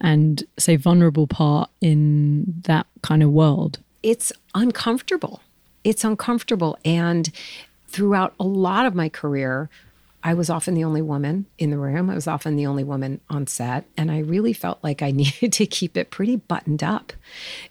and, 0.00 0.44
say, 0.58 0.76
vulnerable 0.76 1.26
part 1.26 1.70
in 1.80 2.44
that 2.64 2.86
kind 3.02 3.22
of 3.22 3.30
world? 3.30 3.78
it's 4.02 4.32
uncomfortable. 4.54 5.42
It's 5.84 6.04
uncomfortable. 6.04 6.78
And 6.84 7.30
throughout 7.86 8.34
a 8.38 8.44
lot 8.44 8.86
of 8.86 8.94
my 8.94 9.08
career, 9.08 9.68
I 10.22 10.34
was 10.34 10.50
often 10.50 10.74
the 10.74 10.84
only 10.84 11.02
woman 11.02 11.46
in 11.58 11.70
the 11.70 11.78
room. 11.78 12.10
I 12.10 12.14
was 12.14 12.26
often 12.26 12.56
the 12.56 12.66
only 12.66 12.84
woman 12.84 13.20
on 13.30 13.46
set, 13.46 13.84
and 13.96 14.10
I 14.10 14.18
really 14.18 14.52
felt 14.52 14.82
like 14.82 15.02
I 15.02 15.10
needed 15.12 15.52
to 15.54 15.66
keep 15.66 15.96
it 15.96 16.10
pretty 16.10 16.36
buttoned 16.36 16.82
up. 16.82 17.12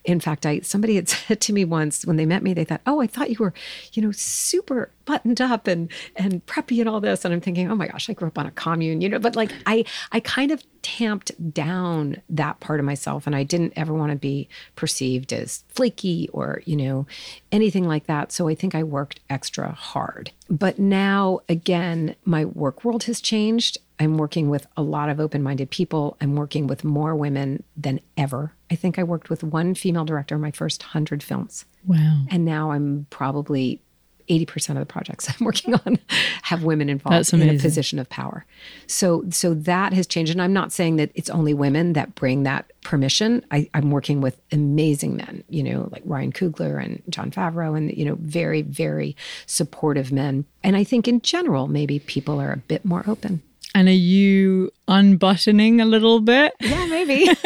In 0.03 0.19
fact, 0.19 0.45
I 0.45 0.59
somebody 0.61 0.95
had 0.95 1.09
said 1.09 1.41
to 1.41 1.53
me 1.53 1.65
once 1.65 2.05
when 2.05 2.17
they 2.17 2.25
met 2.25 2.43
me, 2.43 2.53
they 2.53 2.65
thought, 2.65 2.81
"Oh, 2.85 3.01
I 3.01 3.07
thought 3.07 3.29
you 3.29 3.37
were, 3.39 3.53
you 3.93 4.01
know, 4.01 4.11
super 4.11 4.91
buttoned 5.05 5.41
up 5.41 5.67
and 5.67 5.89
and 6.15 6.45
preppy 6.45 6.79
and 6.79 6.89
all 6.89 6.99
this." 6.99 7.25
And 7.25 7.33
I'm 7.33 7.41
thinking, 7.41 7.69
"Oh 7.71 7.75
my 7.75 7.87
gosh, 7.87 8.09
I 8.09 8.13
grew 8.13 8.27
up 8.27 8.37
on 8.37 8.45
a 8.45 8.51
commune, 8.51 9.01
you 9.01 9.09
know." 9.09 9.19
But 9.19 9.35
like, 9.35 9.51
I 9.65 9.85
I 10.11 10.19
kind 10.19 10.51
of 10.51 10.63
tamped 10.81 11.31
down 11.53 12.21
that 12.29 12.59
part 12.59 12.79
of 12.79 12.85
myself, 12.85 13.27
and 13.27 13.35
I 13.35 13.43
didn't 13.43 13.73
ever 13.75 13.93
want 13.93 14.11
to 14.11 14.17
be 14.17 14.47
perceived 14.75 15.33
as 15.33 15.63
flaky 15.69 16.29
or 16.33 16.61
you 16.65 16.75
know 16.75 17.05
anything 17.51 17.87
like 17.87 18.07
that. 18.07 18.31
So 18.31 18.47
I 18.47 18.55
think 18.55 18.75
I 18.75 18.83
worked 18.83 19.19
extra 19.29 19.71
hard. 19.71 20.31
But 20.49 20.79
now, 20.79 21.39
again, 21.49 22.15
my 22.23 22.45
work 22.45 22.83
world 22.83 23.03
has 23.03 23.19
changed. 23.19 23.77
I'm 23.99 24.17
working 24.17 24.49
with 24.49 24.67
a 24.77 24.81
lot 24.81 25.09
of 25.09 25.19
open 25.19 25.41
minded 25.41 25.69
people. 25.69 26.17
I'm 26.21 26.35
working 26.35 26.67
with 26.67 26.83
more 26.83 27.15
women 27.15 27.63
than 27.75 27.99
ever. 28.15 28.53
I 28.69 28.75
think 28.75 28.99
I 28.99 29.03
worked 29.03 29.29
with 29.29 29.43
one 29.43 29.73
female 29.73 30.05
director 30.05 30.35
in 30.35 30.41
my 30.41 30.51
first 30.51 30.83
100 30.83 31.23
films. 31.23 31.65
Wow. 31.85 32.25
And 32.29 32.45
now 32.45 32.71
I'm 32.71 33.07
probably 33.09 33.81
80% 34.29 34.71
of 34.71 34.75
the 34.79 34.85
projects 34.85 35.29
I'm 35.39 35.45
working 35.45 35.73
on 35.73 35.97
have 36.43 36.63
women 36.63 36.89
involved 36.89 37.33
in 37.33 37.49
a 37.49 37.57
position 37.59 37.99
of 37.99 38.09
power. 38.09 38.45
So 38.85 39.23
so 39.29 39.53
that 39.53 39.93
has 39.93 40.07
changed. 40.07 40.31
And 40.31 40.41
I'm 40.41 40.53
not 40.53 40.71
saying 40.71 40.97
that 40.97 41.11
it's 41.15 41.29
only 41.29 41.53
women 41.53 41.93
that 41.93 42.15
bring 42.15 42.43
that 42.43 42.71
permission. 42.81 43.45
I, 43.51 43.69
I'm 43.73 43.91
working 43.91 44.21
with 44.21 44.39
amazing 44.51 45.15
men, 45.17 45.43
you 45.49 45.63
know, 45.63 45.89
like 45.91 46.03
Ryan 46.05 46.31
Coogler 46.31 46.83
and 46.83 47.01
Jon 47.09 47.31
Favreau 47.31 47.77
and, 47.77 47.91
you 47.95 48.05
know, 48.05 48.17
very, 48.19 48.61
very 48.61 49.15
supportive 49.45 50.11
men. 50.11 50.45
And 50.63 50.75
I 50.75 50.83
think 50.83 51.07
in 51.07 51.21
general, 51.21 51.67
maybe 51.67 51.99
people 51.99 52.39
are 52.41 52.51
a 52.51 52.57
bit 52.57 52.85
more 52.85 53.03
open. 53.07 53.41
And 53.75 53.87
are 53.87 53.91
you 53.91 54.71
unbuttoning 54.87 55.81
a 55.81 55.85
little 55.85 56.19
bit? 56.19 56.53
Yeah, 56.59 56.85
maybe. 56.87 57.27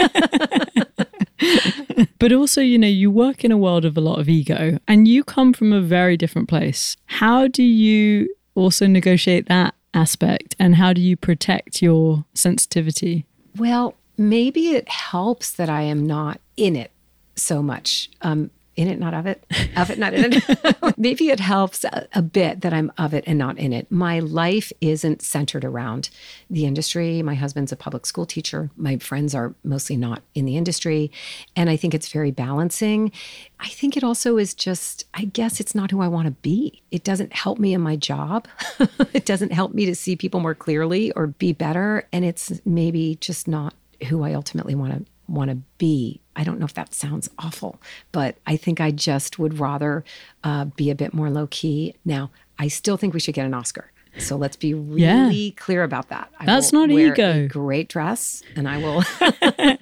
But 2.22 2.32
also, 2.32 2.62
you 2.62 2.78
know, 2.78 2.88
you 2.88 3.10
work 3.10 3.44
in 3.44 3.52
a 3.52 3.58
world 3.58 3.84
of 3.84 3.98
a 3.98 4.00
lot 4.02 4.20
of 4.20 4.30
ego 4.30 4.78
and 4.88 5.08
you 5.08 5.24
come 5.24 5.54
from 5.54 5.74
a 5.74 5.82
very 5.82 6.18
different 6.18 6.48
place. 6.48 6.96
How 7.08 7.48
do 7.48 7.64
you 7.64 8.34
also 8.54 8.86
negotiate 8.86 9.48
that 9.48 9.74
aspect 9.96 10.56
and 10.60 10.76
how 10.76 10.94
do 10.94 11.02
you 11.02 11.18
protect 11.18 11.82
your 11.82 12.24
sensitivity? 12.36 13.26
Well, 13.58 13.96
maybe 14.18 14.76
it 14.76 14.88
helps 14.88 15.52
that 15.54 15.68
I 15.68 15.82
am 15.82 16.06
not 16.06 16.40
in 16.58 16.76
it 16.76 16.92
so 17.36 17.64
much. 17.64 18.12
Um, 18.22 18.52
in 18.76 18.88
it, 18.88 19.00
not 19.00 19.14
of 19.14 19.26
it, 19.26 19.44
of 19.76 19.90
it, 19.90 20.00
not 20.00 20.14
in 20.14 20.34
it. 20.34 20.78
maybe 20.98 21.30
it 21.30 21.40
helps 21.40 21.84
a, 21.84 22.08
a 22.14 22.22
bit 22.22 22.62
that 22.62 22.74
I'm 22.74 22.92
of 22.98 23.14
it 23.14 23.24
and 23.28 23.38
not 23.38 23.58
in 23.58 23.74
it. 23.74 23.92
My 23.92 24.20
life 24.20 24.72
isn't 24.82 25.22
centered 25.22 25.66
around 25.66 26.10
the 26.50 26.66
industry. 26.66 27.22
My 27.22 27.36
husband's 27.36 27.72
a 27.72 27.76
public 27.76 28.06
school 28.06 28.26
teacher. 28.26 28.70
My 28.76 28.98
friends 28.98 29.36
are 29.36 29.54
mostly 29.64 29.98
not 29.98 30.22
in 30.34 30.46
the 30.46 30.58
industry. 30.58 31.12
And 31.56 31.70
I 31.70 31.76
think 31.76 31.94
it's 31.94 32.10
very 32.10 32.32
balancing. 32.32 33.12
I 33.60 33.68
think 33.68 33.98
it 33.98 34.04
also 34.04 34.38
is 34.38 34.54
just, 34.54 35.06
I 35.14 35.26
guess 35.26 35.60
it's 35.60 35.76
not 35.76 35.92
who 35.92 36.02
I 36.02 36.08
want 36.08 36.26
to 36.28 36.32
be. 36.32 36.82
It 36.92 37.04
doesn't 37.04 37.34
help 37.34 37.60
me 37.60 37.74
in 37.74 37.82
my 37.82 37.96
job. 37.96 38.48
it 39.14 39.26
doesn't 39.26 39.52
help 39.52 39.74
me 39.74 39.86
to 39.86 39.96
see 39.96 40.16
people 40.16 40.40
more 40.40 40.56
clearly 40.56 41.12
or 41.12 41.28
be 41.28 41.54
better. 41.54 42.08
And 42.12 42.26
it's 42.26 42.62
maybe 42.66 43.18
just 43.22 43.48
not 43.48 43.74
who 44.08 44.24
I 44.24 44.34
ultimately 44.34 44.76
want 44.76 44.94
to 44.94 45.11
want 45.32 45.50
to 45.50 45.58
be. 45.78 46.22
I 46.36 46.44
don't 46.44 46.60
know 46.60 46.66
if 46.66 46.74
that 46.76 46.94
sounds 46.94 47.30
awful, 47.40 47.82
but 48.12 48.38
I 48.46 48.58
think 48.58 48.80
I 48.80 48.92
just 48.92 49.40
would 49.40 49.60
rather 49.60 50.04
uh, 50.44 50.66
be 50.66 50.90
a 50.90 50.96
bit 50.96 51.14
more 51.14 51.30
low 51.30 51.48
key. 51.48 51.96
Now, 52.06 52.32
I 52.58 52.68
still 52.68 52.98
think 52.98 53.14
we 53.14 53.20
should 53.20 53.36
get 53.36 53.46
an 53.46 53.54
Oscar. 53.54 53.92
So 54.18 54.36
let's 54.36 54.58
be 54.58 54.74
really 54.74 55.52
clear 55.52 55.84
about 55.84 56.10
that. 56.10 56.30
I 56.38 56.46
That's 56.46 56.72
will 56.72 56.88
not 56.88 56.94
wear 56.94 57.14
ego. 57.14 57.46
A 57.46 57.48
great 57.48 57.88
dress, 57.88 58.44
and 58.56 58.68
I 58.68 58.78
will 58.78 59.04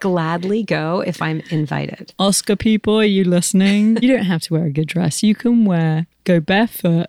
gladly 0.00 0.62
go 0.62 1.00
if 1.00 1.22
I'm 1.22 1.40
invited. 1.50 2.12
Oscar 2.18 2.56
people, 2.56 2.98
are 3.00 3.04
you 3.04 3.24
listening? 3.24 3.96
you 4.02 4.14
don't 4.14 4.26
have 4.26 4.42
to 4.42 4.52
wear 4.54 4.64
a 4.66 4.70
good 4.70 4.88
dress. 4.88 5.22
You 5.22 5.34
can 5.34 5.64
wear, 5.64 6.06
go 6.24 6.38
barefoot, 6.38 7.06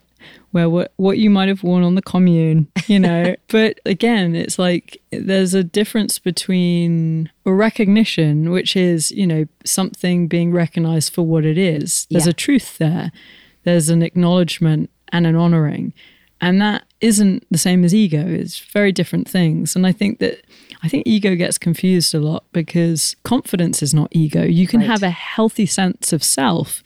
wear 0.52 0.68
what, 0.70 0.92
what 0.96 1.18
you 1.18 1.28
might 1.30 1.48
have 1.48 1.62
worn 1.62 1.82
on 1.84 1.94
the 1.94 2.02
commune, 2.02 2.68
you 2.86 2.98
know. 2.98 3.34
but 3.48 3.78
again, 3.86 4.34
it's 4.34 4.58
like 4.58 5.00
there's 5.10 5.54
a 5.54 5.62
difference 5.64 6.18
between 6.18 7.30
a 7.44 7.52
recognition, 7.52 8.50
which 8.50 8.76
is, 8.76 9.10
you 9.10 9.26
know, 9.26 9.44
something 9.64 10.26
being 10.28 10.52
recognized 10.52 11.12
for 11.12 11.22
what 11.22 11.44
it 11.44 11.58
is. 11.58 12.06
There's 12.10 12.26
Yeah. 12.26 12.30
a 12.30 12.34
truth 12.34 12.78
there, 12.78 13.12
there's 13.64 13.88
an 13.88 14.02
acknowledgement 14.02 14.90
and 15.12 15.26
an 15.26 15.36
honoring. 15.36 15.92
And 16.40 16.60
that 16.60 16.84
isn't 17.00 17.44
the 17.50 17.58
same 17.58 17.82
as 17.84 17.92
ego. 17.94 18.24
It's 18.24 18.60
very 18.60 18.92
different 18.92 19.28
things. 19.28 19.74
And 19.74 19.84
I 19.86 19.92
think 19.92 20.20
that 20.20 20.40
I 20.82 20.88
think 20.88 21.04
ego 21.06 21.34
gets 21.34 21.58
confused 21.58 22.14
a 22.14 22.20
lot 22.20 22.44
because 22.52 23.16
confidence 23.24 23.82
is 23.82 23.92
not 23.92 24.08
ego. 24.12 24.44
You 24.44 24.68
can 24.68 24.78
Right. 24.80 24.88
have 24.88 25.02
a 25.02 25.10
healthy 25.10 25.66
sense 25.66 26.12
of 26.12 26.22
self 26.22 26.84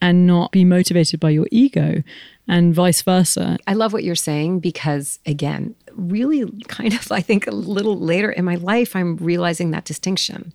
and 0.00 0.26
not 0.26 0.52
be 0.52 0.64
motivated 0.64 1.20
by 1.20 1.30
your 1.30 1.46
ego 1.50 2.02
and 2.46 2.74
vice 2.74 3.02
versa. 3.02 3.58
I 3.66 3.74
love 3.74 3.92
what 3.92 4.04
you're 4.04 4.14
saying 4.14 4.60
because, 4.60 5.18
again, 5.26 5.74
really 5.94 6.50
kind 6.68 6.94
of, 6.94 7.12
I 7.12 7.20
think 7.20 7.46
a 7.46 7.50
little 7.50 7.98
later 7.98 8.30
in 8.30 8.44
my 8.44 8.54
life, 8.54 8.96
I'm 8.96 9.16
realizing 9.16 9.70
that 9.72 9.84
distinction. 9.84 10.52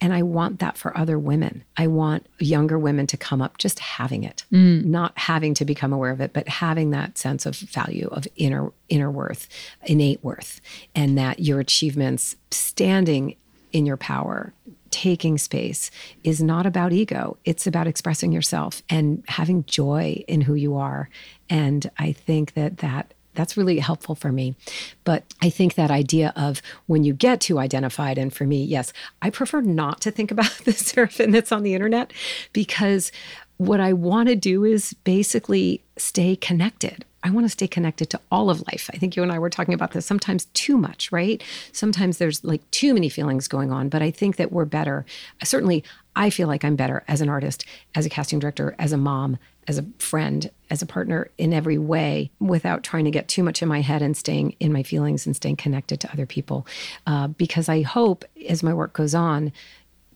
And 0.00 0.12
I 0.12 0.22
want 0.22 0.58
that 0.60 0.76
for 0.76 0.96
other 0.96 1.18
women. 1.18 1.64
I 1.76 1.86
want 1.86 2.26
younger 2.38 2.78
women 2.78 3.06
to 3.08 3.16
come 3.16 3.42
up 3.42 3.58
just 3.58 3.78
having 3.78 4.24
it, 4.24 4.44
mm. 4.52 4.84
not 4.84 5.16
having 5.18 5.54
to 5.54 5.64
become 5.64 5.92
aware 5.92 6.10
of 6.10 6.20
it, 6.20 6.32
but 6.32 6.48
having 6.48 6.90
that 6.90 7.18
sense 7.18 7.46
of 7.46 7.56
value, 7.56 8.08
of 8.10 8.26
inner, 8.36 8.72
inner 8.88 9.10
worth, 9.10 9.48
innate 9.84 10.22
worth, 10.22 10.60
and 10.94 11.16
that 11.18 11.40
your 11.40 11.60
achievements 11.60 12.36
standing 12.50 13.36
in 13.72 13.86
your 13.86 13.96
power, 13.96 14.52
taking 14.94 15.38
space 15.38 15.90
is 16.22 16.40
not 16.40 16.66
about 16.66 16.92
ego. 16.92 17.36
It's 17.44 17.66
about 17.66 17.88
expressing 17.88 18.30
yourself 18.30 18.80
and 18.88 19.24
having 19.26 19.64
joy 19.64 20.22
in 20.28 20.40
who 20.42 20.54
you 20.54 20.76
are. 20.76 21.10
And 21.50 21.90
I 21.98 22.12
think 22.12 22.54
that 22.54 22.78
that 22.78 23.12
that's 23.34 23.56
really 23.56 23.80
helpful 23.80 24.14
for 24.14 24.30
me. 24.30 24.54
But 25.02 25.24
I 25.42 25.50
think 25.50 25.74
that 25.74 25.90
idea 25.90 26.32
of 26.36 26.62
when 26.86 27.02
you 27.02 27.12
get 27.12 27.40
too 27.40 27.58
identified, 27.58 28.18
and 28.18 28.32
for 28.32 28.44
me, 28.44 28.62
yes, 28.62 28.92
I 29.20 29.30
prefer 29.30 29.62
not 29.62 30.00
to 30.02 30.12
think 30.12 30.30
about 30.36 30.52
the 30.64 30.72
Sarah 30.72 31.08
Finn 31.08 31.32
that's 31.32 31.50
on 31.50 31.64
the 31.64 31.74
internet 31.74 32.12
because 32.52 33.10
what 33.56 33.80
I 33.80 33.92
want 33.92 34.28
to 34.28 34.36
do 34.36 34.62
is 34.62 34.92
basically 35.02 35.82
stay 35.96 36.36
connected. 36.36 37.04
I 37.24 37.30
want 37.30 37.46
to 37.46 37.50
stay 37.50 37.66
connected 37.66 38.10
to 38.10 38.20
all 38.30 38.50
of 38.50 38.60
life. 38.68 38.90
I 38.92 38.98
think 38.98 39.16
you 39.16 39.22
and 39.22 39.32
I 39.32 39.38
were 39.38 39.50
talking 39.50 39.74
about 39.74 39.92
this 39.92 40.04
sometimes 40.04 40.44
too 40.46 40.76
much, 40.76 41.10
right? 41.10 41.42
Sometimes 41.72 42.18
there's 42.18 42.44
like 42.44 42.70
too 42.70 42.92
many 42.92 43.08
feelings 43.08 43.48
going 43.48 43.72
on, 43.72 43.88
but 43.88 44.02
I 44.02 44.10
think 44.10 44.36
that 44.36 44.52
we're 44.52 44.66
better. 44.66 45.06
Certainly, 45.42 45.82
I 46.14 46.30
feel 46.30 46.46
like 46.46 46.64
I'm 46.64 46.76
better 46.76 47.02
as 47.08 47.20
an 47.20 47.28
artist, 47.28 47.64
as 47.94 48.06
a 48.06 48.10
casting 48.10 48.38
director, 48.38 48.76
as 48.78 48.92
a 48.92 48.98
mom, 48.98 49.38
as 49.66 49.78
a 49.78 49.86
friend, 49.98 50.50
as 50.70 50.82
a 50.82 50.86
partner 50.86 51.30
in 51.38 51.52
every 51.52 51.78
way 51.78 52.30
without 52.38 52.82
trying 52.82 53.04
to 53.06 53.10
get 53.10 53.26
too 53.26 53.42
much 53.42 53.62
in 53.62 53.68
my 53.68 53.80
head 53.80 54.02
and 54.02 54.16
staying 54.16 54.54
in 54.60 54.72
my 54.72 54.82
feelings 54.82 55.26
and 55.26 55.34
staying 55.34 55.56
connected 55.56 56.00
to 56.00 56.12
other 56.12 56.26
people. 56.26 56.66
Uh, 57.06 57.28
because 57.28 57.68
I 57.68 57.82
hope 57.82 58.24
as 58.48 58.62
my 58.62 58.74
work 58.74 58.92
goes 58.92 59.14
on, 59.14 59.52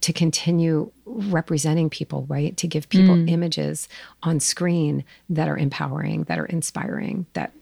to 0.01 0.13
continue 0.13 0.91
representing 1.05 1.91
people, 1.91 2.27
right? 2.29 2.57
To 2.57 2.67
give 2.67 2.89
people 2.89 3.17
mm. 3.17 3.31
images 3.31 3.89
on 4.23 4.41
screen 4.41 5.05
that 5.29 5.49
are 5.49 5.57
empowering, 5.57 6.25
that 6.25 6.39
are 6.39 6.47
inspiring, 6.47 7.27
that 7.33 7.53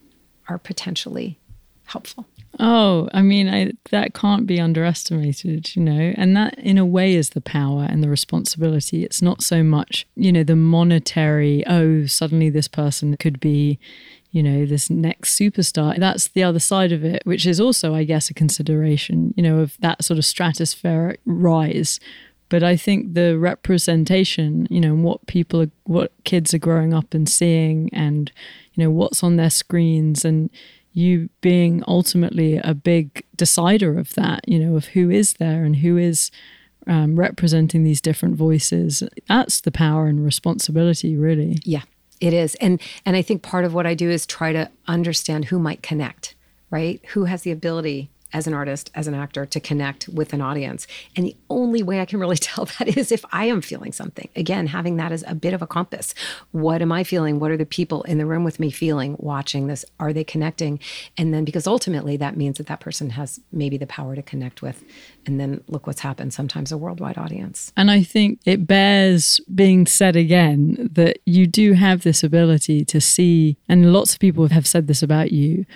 are 0.49 0.59
potentially 0.59 1.39
helpful. 1.85 2.27
Oh, 2.59 3.09
I 3.13 3.23
mean, 3.23 3.49
I, 3.49 3.73
that 3.91 4.15
can't 4.15 4.47
be 4.47 4.59
underestimated, 4.61 5.77
you 5.77 5.83
know, 5.83 6.15
and 6.17 6.37
that 6.37 6.59
in 6.59 6.79
a 6.79 6.87
way 6.87 7.15
is 7.15 7.31
the 7.31 7.41
power 7.41 7.87
and 7.89 8.03
the 8.03 8.09
responsibility. 8.09 9.05
It's 9.05 9.21
not 9.21 9.43
so 9.43 9.63
much, 9.63 10.07
you 10.17 10.33
know, 10.33 10.43
the 10.43 10.57
monetary, 10.57 11.67
oh, 11.67 12.07
suddenly 12.07 12.49
this 12.49 12.69
person 12.69 13.17
could 13.19 13.41
be, 13.41 13.79
you 14.31 14.43
know, 14.43 14.65
this 14.65 14.89
next 14.89 15.39
superstar. 15.39 15.99
That's 15.99 16.29
the 16.29 16.45
other 16.45 16.59
side 16.59 16.93
of 16.93 17.05
it, 17.05 17.23
which 17.25 17.47
is 17.47 17.61
also, 17.61 17.95
I 17.95 18.05
guess, 18.05 18.31
a 18.31 18.35
consideration, 18.35 19.35
you 19.37 19.43
know, 19.43 19.59
of 19.59 19.77
that 19.81 20.03
sort 20.03 20.19
of 20.19 20.25
stratospheric 20.25 21.19
rise. 21.27 22.01
But 22.49 22.63
I 22.63 22.77
think 22.77 23.15
the 23.15 23.39
representation, 23.39 24.69
you 24.71 24.81
know, 24.81 24.95
what 24.95 25.27
people, 25.27 25.63
are, 25.63 25.71
what 25.85 26.13
kids 26.25 26.55
are 26.55 26.59
growing 26.59 26.95
up 26.95 27.13
and 27.13 27.29
seeing, 27.29 27.91
and, 27.93 28.31
you 28.75 28.85
know, 28.85 28.91
what's 28.91 29.25
on 29.25 29.37
their 29.37 29.51
screens, 29.51 30.25
and 30.25 30.51
you 30.93 31.29
being 31.41 31.83
ultimately 31.87 32.57
a 32.59 32.73
big 32.73 33.25
decider 33.37 33.99
of 33.99 34.15
that, 34.15 34.49
you 34.49 34.59
know, 34.59 34.77
of 34.77 34.87
who 34.87 35.11
is 35.11 35.35
there 35.35 35.65
and 35.65 35.77
who 35.77 35.97
is 35.97 36.31
um, 36.87 37.19
representing 37.19 37.85
these 37.85 38.01
different 38.01 38.37
voices. 38.37 39.03
That's 39.29 39.61
the 39.61 39.73
power 39.73 40.07
and 40.07 40.25
responsibility, 40.25 41.17
really. 41.17 41.59
Yeah, 41.65 41.83
it 42.21 42.33
is. 42.33 42.55
And 42.57 42.81
and 43.05 43.17
I 43.17 43.23
think 43.23 43.43
part 43.43 43.65
of 43.65 43.75
what 43.75 43.87
I 43.87 43.95
do 43.95 44.09
is 44.09 44.25
try 44.25 44.53
to 44.53 44.71
understand 44.87 45.47
who 45.47 45.59
might 45.59 45.83
connect, 45.83 46.35
right? 46.71 47.05
Who 47.09 47.25
has 47.25 47.43
the 47.43 47.51
ability 47.51 48.11
as 48.33 48.47
an 48.47 48.55
artist, 48.55 48.91
as 48.95 49.07
an 49.07 49.15
actor, 49.15 49.47
to 49.47 49.61
connect 49.61 50.09
with 50.09 50.33
an 50.33 50.41
audience. 50.41 50.87
And 51.15 51.25
the 51.25 51.37
only 51.49 51.83
way 51.83 52.01
I 52.01 52.05
can 52.05 52.21
really 52.21 52.37
tell 52.47 52.65
that 52.65 52.97
is 52.97 53.13
if 53.13 53.25
I 53.33 53.47
am 53.47 53.61
feeling 53.61 53.93
something. 53.93 54.29
Again, 54.37 54.67
having 54.67 54.97
that 54.97 55.13
as 55.13 55.25
a 55.27 55.35
bit 55.35 55.55
of 55.55 55.63
a 55.63 55.67
compass. 55.67 56.15
What 56.53 56.83
am 56.83 56.93
I 56.93 57.05
feeling? 57.05 57.39
What 57.39 57.51
are 57.51 57.57
the 57.57 57.67
people 57.67 58.03
in 58.05 58.19
the 58.19 58.27
room 58.27 58.45
with 58.45 58.61
me 58.61 58.71
feeling 58.71 59.17
watching 59.19 59.67
this? 59.67 59.85
Are 60.01 60.13
they 60.13 60.25
connecting? 60.25 60.81
And 61.17 61.33
then, 61.33 61.45
because 61.45 61.67
ultimately 61.67 62.17
that 62.17 62.37
means 62.37 62.59
that 62.59 62.67
that 62.67 62.81
person 62.81 63.11
has 63.11 63.41
maybe 63.53 63.77
the 63.77 63.87
power 63.87 64.15
to 64.15 64.23
connect 64.23 64.63
with. 64.63 64.85
And 65.27 65.41
then 65.41 65.63
look 65.69 65.87
what's 65.87 66.01
happened, 66.01 66.33
sometimes 66.33 66.73
a 66.73 66.79
worldwide 66.79 67.19
audience. 67.19 67.73
And 67.77 67.91
I 67.91 68.03
think 68.03 68.41
it 68.45 68.67
bears 68.67 69.41
being 69.55 69.87
said 69.87 70.17
again 70.17 70.89
that 70.93 71.19
you 71.27 71.47
do 71.47 71.73
have 71.73 72.03
this 72.03 72.23
ability 72.23 72.85
to 72.87 73.01
see, 73.01 73.57
and 73.69 73.93
lots 73.93 74.15
of 74.15 74.21
people 74.21 74.47
have 74.49 74.67
said 74.67 74.87
this 74.87 75.03
about 75.03 75.33
you, 75.33 75.67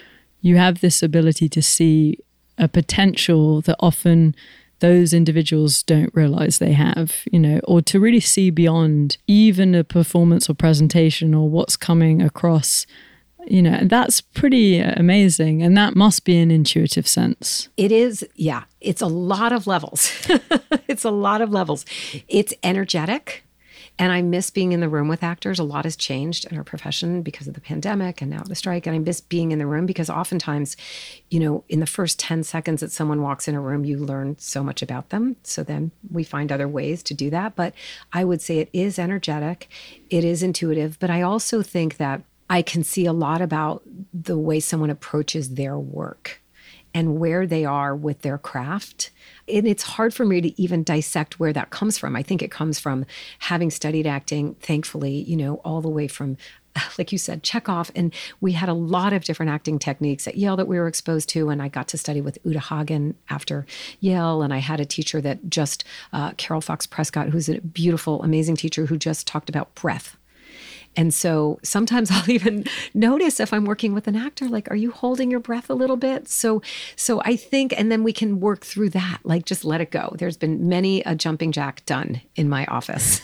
you 0.40 0.56
have 0.56 0.80
this 0.80 1.02
ability 1.02 1.48
to 1.48 1.62
see 1.62 2.18
a 2.60 2.68
potential 2.68 3.60
that 3.62 3.76
often 3.80 4.36
those 4.80 5.12
individuals 5.12 5.82
don't 5.82 6.14
realize 6.14 6.58
they 6.58 6.72
have, 6.72 7.22
you 7.30 7.38
know, 7.38 7.60
or 7.64 7.82
to 7.82 8.00
really 8.00 8.20
see 8.20 8.50
beyond 8.50 9.16
even 9.26 9.74
a 9.74 9.84
performance 9.84 10.48
or 10.48 10.54
presentation 10.54 11.34
or 11.34 11.48
what's 11.48 11.76
coming 11.76 12.22
across, 12.22 12.86
you 13.46 13.62
know, 13.62 13.80
that's 13.82 14.20
pretty 14.20 14.78
amazing. 14.80 15.62
And 15.62 15.76
that 15.76 15.96
must 15.96 16.24
be 16.24 16.38
an 16.38 16.50
intuitive 16.50 17.06
sense. 17.06 17.68
It 17.76 17.92
is, 17.92 18.26
yeah, 18.34 18.64
it's 18.80 19.02
a 19.02 19.06
lot 19.06 19.52
of 19.52 19.66
levels. 19.66 20.10
it's 20.88 21.04
a 21.04 21.10
lot 21.10 21.40
of 21.40 21.50
levels. 21.50 21.84
It's 22.28 22.54
energetic. 22.62 23.44
And 24.00 24.12
I 24.12 24.22
miss 24.22 24.48
being 24.48 24.72
in 24.72 24.80
the 24.80 24.88
room 24.88 25.08
with 25.08 25.22
actors. 25.22 25.58
A 25.58 25.62
lot 25.62 25.84
has 25.84 25.94
changed 25.94 26.46
in 26.46 26.56
our 26.56 26.64
profession 26.64 27.20
because 27.20 27.46
of 27.46 27.52
the 27.52 27.60
pandemic 27.60 28.22
and 28.22 28.30
now 28.30 28.42
the 28.42 28.54
strike. 28.54 28.86
And 28.86 28.96
I 28.96 28.98
miss 28.98 29.20
being 29.20 29.52
in 29.52 29.58
the 29.58 29.66
room 29.66 29.84
because 29.84 30.08
oftentimes, 30.08 30.74
you 31.28 31.38
know, 31.38 31.64
in 31.68 31.80
the 31.80 31.86
first 31.86 32.18
10 32.18 32.42
seconds 32.44 32.80
that 32.80 32.92
someone 32.92 33.20
walks 33.20 33.46
in 33.46 33.54
a 33.54 33.60
room, 33.60 33.84
you 33.84 33.98
learn 33.98 34.38
so 34.38 34.64
much 34.64 34.80
about 34.80 35.10
them. 35.10 35.36
So 35.42 35.62
then 35.62 35.90
we 36.10 36.24
find 36.24 36.50
other 36.50 36.66
ways 36.66 37.02
to 37.04 37.14
do 37.14 37.28
that. 37.28 37.56
But 37.56 37.74
I 38.10 38.24
would 38.24 38.40
say 38.40 38.60
it 38.60 38.70
is 38.72 38.98
energetic, 38.98 39.68
it 40.08 40.24
is 40.24 40.42
intuitive. 40.42 40.98
But 40.98 41.10
I 41.10 41.20
also 41.20 41.60
think 41.60 41.98
that 41.98 42.22
I 42.48 42.62
can 42.62 42.82
see 42.82 43.04
a 43.04 43.12
lot 43.12 43.42
about 43.42 43.82
the 44.14 44.38
way 44.38 44.60
someone 44.60 44.88
approaches 44.88 45.56
their 45.56 45.78
work 45.78 46.39
and 46.94 47.18
where 47.18 47.46
they 47.46 47.64
are 47.64 47.94
with 47.94 48.22
their 48.22 48.38
craft 48.38 49.10
and 49.52 49.66
it's 49.66 49.82
hard 49.82 50.14
for 50.14 50.24
me 50.24 50.40
to 50.40 50.62
even 50.62 50.84
dissect 50.84 51.40
where 51.40 51.52
that 51.52 51.70
comes 51.70 51.98
from. 51.98 52.16
I 52.16 52.22
think 52.22 52.42
it 52.42 52.50
comes 52.50 52.78
from 52.78 53.04
having 53.40 53.70
studied 53.70 54.06
acting, 54.06 54.54
thankfully, 54.56 55.22
you 55.22 55.36
know, 55.36 55.56
all 55.64 55.80
the 55.80 55.88
way 55.88 56.08
from 56.08 56.36
like 56.98 57.10
you 57.10 57.18
said, 57.18 57.42
Chekhov. 57.42 57.90
And 57.96 58.14
we 58.40 58.52
had 58.52 58.68
a 58.68 58.74
lot 58.74 59.12
of 59.12 59.24
different 59.24 59.50
acting 59.50 59.80
techniques 59.80 60.28
at 60.28 60.36
Yale 60.36 60.56
that 60.56 60.68
we 60.68 60.78
were 60.78 60.86
exposed 60.86 61.28
to. 61.30 61.48
And 61.48 61.60
I 61.60 61.66
got 61.66 61.88
to 61.88 61.98
study 61.98 62.20
with 62.20 62.38
Uta 62.44 62.60
Hagen 62.60 63.16
after 63.28 63.66
Yale. 63.98 64.42
And 64.42 64.54
I 64.54 64.58
had 64.58 64.78
a 64.78 64.84
teacher 64.84 65.20
that 65.20 65.50
just, 65.50 65.82
uh, 66.12 66.30
Carol 66.36 66.60
Fox 66.60 66.86
Prescott, 66.86 67.30
who's 67.30 67.48
a 67.48 67.60
beautiful, 67.60 68.22
amazing 68.22 68.54
teacher 68.54 68.86
who 68.86 68.96
just 68.96 69.26
talked 69.26 69.48
about 69.48 69.74
breath 69.74 70.16
and 70.96 71.14
so 71.14 71.58
sometimes 71.62 72.10
I'll 72.12 72.30
even 72.30 72.64
notice 72.94 73.40
if 73.40 73.52
I'm 73.52 73.64
working 73.64 73.94
with 73.94 74.08
an 74.08 74.16
actor, 74.16 74.48
like, 74.48 74.70
are 74.70 74.76
you 74.76 74.90
holding 74.90 75.30
your 75.30 75.40
breath 75.40 75.70
a 75.70 75.74
little 75.74 75.96
bit? 75.96 76.28
So, 76.28 76.62
so 76.96 77.22
I 77.24 77.36
think, 77.36 77.74
and 77.78 77.90
then 77.90 78.02
we 78.02 78.12
can 78.12 78.40
work 78.40 78.64
through 78.64 78.90
that, 78.90 79.18
like 79.24 79.44
just 79.44 79.64
let 79.64 79.80
it 79.80 79.90
go. 79.90 80.14
There's 80.18 80.36
been 80.36 80.68
many 80.68 81.02
a 81.02 81.14
jumping 81.14 81.52
jack 81.52 81.84
done 81.86 82.20
in 82.36 82.48
my 82.48 82.66
office. 82.66 83.20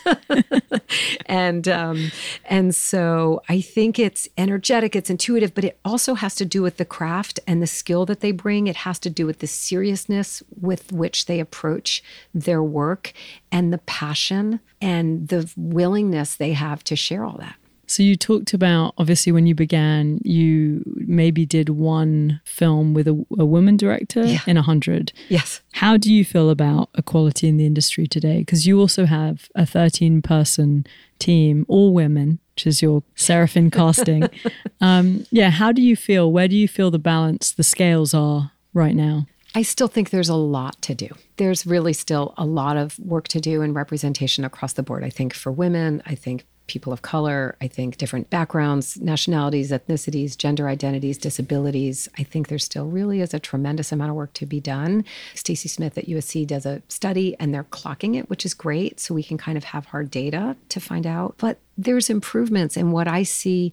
and, 1.26 1.68
um, 1.68 2.10
and 2.44 2.74
so 2.74 3.42
I 3.48 3.60
think 3.60 3.98
it's 3.98 4.28
energetic, 4.38 4.94
it's 4.94 5.10
intuitive, 5.10 5.54
but 5.54 5.64
it 5.64 5.78
also 5.84 6.14
has 6.14 6.34
to 6.36 6.44
do 6.44 6.62
with 6.62 6.76
the 6.76 6.84
craft 6.84 7.40
and 7.46 7.62
the 7.62 7.66
skill 7.66 8.06
that 8.06 8.20
they 8.20 8.32
bring. 8.32 8.66
It 8.66 8.76
has 8.76 8.98
to 9.00 9.10
do 9.10 9.26
with 9.26 9.40
the 9.40 9.46
seriousness 9.46 10.42
with 10.60 10.92
which 10.92 11.26
they 11.26 11.40
approach 11.40 12.02
their 12.32 12.62
work 12.62 13.12
and 13.50 13.72
the 13.72 13.78
passion 13.78 14.60
and 14.80 15.28
the 15.28 15.50
willingness 15.56 16.36
they 16.36 16.52
have 16.52 16.84
to 16.84 16.96
share 16.96 17.24
all 17.24 17.38
that. 17.38 17.55
So 17.86 18.02
you 18.02 18.16
talked 18.16 18.52
about 18.52 18.94
obviously 18.98 19.32
when 19.32 19.46
you 19.46 19.54
began, 19.54 20.20
you 20.24 20.82
maybe 20.96 21.46
did 21.46 21.68
one 21.68 22.40
film 22.44 22.94
with 22.94 23.06
a, 23.06 23.24
a 23.38 23.44
woman 23.44 23.76
director 23.76 24.24
yeah. 24.24 24.40
in 24.46 24.56
a 24.56 24.62
hundred. 24.62 25.12
Yes. 25.28 25.60
How 25.72 25.96
do 25.96 26.12
you 26.12 26.24
feel 26.24 26.50
about 26.50 26.90
equality 26.96 27.48
in 27.48 27.56
the 27.56 27.66
industry 27.66 28.06
today? 28.06 28.40
Because 28.40 28.66
you 28.66 28.80
also 28.80 29.06
have 29.06 29.48
a 29.54 29.64
13 29.64 30.22
person 30.22 30.86
team, 31.18 31.64
all 31.68 31.94
women, 31.94 32.40
which 32.54 32.66
is 32.66 32.82
your 32.82 33.02
Sarah 33.14 33.48
Finn 33.48 33.70
casting. 33.70 34.28
um, 34.80 35.26
yeah. 35.30 35.50
How 35.50 35.72
do 35.72 35.82
you 35.82 35.96
feel? 35.96 36.32
Where 36.32 36.48
do 36.48 36.56
you 36.56 36.68
feel 36.68 36.90
the 36.90 36.98
balance, 36.98 37.52
the 37.52 37.64
scales 37.64 38.12
are 38.14 38.52
right 38.74 38.94
now? 38.94 39.26
I 39.54 39.62
still 39.62 39.88
think 39.88 40.10
there's 40.10 40.28
a 40.28 40.34
lot 40.34 40.82
to 40.82 40.94
do. 40.94 41.08
There's 41.38 41.66
really 41.66 41.94
still 41.94 42.34
a 42.36 42.44
lot 42.44 42.76
of 42.76 42.98
work 42.98 43.26
to 43.28 43.40
do 43.40 43.62
in 43.62 43.72
representation 43.72 44.44
across 44.44 44.74
the 44.74 44.82
board. 44.82 45.02
I 45.02 45.08
think 45.08 45.32
for 45.32 45.50
women, 45.50 46.02
I 46.04 46.14
think 46.14 46.44
people 46.66 46.92
of 46.92 47.02
color, 47.02 47.56
I 47.60 47.68
think 47.68 47.96
different 47.96 48.30
backgrounds, 48.30 49.00
nationalities, 49.00 49.70
ethnicities, 49.70 50.36
gender 50.36 50.68
identities, 50.68 51.18
disabilities. 51.18 52.08
I 52.18 52.22
think 52.22 52.48
there 52.48 52.58
still 52.58 52.86
really 52.86 53.20
is 53.20 53.34
a 53.34 53.38
tremendous 53.38 53.92
amount 53.92 54.10
of 54.10 54.16
work 54.16 54.32
to 54.34 54.46
be 54.46 54.60
done. 54.60 55.04
Stacy 55.34 55.68
Smith 55.68 55.96
at 55.98 56.06
USC 56.06 56.46
does 56.46 56.66
a 56.66 56.82
study 56.88 57.36
and 57.38 57.52
they're 57.54 57.64
clocking 57.64 58.16
it, 58.16 58.28
which 58.30 58.44
is 58.44 58.54
great. 58.54 59.00
So 59.00 59.14
we 59.14 59.22
can 59.22 59.38
kind 59.38 59.56
of 59.56 59.64
have 59.64 59.86
hard 59.86 60.10
data 60.10 60.56
to 60.68 60.80
find 60.80 61.06
out. 61.06 61.34
But 61.38 61.58
there's 61.76 62.10
improvements. 62.10 62.76
And 62.76 62.92
what 62.92 63.08
I 63.08 63.22
see 63.22 63.72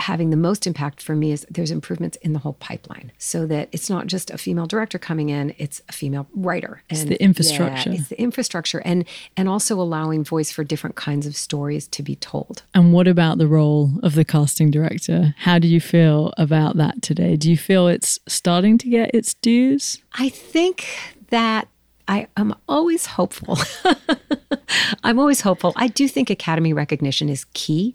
having 0.00 0.30
the 0.30 0.36
most 0.36 0.66
impact 0.66 1.00
for 1.00 1.14
me 1.14 1.30
is 1.30 1.46
there's 1.48 1.70
improvements 1.70 2.16
in 2.16 2.32
the 2.32 2.40
whole 2.40 2.54
pipeline 2.54 3.12
so 3.16 3.46
that 3.46 3.68
it's 3.70 3.88
not 3.88 4.08
just 4.08 4.28
a 4.30 4.36
female 4.36 4.66
director 4.66 4.98
coming 4.98 5.28
in 5.28 5.54
it's 5.56 5.80
a 5.88 5.92
female 5.92 6.26
writer. 6.34 6.82
And 6.90 6.98
it's 6.98 7.08
the 7.08 7.22
infrastructure. 7.22 7.90
yeah, 7.90 8.00
it's 8.00 8.08
the 8.08 8.20
infrastructure 8.20 8.80
and 8.84 9.04
and 9.36 9.48
also 9.48 9.80
allowing 9.80 10.24
voice 10.24 10.50
for 10.50 10.64
different 10.64 10.96
kinds 10.96 11.26
of 11.26 11.36
stories 11.36 11.86
to 11.88 12.02
be 12.02 12.16
told. 12.16 12.64
And 12.74 12.92
what 12.92 13.06
about 13.06 13.38
the 13.38 13.46
role 13.46 13.92
of 14.02 14.14
the 14.14 14.24
casting 14.24 14.70
director? 14.70 15.34
How 15.38 15.58
do 15.58 15.68
you 15.68 15.80
feel 15.80 16.34
about 16.36 16.76
that 16.76 17.02
today? 17.02 17.36
Do 17.36 17.48
you 17.48 17.56
feel 17.56 17.86
it's 17.86 18.18
starting 18.26 18.78
to 18.78 18.88
get 18.88 19.14
its 19.14 19.34
dues? 19.34 20.02
I 20.14 20.28
think 20.28 20.86
that 21.30 21.68
I 22.06 22.28
am 22.36 22.54
always 22.68 23.06
hopeful. 23.06 23.58
I'm 25.04 25.18
always 25.18 25.40
hopeful. 25.40 25.72
I 25.76 25.88
do 25.88 26.06
think 26.08 26.30
Academy 26.30 26.72
recognition 26.72 27.28
is 27.28 27.46
key 27.54 27.94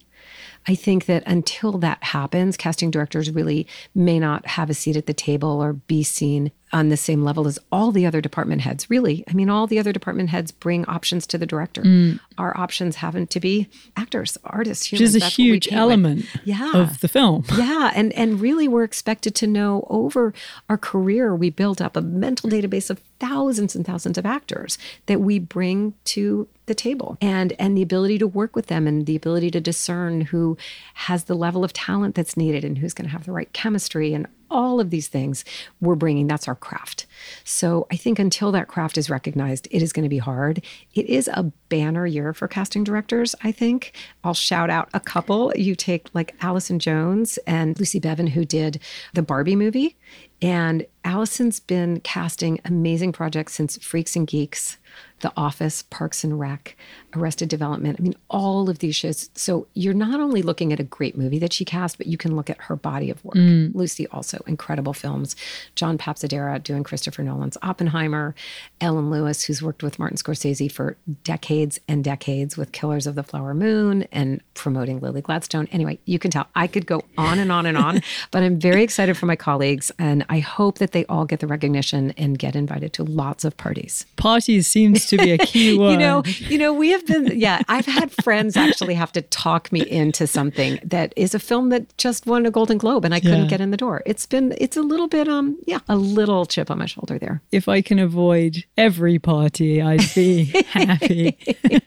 I 0.67 0.75
think 0.75 1.05
that 1.05 1.23
until 1.25 1.73
that 1.79 2.03
happens, 2.03 2.57
casting 2.57 2.91
directors 2.91 3.31
really 3.31 3.67
may 3.95 4.19
not 4.19 4.45
have 4.47 4.69
a 4.69 4.73
seat 4.73 4.97
at 4.97 5.05
the 5.05 5.13
table 5.13 5.61
or 5.61 5.73
be 5.73 6.03
seen 6.03 6.51
on 6.71 6.89
the 6.89 6.97
same 6.97 7.23
level 7.23 7.47
as 7.47 7.57
all 7.71 7.91
the 7.91 8.05
other 8.05 8.21
department 8.21 8.61
heads. 8.61 8.89
Really, 8.89 9.23
I 9.27 9.33
mean, 9.33 9.49
all 9.49 9.67
the 9.67 9.79
other 9.79 9.91
department 9.91 10.29
heads 10.29 10.51
bring 10.51 10.85
options 10.85 11.25
to 11.27 11.37
the 11.37 11.45
director. 11.45 11.81
Mm. 11.81 12.19
Our 12.37 12.55
options 12.57 12.97
happen 12.97 13.27
to 13.27 13.39
be 13.39 13.67
actors, 13.97 14.37
artists, 14.43 14.91
humans. 14.91 15.13
Which 15.13 15.23
is 15.23 15.23
a 15.23 15.29
huge 15.29 15.71
element 15.71 16.25
yeah. 16.43 16.71
of 16.73 17.01
the 17.01 17.07
film. 17.07 17.45
Yeah, 17.59 17.91
and 17.93 18.13
and 18.13 18.39
really, 18.39 18.69
we're 18.69 18.85
expected 18.85 19.35
to 19.35 19.47
know 19.47 19.85
over 19.89 20.33
our 20.69 20.77
career. 20.77 21.35
We 21.35 21.49
build 21.49 21.81
up 21.81 21.97
a 21.97 22.01
mental 22.01 22.49
database 22.49 22.89
of 22.89 23.01
thousands 23.19 23.75
and 23.75 23.85
thousands 23.85 24.17
of 24.17 24.25
actors 24.25 24.77
that 25.07 25.19
we 25.19 25.39
bring 25.39 25.93
to 26.05 26.47
the 26.67 26.75
table 26.75 27.17
and 27.19 27.53
and 27.59 27.75
the 27.75 27.81
ability 27.81 28.17
to 28.19 28.27
work 28.27 28.55
with 28.55 28.67
them 28.67 28.87
and 28.87 29.05
the 29.05 29.15
ability 29.15 29.51
to 29.51 29.59
discern 29.59 30.21
who 30.21 30.57
has 30.93 31.25
the 31.25 31.35
level 31.35 31.63
of 31.63 31.73
talent 31.73 32.15
that's 32.15 32.37
needed 32.37 32.63
and 32.63 32.77
who's 32.77 32.93
going 32.93 33.07
to 33.07 33.11
have 33.11 33.25
the 33.25 33.31
right 33.31 33.51
chemistry 33.51 34.13
and 34.13 34.27
all 34.49 34.79
of 34.79 34.89
these 34.89 35.07
things 35.07 35.45
we're 35.81 35.95
bringing. 35.95 36.27
That's 36.27 36.47
our 36.47 36.55
craft. 36.55 37.05
So 37.43 37.87
I 37.91 37.95
think 37.95 38.19
until 38.19 38.51
that 38.51 38.67
craft 38.67 38.97
is 38.97 39.09
recognized, 39.09 39.67
it 39.71 39.81
is 39.81 39.93
going 39.93 40.03
to 40.03 40.09
be 40.09 40.17
hard. 40.17 40.63
It 40.93 41.05
is 41.05 41.29
a 41.33 41.51
banner 41.69 42.05
year 42.05 42.33
for 42.33 42.47
casting 42.47 42.83
directors, 42.83 43.35
I 43.43 43.51
think. 43.51 43.93
I'll 44.23 44.33
shout 44.33 44.69
out 44.69 44.89
a 44.93 44.99
couple. 44.99 45.53
You 45.55 45.75
take 45.75 46.07
like 46.13 46.35
Allison 46.41 46.79
Jones 46.79 47.37
and 47.45 47.79
Lucy 47.79 47.99
Bevan, 47.99 48.27
who 48.27 48.45
did 48.45 48.79
the 49.13 49.21
Barbie 49.21 49.55
movie. 49.55 49.95
And 50.41 50.85
Allison's 51.03 51.59
been 51.59 51.99
casting 52.01 52.59
amazing 52.63 53.11
projects 53.11 53.53
since 53.53 53.77
Freaks 53.77 54.15
and 54.15 54.25
Geeks 54.25 54.77
the 55.21 55.31
Office, 55.35 55.83
Parks 55.83 56.23
and 56.23 56.39
Rec, 56.39 56.75
Arrested 57.15 57.49
Development. 57.49 57.97
I 57.99 58.03
mean, 58.03 58.15
all 58.29 58.69
of 58.69 58.79
these 58.79 58.95
shows. 58.95 59.29
So 59.35 59.67
you're 59.73 59.93
not 59.93 60.19
only 60.19 60.41
looking 60.41 60.71
at 60.71 60.79
a 60.79 60.83
great 60.83 61.17
movie 61.17 61.39
that 61.39 61.53
she 61.53 61.65
cast, 61.65 61.97
but 61.97 62.07
you 62.07 62.17
can 62.17 62.35
look 62.35 62.49
at 62.49 62.57
her 62.61 62.75
body 62.75 63.09
of 63.09 63.23
work. 63.25 63.35
Mm. 63.35 63.75
Lucy 63.75 64.07
also 64.07 64.41
incredible 64.47 64.93
films. 64.93 65.35
John 65.75 65.97
Papsidera 65.97 66.61
doing 66.61 66.83
Christopher 66.83 67.23
Nolan's 67.23 67.57
Oppenheimer. 67.61 68.35
Ellen 68.79 69.09
Lewis, 69.09 69.43
who's 69.43 69.61
worked 69.61 69.83
with 69.83 69.99
Martin 69.99 70.17
Scorsese 70.17 70.71
for 70.71 70.97
decades 71.23 71.79
and 71.87 72.03
decades 72.03 72.55
with 72.55 72.71
Killers 72.71 73.07
of 73.07 73.15
the 73.15 73.23
Flower 73.23 73.53
Moon 73.53 74.07
and 74.11 74.41
promoting 74.53 74.99
Lily 74.99 75.21
Gladstone. 75.21 75.67
Anyway, 75.71 75.99
you 76.05 76.19
can 76.19 76.31
tell 76.31 76.47
I 76.55 76.67
could 76.67 76.85
go 76.85 77.03
on 77.17 77.39
and 77.39 77.51
on 77.51 77.65
and 77.65 77.77
on, 77.77 78.01
but 78.31 78.43
I'm 78.43 78.59
very 78.59 78.83
excited 78.83 79.17
for 79.17 79.25
my 79.25 79.35
colleagues, 79.35 79.91
and 79.99 80.25
I 80.29 80.39
hope 80.39 80.77
that 80.77 80.91
they 80.91 81.05
all 81.05 81.25
get 81.25 81.39
the 81.39 81.47
recognition 81.47 82.11
and 82.17 82.37
get 82.37 82.55
invited 82.55 82.93
to 82.93 83.03
lots 83.03 83.43
of 83.43 83.57
parties. 83.57 84.05
Parties 84.15 84.67
seems 84.95 85.05
to 85.07 85.17
be 85.17 85.31
a 85.31 85.37
key 85.37 85.77
word. 85.77 85.91
you 85.93 85.97
know, 85.97 86.23
you 86.25 86.57
know, 86.57 86.73
we 86.73 86.89
have 86.89 87.05
been. 87.05 87.39
Yeah, 87.39 87.61
I've 87.67 87.85
had 87.85 88.11
friends 88.23 88.57
actually 88.57 88.93
have 88.95 89.11
to 89.13 89.21
talk 89.21 89.71
me 89.71 89.81
into 89.87 90.27
something 90.27 90.79
that 90.83 91.13
is 91.15 91.33
a 91.35 91.39
film 91.39 91.69
that 91.69 91.95
just 91.97 92.25
won 92.25 92.45
a 92.45 92.51
Golden 92.51 92.77
Globe, 92.77 93.05
and 93.05 93.13
I 93.13 93.19
couldn't 93.19 93.43
Yeah. 93.43 93.47
get 93.49 93.61
in 93.61 93.71
the 93.71 93.77
door. 93.77 94.01
It's 94.05 94.25
been, 94.25 94.53
it's 94.57 94.77
a 94.77 94.81
little 94.81 95.07
bit, 95.07 95.27
um, 95.27 95.57
yeah, 95.67 95.79
a 95.87 95.95
little 95.95 96.45
chip 96.45 96.69
on 96.71 96.77
my 96.79 96.85
shoulder 96.85 97.17
there. 97.19 97.41
if 97.51 97.67
I 97.67 97.81
can 97.81 97.99
avoid 97.99 98.63
every 98.77 99.19
party, 99.19 99.81
I'd 99.81 100.01
be 100.15 100.43
happy. 100.69 101.37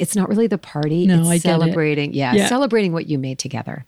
It's 0.00 0.14
not 0.14 0.28
really 0.28 0.46
the 0.46 0.58
party. 0.58 1.06
No, 1.06 1.20
it's 1.20 1.28
I 1.28 1.32
get 1.32 1.38
it. 1.38 1.42
celebrating. 1.42 2.14
Yeah, 2.14 2.32
Yeah. 2.34 2.46
celebrating 2.48 2.92
what 2.92 3.06
you 3.08 3.18
made 3.18 3.38
together. 3.38 3.84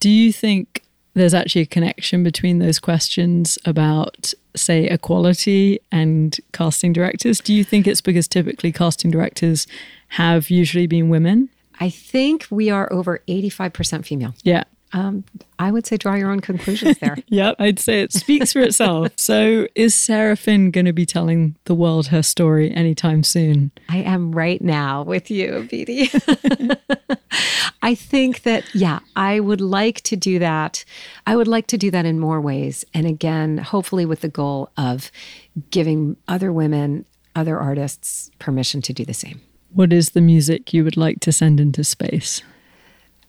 Do 0.00 0.10
you 0.10 0.32
think 0.32 0.82
there's 1.14 1.34
actually 1.34 1.62
a 1.62 1.66
connection 1.66 2.22
between 2.22 2.58
those 2.58 2.78
questions 2.78 3.58
about, 3.64 4.34
say, 4.54 4.88
equality 4.88 5.80
and 5.90 6.38
casting 6.52 6.92
directors? 6.92 7.40
Do 7.40 7.54
you 7.54 7.64
think 7.64 7.86
it's 7.86 8.00
because 8.00 8.28
typically 8.28 8.72
casting 8.72 9.10
directors 9.10 9.66
have 10.08 10.50
usually 10.50 10.86
been 10.86 11.08
women? 11.08 11.48
I 11.80 11.90
think 11.90 12.46
we 12.50 12.70
are 12.70 12.92
over 12.92 13.20
85% 13.28 14.04
female. 14.04 14.34
Yeah. 14.42 14.64
Um, 14.94 15.24
I 15.58 15.72
would 15.72 15.86
say 15.86 15.96
draw 15.96 16.14
your 16.14 16.30
own 16.30 16.40
conclusions 16.40 16.98
there. 16.98 17.16
Yep, 17.26 17.56
I'd 17.58 17.78
say 17.80 18.00
it 18.02 18.12
speaks 18.12 18.52
for 18.52 18.60
itself. 18.60 19.12
So, 19.16 19.66
is 19.74 19.94
Sarah 19.94 20.36
Finn 20.36 20.70
going 20.70 20.84
to 20.84 20.92
be 20.92 21.06
telling 21.06 21.56
the 21.64 21.74
world 21.74 22.08
her 22.08 22.22
story 22.22 22.70
anytime 22.72 23.22
soon? 23.24 23.72
I 23.88 23.98
am 23.98 24.32
right 24.32 24.60
now 24.62 25.02
with 25.02 25.30
you, 25.30 25.66
Beatie. 25.68 26.10
I 27.82 27.94
think 27.94 28.42
that, 28.42 28.72
yeah, 28.74 29.00
I 29.16 29.40
would 29.40 29.60
like 29.60 30.02
to 30.02 30.16
do 30.16 30.38
that. 30.38 30.84
I 31.26 31.34
would 31.34 31.48
like 31.48 31.66
to 31.68 31.78
do 31.78 31.90
that 31.90 32.04
in 32.04 32.20
more 32.20 32.40
ways. 32.40 32.84
And 32.94 33.06
again, 33.06 33.58
hopefully 33.58 34.06
with 34.06 34.20
the 34.20 34.28
goal 34.28 34.70
of 34.76 35.10
giving 35.70 36.16
other 36.28 36.52
women, 36.52 37.04
other 37.34 37.58
artists 37.58 38.30
permission 38.38 38.80
to 38.82 38.92
do 38.92 39.04
the 39.04 39.14
same. 39.14 39.40
What 39.72 39.92
is 39.92 40.10
the 40.10 40.20
music 40.20 40.72
you 40.72 40.84
would 40.84 40.96
like 40.96 41.18
to 41.20 41.32
send 41.32 41.58
into 41.58 41.82
space? 41.82 42.42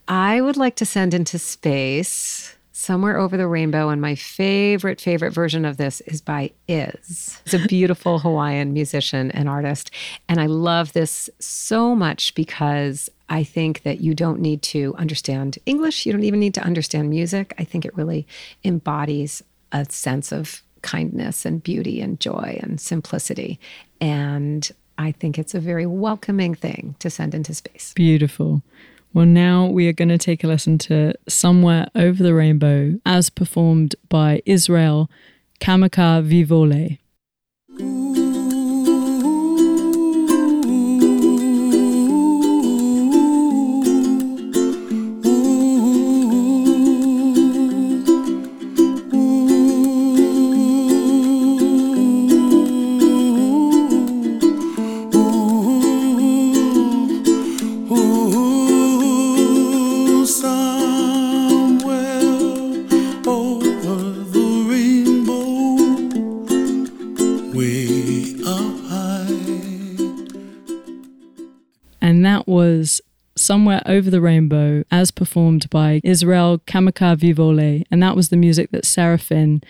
I 0.07 0.41
would 0.41 0.57
like 0.57 0.75
to 0.77 0.85
send 0.85 1.13
into 1.13 1.39
space 1.39 2.55
somewhere 2.71 3.17
over 3.17 3.37
the 3.37 3.47
rainbow. 3.47 3.89
And 3.89 4.01
my 4.01 4.15
favorite, 4.15 4.99
favorite 4.99 5.31
version 5.31 5.65
of 5.65 5.77
this 5.77 6.01
is 6.01 6.21
by 6.21 6.51
Iz. 6.67 7.41
It's 7.45 7.53
a 7.53 7.67
beautiful 7.67 8.19
Hawaiian 8.19 8.73
musician 8.73 9.31
and 9.31 9.47
artist. 9.47 9.91
And 10.27 10.39
I 10.39 10.45
love 10.45 10.93
this 10.93 11.29
so 11.39 11.95
much 11.95 12.35
because 12.35 13.09
I 13.29 13.43
think 13.43 13.83
that 13.83 14.01
you 14.01 14.13
don't 14.13 14.39
need 14.39 14.61
to 14.63 14.93
understand 14.97 15.57
English. 15.65 16.05
You 16.05 16.11
don't 16.11 16.25
even 16.25 16.39
need 16.39 16.53
to 16.55 16.63
understand 16.63 17.09
music. 17.09 17.53
I 17.57 17.63
think 17.63 17.85
it 17.85 17.95
really 17.95 18.27
embodies 18.63 19.41
a 19.71 19.85
sense 19.89 20.31
of 20.31 20.61
kindness 20.81 21.45
and 21.45 21.63
beauty 21.63 22.01
and 22.01 22.19
joy 22.19 22.59
and 22.61 22.79
simplicity. 22.79 23.59
And 23.99 24.69
I 24.97 25.11
think 25.11 25.39
it's 25.39 25.55
a 25.55 25.59
very 25.59 25.85
welcoming 25.85 26.53
thing 26.53 26.95
to 26.99 27.09
send 27.09 27.33
into 27.33 27.53
space. 27.53 27.93
Beautiful. 27.95 28.61
Well, 29.15 29.25
now 29.25 29.67
we 29.67 29.87
are 29.87 29.93
going 29.93 30.09
to 30.09 30.17
take 30.17 30.43
a 30.43 30.47
listen 30.47 30.77
to 30.79 31.13
Somewhere 31.29 31.87
Over 31.95 32.21
the 32.21 32.33
Rainbow 32.33 32.99
as 33.05 33.29
performed 33.29 33.95
by 34.09 34.41
Israel 34.45 35.09
Kamakawiwo'ole. 35.61 36.99
Was 72.55 73.01
Somewhere 73.35 73.81
Over 73.85 74.09
the 74.09 74.21
Rainbow 74.21 74.85
as 74.89 75.11
performed 75.11 75.69
by 75.69 75.99
Israel 76.05 76.59
Kamakawiwo'ole. 76.59 77.83
And 77.91 78.01
that 78.01 78.15
was 78.15 78.29
the 78.29 78.37
music 78.37 78.71
that 78.71 78.85
Sarah 78.85 79.17
Finn 79.17 79.61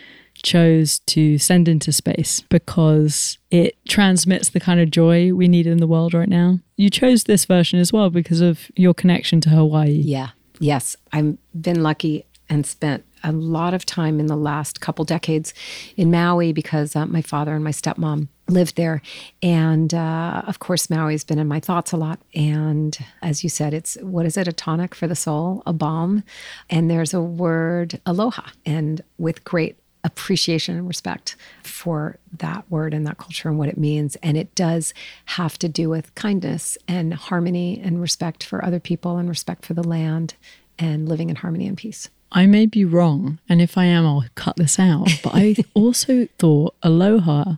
chose 0.44 1.00
to 1.08 1.40
send 1.40 1.68
into 1.68 1.92
space 1.92 2.42
because 2.42 3.40
it 3.50 3.76
transmits 3.90 4.50
the 4.50 4.60
kind 4.60 4.80
of 4.80 4.92
joy 4.92 5.34
we 5.34 5.48
need 5.48 5.66
in 5.66 5.80
the 5.80 5.88
world 5.88 6.14
right 6.14 6.30
now. 6.30 6.60
You 6.78 6.92
chose 6.92 7.24
this 7.24 7.46
version 7.46 7.80
as 7.80 7.92
well 7.92 8.12
because 8.12 8.40
of 8.40 8.70
your 8.76 8.94
connection 8.94 9.42
to 9.42 9.50
Hawaii. 9.50 9.90
Yeah. 9.90 10.30
Yes. 10.60 10.96
I've 11.12 11.40
been 11.60 11.82
lucky 11.82 12.28
and 12.50 12.68
spent 12.68 13.04
a 13.24 13.32
lot 13.32 13.74
of 13.74 13.84
time 13.88 14.20
in 14.20 14.28
the 14.28 14.38
last 14.38 14.80
couple 14.80 15.06
decades 15.06 15.56
in 15.98 16.12
Maui 16.12 16.54
because 16.54 16.96
uh, 16.96 17.08
my 17.08 17.24
father 17.24 17.56
and 17.56 17.64
my 17.64 17.72
stepmom 17.72 18.28
lived 18.48 18.76
there. 18.76 19.02
And 19.42 19.94
uh, 19.94 20.44
of 20.48 20.60
course, 20.60 20.88
Maui's 20.90 21.24
been 21.24 21.40
in 21.40 21.48
my 21.48 21.60
thoughts 21.60 21.92
a 21.92 21.98
lot. 21.98 22.20
And 22.34 22.98
as 23.22 23.44
you 23.44 23.50
said, 23.50 23.74
it's 23.74 23.96
what 24.02 24.26
is 24.26 24.38
it? 24.38 24.48
A 24.48 24.54
tonic 24.54 24.94
for 24.94 25.08
the 25.08 25.16
soul, 25.16 25.64
a 25.66 25.74
balm. 25.74 26.24
And 26.70 26.90
there's 26.90 27.14
a 27.14 27.22
word, 27.22 28.00
aloha. 28.06 28.50
And 28.66 29.02
with 29.18 29.44
great 29.44 29.78
appreciation 30.04 30.78
and 30.78 30.88
respect 30.88 31.36
for 31.64 32.20
that 32.38 32.64
word 32.70 32.94
and 32.94 33.08
that 33.08 33.18
culture 33.18 33.50
and 33.50 33.58
what 33.58 33.70
it 33.70 33.78
means. 33.78 34.16
And 34.18 34.38
it 34.38 34.54
does 34.54 34.94
have 35.26 35.58
to 35.60 35.68
do 35.68 35.90
with 35.90 36.14
kindness 36.14 36.78
and 36.88 37.16
harmony 37.16 37.82
and 37.84 38.00
respect 38.00 38.44
for 38.44 38.64
other 38.64 38.80
people 38.80 39.18
and 39.18 39.28
respect 39.28 39.66
for 39.66 39.74
the 39.74 39.84
land 39.84 40.36
and 40.78 41.10
living 41.10 41.32
in 41.32 41.38
harmony 41.38 41.68
and 41.68 41.76
peace. 41.76 42.10
I 42.32 42.46
may 42.46 42.66
be 42.66 42.84
wrong, 42.84 43.40
and 43.48 43.62
if 43.62 43.78
I 43.78 43.86
am, 43.86 44.06
I'll 44.06 44.26
cut 44.36 44.58
this 44.58 44.78
out. 44.78 45.08
But 45.24 45.36
I 45.36 45.56
also 45.74 46.28
thought 46.38 46.76
aloha 46.84 47.56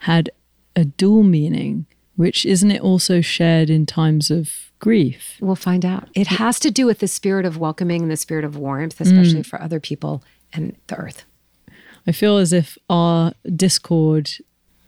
had 0.00 0.30
a 0.76 0.84
dual 0.84 1.22
meaning, 1.22 1.86
which 2.16 2.44
isn't 2.46 2.70
it 2.70 2.80
also 2.80 3.20
shared 3.20 3.70
in 3.70 3.86
times 3.86 4.30
of 4.30 4.70
grief? 4.78 5.36
We'll 5.40 5.56
find 5.56 5.84
out. 5.84 6.08
It 6.14 6.26
has 6.26 6.58
to 6.60 6.70
do 6.70 6.86
with 6.86 6.98
the 6.98 7.08
spirit 7.08 7.44
of 7.44 7.58
welcoming 7.58 8.02
and 8.02 8.10
the 8.10 8.16
spirit 8.16 8.44
of 8.44 8.56
warmth, 8.56 9.00
especially 9.00 9.42
mm. 9.42 9.46
for 9.46 9.60
other 9.60 9.80
people 9.80 10.22
and 10.52 10.76
the 10.86 10.96
earth. 10.96 11.24
I 12.06 12.12
feel 12.12 12.38
as 12.38 12.52
if 12.52 12.78
our 12.88 13.32
discord 13.54 14.30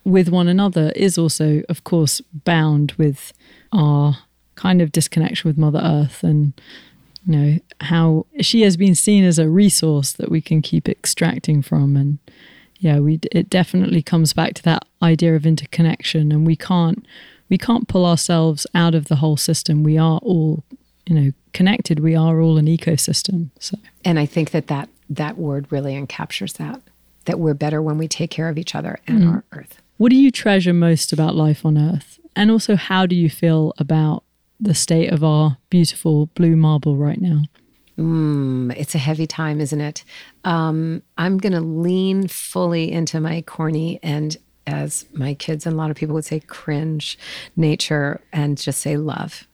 with 0.05 0.29
one 0.29 0.49
another 0.49 0.93
is 0.97 1.19
also, 1.19 1.63
of 1.69 1.85
course, 1.85 2.21
bound 2.45 2.93
with 2.93 3.33
our 3.73 4.19
kind 4.55 4.83
of 4.83 4.93
disconnection 4.93 5.49
with 5.49 5.59
Mother 5.59 5.81
Earth 5.83 6.23
and 6.23 6.53
you 7.25 7.37
know 7.37 7.59
how 7.81 8.27
she 8.41 8.63
has 8.63 8.77
been 8.77 8.95
seen 8.95 9.25
as 9.25 9.39
a 9.39 9.49
resource 9.49 10.13
that 10.13 10.31
we 10.31 10.41
can 10.41 10.61
keep 10.61 10.89
extracting 10.89 11.63
from 11.63 11.97
and 11.97 12.19
yeah 12.83 12.99
we 12.99 13.19
it 13.33 13.49
definitely 13.49 14.03
comes 14.03 14.33
back 14.33 14.53
to 14.55 14.63
that 14.63 14.85
idea 15.03 15.35
of 15.35 15.47
interconnection 15.47 16.31
and 16.31 16.47
we 16.47 16.55
can't 16.55 17.07
we 17.49 17.57
can't 17.57 17.89
pull 17.89 18.05
ourselves 18.05 18.67
out 18.75 18.95
of 18.95 19.07
the 19.07 19.17
whole 19.17 19.37
system 19.37 19.83
we 19.83 19.97
are 19.97 20.19
all 20.23 20.63
you 21.07 21.15
know 21.15 21.33
connected 21.53 22.01
we 22.01 22.15
are 22.15 22.41
all 22.41 22.59
an 22.59 22.67
ecosystem 22.67 23.49
so 23.59 23.77
And 24.05 24.19
I 24.19 24.27
think 24.27 24.51
that 24.51 24.67
that, 24.69 24.89
that 25.11 25.37
word 25.39 25.67
really 25.71 25.95
encaptures 25.95 26.55
that, 26.55 26.81
that 27.27 27.39
we're 27.39 27.55
better 27.55 27.81
when 27.81 27.99
we 27.99 28.09
take 28.09 28.31
care 28.31 28.49
of 28.49 28.59
each 28.59 28.75
other 28.75 28.99
and 29.07 29.23
mm. 29.23 29.33
our 29.33 29.45
earth. 29.53 29.81
What 29.97 30.11
do 30.11 30.17
you 30.17 30.31
treasure 30.31 30.73
most 30.73 31.13
about 31.13 31.35
life 31.37 31.65
on 31.65 31.79
Earth? 31.79 32.19
And 32.35 32.51
also, 32.51 32.77
how 32.77 33.07
do 33.07 33.15
you 33.15 33.31
feel 33.31 33.73
about 33.79 34.25
the 34.59 34.75
state 34.75 35.13
of 35.13 35.23
our 35.23 35.59
beautiful 35.71 36.27
blue 36.35 36.57
marble 36.57 36.97
right 36.97 37.21
now? 37.21 37.43
Mm, 38.03 38.75
it's 38.77 38.97
a 38.97 38.99
heavy 38.99 39.29
time, 39.29 39.61
isn't 39.61 39.81
it? 39.81 40.03
Um, 40.43 41.03
I'm 41.19 41.39
going 41.39 41.53
to 41.53 41.61
lean 41.61 42.27
fully 42.27 42.91
into 42.91 43.21
my 43.21 43.43
corny 43.43 44.01
and, 44.03 44.37
as 44.67 45.07
my 45.13 45.35
kids 45.35 45.67
and 45.67 45.75
a 45.75 45.77
lot 45.77 45.91
of 45.91 45.97
people 45.97 46.15
would 46.15 46.25
say, 46.25 46.41
cringe 46.41 47.17
nature 47.55 48.21
and 48.33 48.59
just 48.59 48.81
say 48.81 48.97
love. 48.97 49.47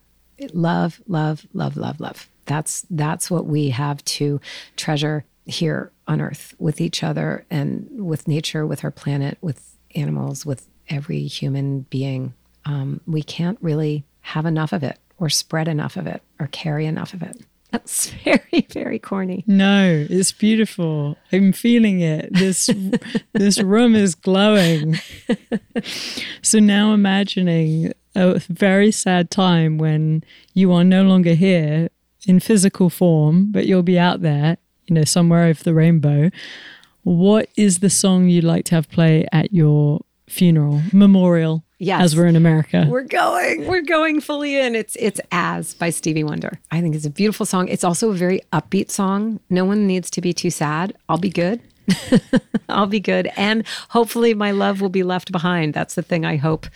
Love, 0.53 0.99
love, 1.07 1.45
love, 1.53 1.77
love, 1.77 1.99
love. 1.99 2.27
That's 2.45 2.85
that's 2.89 3.29
what 3.29 3.45
we 3.45 3.69
have 3.69 4.03
to 4.05 4.41
treasure 4.77 5.25
here 5.45 5.91
on 6.07 6.19
Earth 6.19 6.55
with 6.57 6.81
each 6.81 7.03
other 7.03 7.45
and 7.51 7.87
with 8.03 8.27
nature, 8.27 8.65
with 8.65 8.83
our 8.83 8.89
planet, 8.89 9.37
with 9.41 9.75
animals, 9.93 10.43
with 10.45 10.67
every 10.87 11.27
human 11.27 11.81
being. 11.91 12.33
Um, 12.65 13.01
we 13.05 13.21
can't 13.21 13.59
really 13.61 14.05
have 14.21 14.47
enough 14.47 14.73
of 14.73 14.81
it, 14.81 14.97
or 15.19 15.29
spread 15.29 15.67
enough 15.67 15.97
of 15.97 16.07
it, 16.07 16.23
or 16.39 16.47
carry 16.47 16.87
enough 16.87 17.13
of 17.13 17.21
it. 17.21 17.37
That's 17.71 18.09
very, 18.23 18.67
very 18.71 18.99
corny. 18.99 19.43
No, 19.47 20.05
it's 20.09 20.31
beautiful. 20.31 21.17
I'm 21.31 21.53
feeling 21.53 22.01
it. 22.01 22.33
This 22.33 22.69
this 23.33 23.61
room 23.61 23.95
is 23.95 24.15
glowing. 24.15 24.99
So 26.41 26.59
now 26.59 26.93
imagining 26.93 27.93
a 28.15 28.39
very 28.49 28.91
sad 28.91 29.29
time 29.29 29.77
when 29.77 30.23
you 30.53 30.71
are 30.73 30.83
no 30.83 31.03
longer 31.03 31.33
here 31.33 31.89
in 32.25 32.39
physical 32.39 32.89
form, 32.89 33.51
but 33.51 33.65
you'll 33.65 33.83
be 33.83 33.99
out 33.99 34.21
there, 34.21 34.57
you 34.87 34.95
know, 34.95 35.03
somewhere 35.03 35.45
over 35.45 35.63
the 35.63 35.73
rainbow. 35.73 36.31
What 37.03 37.49
is 37.55 37.79
the 37.79 37.89
song 37.89 38.27
you'd 38.27 38.43
like 38.43 38.65
to 38.65 38.75
have 38.75 38.89
play 38.89 39.25
at 39.31 39.53
your 39.53 40.01
funeral, 40.27 40.81
memorial, 40.91 41.63
Yes. 41.79 42.03
as 42.03 42.15
we're 42.15 42.27
in 42.27 42.35
America? 42.35 42.85
We're 42.89 43.03
going. 43.03 43.65
We're 43.65 43.81
going 43.81 44.19
fully 44.19 44.57
in. 44.57 44.75
It's 44.75 44.95
it's 44.97 45.19
As 45.31 45.73
by 45.73 45.89
Stevie 45.89 46.25
Wonder. 46.25 46.59
I 46.71 46.81
think 46.81 46.93
it's 46.93 47.05
a 47.05 47.09
beautiful 47.09 47.45
song. 47.45 47.69
It's 47.69 47.83
also 47.85 48.09
a 48.09 48.13
very 48.13 48.41
upbeat 48.51 48.91
song. 48.91 49.39
No 49.49 49.63
one 49.65 49.87
needs 49.87 50.09
to 50.11 50.21
be 50.21 50.33
too 50.33 50.49
sad. 50.49 50.93
I'll 51.07 51.17
be 51.17 51.29
good. 51.29 51.61
I'll 52.69 52.85
be 52.85 52.99
good. 52.99 53.29
And 53.35 53.65
hopefully 53.89 54.33
my 54.33 54.51
love 54.51 54.81
will 54.81 54.89
be 54.89 55.03
left 55.03 55.31
behind. 55.31 55.73
That's 55.73 55.95
the 55.95 56.01
thing 56.01 56.25
I 56.25 56.35
hope 56.35 56.67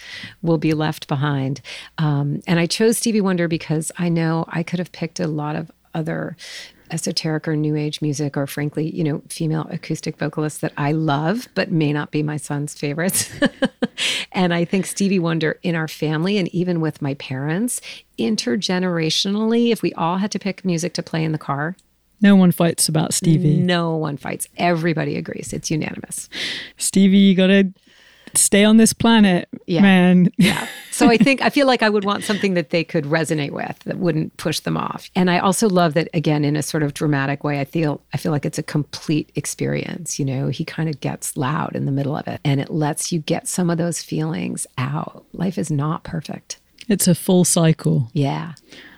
will 0.41 0.57
be 0.57 0.73
left 0.73 1.07
behind. 1.07 1.61
Um, 1.97 2.41
and 2.47 2.59
I 2.59 2.65
chose 2.65 2.97
Stevie 2.97 3.21
Wonder 3.21 3.47
because 3.47 3.91
I 3.97 4.09
know 4.09 4.45
I 4.47 4.63
could 4.63 4.79
have 4.79 4.91
picked 4.91 5.19
a 5.19 5.27
lot 5.27 5.55
of 5.55 5.69
other 5.93 6.35
esoteric 6.93 7.47
or 7.47 7.55
new 7.55 7.75
age 7.75 8.01
music 8.01 8.37
or 8.37 8.45
frankly 8.45 8.89
you 8.95 9.03
know 9.03 9.21
female 9.27 9.67
acoustic 9.71 10.17
vocalists 10.17 10.59
that 10.59 10.71
i 10.77 10.91
love 10.91 11.47
but 11.55 11.71
may 11.71 11.91
not 11.91 12.11
be 12.11 12.23
my 12.23 12.37
son's 12.37 12.73
favorites. 12.73 13.29
And 14.31 14.53
i 14.53 14.65
think 14.65 14.87
stevie 14.87 15.19
wonder 15.19 15.59
in 15.61 15.75
our 15.75 15.87
family 15.87 16.37
and 16.39 16.47
even 16.49 16.81
with 16.81 17.01
my 17.01 17.13
parents 17.15 17.79
intergenerationally 18.17 19.71
if 19.71 19.83
we 19.83 19.93
all 19.93 20.17
had 20.17 20.31
to 20.31 20.39
pick 20.39 20.65
music 20.65 20.93
to 20.95 21.03
play 21.03 21.23
in 21.23 21.31
the 21.31 21.37
car 21.37 21.75
no 22.23 22.37
one 22.37 22.53
fights 22.53 22.87
about 22.87 23.13
Stevie. 23.13 23.57
no 23.57 23.97
one 23.97 24.15
fights. 24.15 24.47
Everybody 24.55 25.17
agrees. 25.17 25.51
It's 25.51 25.69
unanimous. 25.69 26.29
Stevie, 26.77 27.17
you 27.17 27.35
got 27.35 27.47
to 27.47 27.73
stay 28.35 28.63
on 28.63 28.77
this 28.77 28.93
planet, 28.93 29.47
Yeah. 29.67 29.81
man. 29.81 30.29
yeah 30.37 30.67
so 30.91 31.09
i 31.09 31.17
think 31.17 31.41
i 31.41 31.49
feel 31.49 31.65
like 31.67 31.81
i 31.83 31.89
would 31.89 32.03
want 32.05 32.23
something 32.23 32.53
that 32.55 32.69
they 32.71 32.83
could 32.83 33.05
resonate 33.05 33.51
with 33.51 33.77
that 33.85 33.97
wouldn't 33.97 34.35
push 34.37 34.59
them 34.59 34.77
off 34.77 35.09
and 35.15 35.29
i 35.31 35.39
also 35.39 35.67
love 35.69 35.93
that 35.95 36.07
again 36.13 36.43
in 36.45 36.55
a 36.55 36.61
sort 36.63 36.83
of 36.83 36.93
dramatic 36.93 37.43
way 37.43 37.59
i 37.59 37.65
feel 37.65 38.01
i 38.13 38.17
feel 38.17 38.31
like 38.31 38.45
it's 38.45 38.57
a 38.59 38.63
complete 38.63 39.31
experience 39.35 40.17
you 40.19 40.25
know 40.25 40.47
he 40.49 40.63
kind 40.65 40.89
of 40.89 40.99
gets 40.99 41.35
loud 41.37 41.75
in 41.75 41.85
the 41.85 41.91
middle 41.91 42.15
of 42.15 42.27
it 42.27 42.39
and 42.45 42.59
it 42.61 42.69
lets 42.69 43.11
you 43.11 43.19
get 43.19 43.47
some 43.47 43.69
of 43.69 43.77
those 43.77 44.01
feelings 44.03 44.65
out 44.77 45.25
life 45.33 45.57
is 45.57 45.69
not 45.71 46.03
perfect 46.03 46.57
It's 46.89 47.07
a 47.07 47.15
full 47.15 47.45
cycle. 47.45 48.09
yeah 48.13 48.53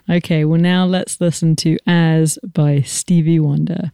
Okay, 0.08 0.44
well, 0.44 0.60
now 0.60 0.84
let's 0.86 1.20
listen 1.20 1.56
to 1.56 1.78
As 1.84 2.38
by 2.54 2.80
Stevie 2.82 3.40
Wonder. 3.40 3.90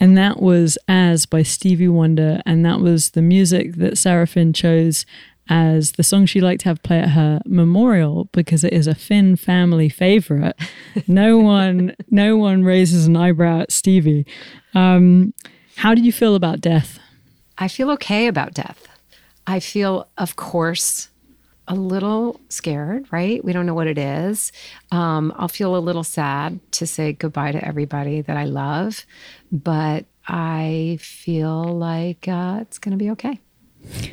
And 0.00 0.16
that 0.16 0.40
was 0.40 0.78
As 0.88 1.26
by 1.26 1.42
Stevie 1.42 1.88
Wonder. 1.88 2.40
And 2.46 2.64
that 2.64 2.80
was 2.80 3.10
the 3.10 3.22
music 3.22 3.74
that 3.76 3.98
Sarah 3.98 4.26
Finn 4.26 4.52
chose 4.54 5.04
as 5.50 5.92
the 5.92 6.02
song 6.02 6.26
she 6.26 6.40
liked 6.40 6.62
to 6.62 6.68
have 6.68 6.82
play 6.82 7.00
at 7.00 7.10
her 7.10 7.40
memorial 7.44 8.28
because 8.32 8.64
it 8.64 8.72
is 8.72 8.86
a 8.86 8.94
Finn 8.94 9.36
family 9.36 9.88
favorite. 9.90 10.58
no 11.06 11.38
one, 11.38 11.94
no 12.10 12.36
one 12.36 12.64
raises 12.64 13.06
an 13.06 13.16
eyebrow 13.16 13.60
at 13.60 13.72
Stevie. 13.72 14.26
Um, 14.74 15.34
how 15.76 15.94
do 15.94 16.00
you 16.00 16.12
feel 16.12 16.34
about 16.34 16.60
death? 16.60 16.98
I 17.58 17.68
feel 17.68 17.90
okay 17.90 18.26
about 18.26 18.54
death. 18.54 18.86
I 19.46 19.60
feel, 19.60 20.08
of 20.16 20.36
course, 20.36 21.09
a 21.70 21.74
little 21.74 22.40
scared, 22.48 23.06
right? 23.12 23.42
We 23.44 23.52
don't 23.52 23.64
know 23.64 23.74
what 23.74 23.86
it 23.86 23.96
is. 23.96 24.50
Um, 24.90 25.32
I'll 25.38 25.48
feel 25.48 25.76
a 25.76 25.78
little 25.78 26.04
sad 26.04 26.58
to 26.72 26.86
say 26.86 27.12
goodbye 27.12 27.52
to 27.52 27.64
everybody 27.64 28.20
that 28.22 28.36
I 28.36 28.44
love, 28.44 29.06
but 29.52 30.04
I 30.26 30.98
feel 31.00 31.62
like 31.64 32.26
uh, 32.28 32.58
it's 32.62 32.78
going 32.78 32.92
to 32.92 33.02
be 33.02 33.10
okay. 33.12 33.38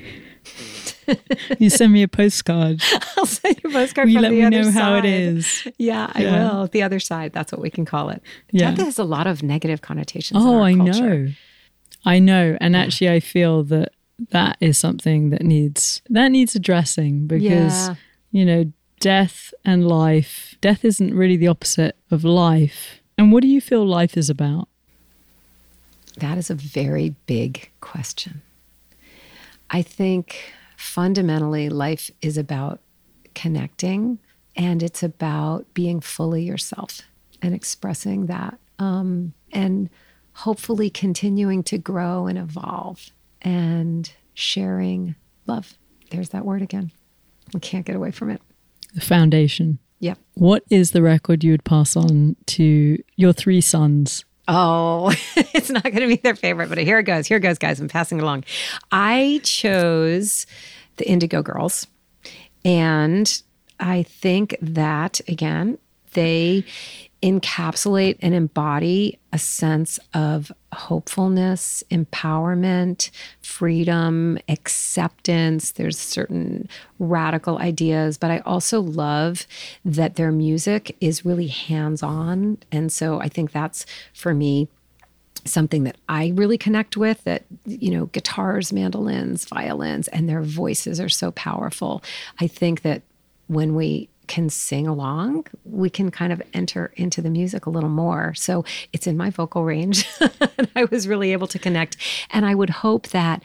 You 1.57 1.69
send 1.69 1.93
me 1.93 2.03
a 2.03 2.07
postcard. 2.07 2.81
I'll 3.15 3.25
send 3.25 3.59
you 3.63 3.69
a 3.69 3.73
postcard 3.73 4.09
you 4.09 4.19
let 4.19 4.29
the 4.29 4.35
me 4.35 4.43
other 4.45 4.63
know 4.63 4.71
how 4.71 4.95
it 4.95 5.41
side. 5.43 5.73
Yeah, 5.77 6.11
I 6.13 6.21
Yeah. 6.23 6.31
will. 6.53 6.67
The 6.67 6.83
other 6.83 6.99
side, 6.99 7.31
that's 7.31 7.51
what 7.53 7.61
we 7.61 7.69
can 7.69 7.85
call 7.85 8.09
it. 8.09 8.21
Yeah. 8.51 8.71
Death 8.71 8.85
has 8.85 8.99
a 8.99 9.05
lot 9.05 9.25
of 9.25 9.41
negative 9.41 9.81
connotations. 9.81 10.43
in 10.43 10.47
Oh, 10.49 10.61
I 10.61 10.73
culture. 10.75 11.19
know. 11.27 11.27
I 12.05 12.19
know. 12.19 12.57
And 12.59 12.75
actually 12.75 13.09
I 13.09 13.21
feel 13.21 13.63
that 13.63 13.93
that 14.31 14.57
is 14.59 14.77
something 14.77 15.29
that 15.29 15.43
needs 15.43 16.01
that 16.09 16.29
needs 16.29 16.55
addressing 16.55 17.27
because 17.27 17.73
Yeah. 17.89 17.95
you 18.31 18.45
know, 18.45 18.71
death 18.99 19.53
and 19.63 19.87
life, 19.87 20.55
death 20.61 20.83
isn't 20.83 21.13
really 21.13 21.37
the 21.37 21.47
opposite 21.47 21.95
of 22.11 22.23
life. 22.23 23.01
And 23.17 23.31
what 23.31 23.41
do 23.41 23.47
you 23.47 23.61
feel 23.61 23.85
life 23.85 24.17
is 24.17 24.29
about? 24.29 24.67
That 26.17 26.37
is 26.37 26.49
a 26.49 26.55
very 26.55 27.15
big 27.27 27.69
question. 27.79 28.41
I 29.69 29.81
think 29.81 30.51
fundamentally, 30.75 31.69
life 31.69 32.09
is 32.21 32.37
about 32.37 32.79
connecting 33.35 34.17
and 34.55 34.81
it's 34.81 35.03
about 35.03 35.71
being 35.75 35.99
fully 35.99 36.43
yourself 36.43 37.01
and 37.41 37.53
expressing 37.53 38.25
that 38.25 38.57
um, 38.79 39.33
and 39.51 39.89
hopefully 40.33 40.89
continuing 40.89 41.61
to 41.63 41.77
grow 41.77 42.25
and 42.25 42.37
evolve 42.37 43.11
and 43.47 44.11
sharing 44.33 45.15
love. 45.45 45.77
There's 46.11 46.29
that 46.29 46.45
word 46.45 46.61
again. 46.61 46.91
We 47.53 47.61
can't 47.61 47.85
get 47.85 47.95
away 47.95 48.11
from 48.11 48.29
it. 48.29 48.41
The 48.93 48.99
foundation. 48.99 49.79
Yep. 49.99 50.19
What 50.33 50.63
is 50.69 50.91
the 50.91 51.01
record 51.01 51.45
you 51.45 51.51
would 51.51 51.63
pass 51.63 51.95
on 51.95 52.35
to 52.47 53.01
your 53.15 53.31
three 53.31 53.61
sons? 53.61 54.25
Oh, 54.49 55.13
it's 55.35 55.69
not 55.69 55.83
going 55.83 56.01
to 56.01 56.07
be 56.07 56.17
their 56.17 56.35
favorite, 56.35 56.67
but 56.67 56.77
here 56.77 56.99
it 56.99 57.03
goes. 57.03 57.25
Here 57.25 57.37
it 57.37 57.41
goes, 57.41 57.57
guys. 57.57 57.79
I'm 57.79 57.87
passing 57.87 58.19
along. 58.19 58.43
I 58.91 59.39
chose 59.45 60.45
the 60.97 61.07
Indigo 61.09 61.41
Girls, 61.41 61.87
and 62.65 63.41
I 63.79 64.03
think 64.03 64.57
that, 64.61 65.21
again, 65.29 65.77
they 66.13 66.65
encapsulate 67.23 68.17
and 68.21 68.33
embody 68.33 69.19
a 69.31 69.39
sense 69.39 69.99
of 70.13 70.51
hopefulness, 70.73 71.83
empowerment, 71.89 73.09
freedom, 73.41 74.37
acceptance. 74.49 75.71
There's 75.71 75.97
certain 75.97 76.67
radical 76.99 77.57
ideas, 77.57 78.17
but 78.17 78.31
I 78.31 78.39
also 78.39 78.81
love 78.81 79.47
that 79.85 80.15
their 80.15 80.31
music 80.31 80.95
is 80.99 81.25
really 81.25 81.47
hands 81.47 82.03
on. 82.03 82.57
And 82.71 82.91
so 82.91 83.19
I 83.21 83.29
think 83.29 83.51
that's 83.51 83.85
for 84.13 84.33
me 84.33 84.67
something 85.45 85.83
that 85.85 85.97
I 86.09 86.33
really 86.35 86.57
connect 86.57 86.97
with 86.97 87.23
that, 87.23 87.45
you 87.65 87.91
know, 87.91 88.07
guitars, 88.07 88.73
mandolins, 88.73 89.45
violins, 89.45 90.09
and 90.09 90.27
their 90.27 90.41
voices 90.41 90.99
are 90.99 91.09
so 91.09 91.31
powerful. 91.31 92.03
I 92.39 92.47
think 92.47 92.81
that 92.81 93.01
when 93.47 93.75
we 93.75 94.09
can 94.27 94.49
sing 94.49 94.87
along, 94.87 95.45
we 95.63 95.89
can 95.89 96.11
kind 96.11 96.31
of 96.33 96.41
enter 96.53 96.91
into 96.95 97.21
the 97.21 97.29
music 97.29 97.65
a 97.65 97.69
little 97.69 97.89
more. 97.89 98.33
So 98.35 98.65
it's 98.93 99.07
in 99.07 99.17
my 99.17 99.29
vocal 99.29 99.63
range. 99.63 100.05
and 100.57 100.69
I 100.75 100.85
was 100.85 101.07
really 101.07 101.31
able 101.31 101.47
to 101.47 101.59
connect. 101.59 101.97
And 102.29 102.45
I 102.45 102.55
would 102.55 102.69
hope 102.69 103.07
that 103.09 103.43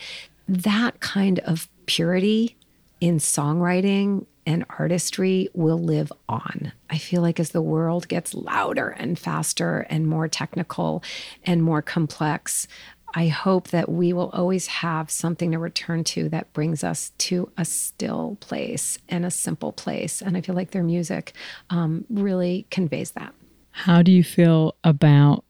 that 0.48 1.00
kind 1.00 1.38
of 1.40 1.68
purity 1.86 2.56
in 3.00 3.18
songwriting 3.18 4.26
and 4.46 4.64
artistry 4.70 5.48
will 5.54 5.78
live 5.78 6.12
on. 6.28 6.72
I 6.90 6.98
feel 6.98 7.22
like 7.22 7.38
as 7.38 7.50
the 7.50 7.62
world 7.62 8.08
gets 8.08 8.34
louder 8.34 8.88
and 8.88 9.18
faster 9.18 9.86
and 9.88 10.06
more 10.06 10.28
technical 10.28 11.02
and 11.44 11.62
more 11.62 11.82
complex, 11.82 12.66
I 13.14 13.28
hope 13.28 13.68
that 13.68 13.88
we 13.88 14.12
will 14.12 14.30
always 14.30 14.66
have 14.68 15.10
something 15.10 15.52
to 15.52 15.58
return 15.58 16.04
to 16.04 16.28
that 16.30 16.52
brings 16.52 16.82
us 16.82 17.12
to 17.18 17.50
a 17.58 17.64
still 17.64 18.36
place 18.40 18.98
and 19.08 19.24
a 19.24 19.30
simple 19.30 19.72
place. 19.72 20.22
And 20.22 20.36
I 20.36 20.40
feel 20.40 20.54
like 20.54 20.70
their 20.70 20.82
music 20.82 21.32
um, 21.70 22.04
really 22.08 22.66
conveys 22.70 23.12
that. 23.12 23.34
How 23.70 24.02
do 24.02 24.12
you 24.12 24.24
feel 24.24 24.74
about 24.84 25.44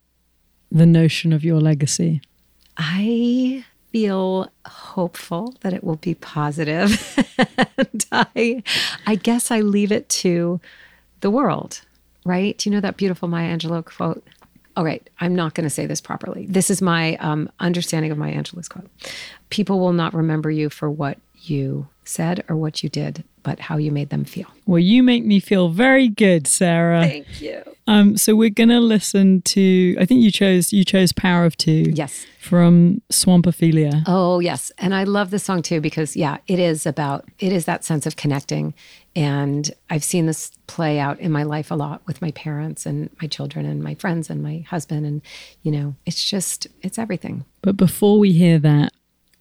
the 0.71 0.85
notion 0.85 1.31
of 1.33 1.43
your 1.43 1.59
legacy? 1.59 2.21
I 2.77 3.63
feel 3.91 4.49
hopeful 4.65 5.53
that 5.61 5.73
it 5.73 5.83
will 5.83 5.97
be 5.97 6.15
positive. 6.15 7.35
and 7.77 8.05
I 8.11 8.63
I 9.05 9.15
guess 9.15 9.51
I 9.51 9.61
leave 9.61 9.91
it 9.91 10.09
to 10.09 10.59
the 11.21 11.29
world, 11.29 11.81
right? 12.25 12.57
Do 12.57 12.69
you 12.69 12.75
know 12.75 12.81
that 12.81 12.97
beautiful 12.97 13.27
Maya 13.27 13.55
Angelou 13.55 13.85
quote? 13.85 14.25
All 14.75 14.83
right, 14.83 15.07
I'm 15.19 15.35
not 15.35 15.53
going 15.53 15.65
to 15.65 15.69
say 15.69 15.85
this 15.85 16.01
properly. 16.01 16.47
This 16.47 16.69
is 16.69 16.81
my 16.81 17.15
um, 17.17 17.49
understanding 17.59 18.11
of 18.11 18.17
Maya 18.17 18.33
Angelou's 18.33 18.67
quote. 18.67 18.89
People 19.49 19.79
will 19.79 19.93
not 19.93 20.13
remember 20.13 20.49
you 20.49 20.69
for 20.69 20.89
what 20.89 21.19
you 21.35 21.87
said 22.05 22.43
or 22.49 22.55
what 22.55 22.81
you 22.81 22.89
did, 22.89 23.23
but 23.43 23.59
how 23.59 23.77
you 23.77 23.91
made 23.91 24.09
them 24.09 24.25
feel. 24.25 24.47
Well, 24.65 24.79
you 24.79 25.03
make 25.03 25.25
me 25.25 25.39
feel 25.39 25.69
very 25.69 26.07
good, 26.07 26.47
Sarah. 26.47 27.01
Thank 27.03 27.41
you. 27.41 27.61
Um, 27.85 28.15
so 28.15 28.33
we're 28.35 28.49
gonna 28.49 28.79
listen 28.79 29.41
to. 29.41 29.97
I 29.99 30.05
think 30.05 30.21
you 30.21 30.31
chose 30.31 30.71
you 30.71 30.85
chose 30.85 31.11
"Power 31.11 31.43
of 31.43 31.57
Two 31.57 31.91
Yes. 31.93 32.25
from 32.39 33.01
Swamp 33.09 33.45
Ophelia. 33.45 34.03
Oh, 34.07 34.39
yes. 34.39 34.71
And 34.77 34.95
I 34.95 35.03
love 35.03 35.31
this 35.31 35.43
song 35.43 35.61
too 35.61 35.81
because, 35.81 36.15
yeah, 36.15 36.37
it 36.47 36.59
is 36.59 36.85
about, 36.85 37.25
it 37.39 37.51
is 37.51 37.65
that 37.65 37.83
sense 37.83 38.05
of 38.05 38.15
connecting. 38.15 38.73
And 39.15 39.69
I've 39.89 40.03
seen 40.03 40.25
this 40.27 40.51
play 40.67 40.97
out 40.97 41.19
in 41.19 41.31
my 41.31 41.43
life 41.43 41.71
a 41.71 41.75
lot 41.75 42.01
with 42.07 42.21
my 42.21 42.31
parents 42.31 42.85
and 42.85 43.09
my 43.21 43.27
children 43.27 43.65
and 43.65 43.83
my 43.83 43.95
friends 43.95 44.29
and 44.29 44.41
my 44.41 44.65
husband. 44.69 45.05
And, 45.05 45.21
you 45.61 45.71
know, 45.71 45.95
it's 46.05 46.27
just, 46.29 46.67
it's 46.81 46.97
everything. 46.97 47.43
But 47.61 47.75
before 47.77 48.17
we 48.17 48.31
hear 48.31 48.59
that, 48.59 48.91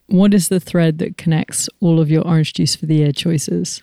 what 0.08 0.34
is 0.34 0.48
the 0.48 0.60
thread 0.60 0.98
that 0.98 1.16
connects 1.16 1.68
all 1.80 2.00
of 2.00 2.10
your 2.10 2.26
Orange 2.26 2.52
Juice 2.54 2.74
for 2.76 2.86
the 2.86 3.00
Ears 3.00 3.14
choices? 3.14 3.82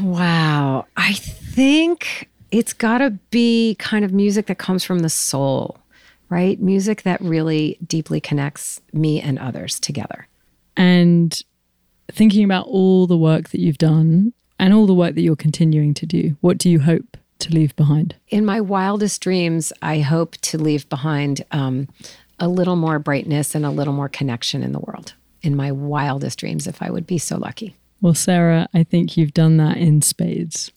Wow. 0.00 0.86
I 0.96 1.14
think 1.14 2.28
it's 2.50 2.72
got 2.72 2.98
to 2.98 3.10
be 3.30 3.76
kind 3.78 4.04
of 4.04 4.12
music 4.12 4.46
that 4.46 4.58
comes 4.58 4.84
from 4.84 5.00
the 5.00 5.08
soul, 5.08 5.78
right? 6.28 6.60
Music 6.60 7.02
that 7.02 7.20
really 7.20 7.78
deeply 7.86 8.20
connects 8.20 8.80
me 8.92 9.20
and 9.20 9.38
others 9.38 9.80
together. 9.80 10.28
And 10.76 11.40
thinking 12.10 12.44
about 12.44 12.66
all 12.66 13.06
the 13.06 13.16
work 13.16 13.50
that 13.50 13.60
you've 13.60 13.78
done 13.78 14.32
and 14.58 14.72
all 14.72 14.86
the 14.86 14.94
work 14.94 15.14
that 15.14 15.22
you're 15.22 15.36
continuing 15.36 15.94
to 15.94 16.06
do, 16.06 16.36
what 16.40 16.58
do 16.58 16.70
you 16.70 16.80
hope 16.80 17.16
to 17.40 17.50
leave 17.50 17.74
behind? 17.76 18.14
In 18.28 18.44
my 18.44 18.60
wildest 18.60 19.20
dreams, 19.20 19.72
I 19.82 20.00
hope 20.00 20.36
to 20.42 20.58
leave 20.58 20.88
behind 20.88 21.44
um, 21.50 21.88
a 22.38 22.48
little 22.48 22.76
more 22.76 22.98
brightness 22.98 23.54
and 23.54 23.66
a 23.66 23.70
little 23.70 23.92
more 23.92 24.08
connection 24.08 24.62
in 24.62 24.72
the 24.72 24.80
world. 24.80 25.14
In 25.42 25.56
my 25.56 25.72
wildest 25.72 26.38
dreams, 26.38 26.66
if 26.66 26.80
I 26.82 26.90
would 26.90 27.06
be 27.06 27.18
so 27.18 27.36
lucky. 27.36 27.76
Well, 28.02 28.14
Sarah, 28.14 28.68
I 28.74 28.82
think 28.82 29.16
you've 29.16 29.32
done 29.32 29.58
that 29.58 29.76
in 29.76 30.02
spades. 30.02 30.72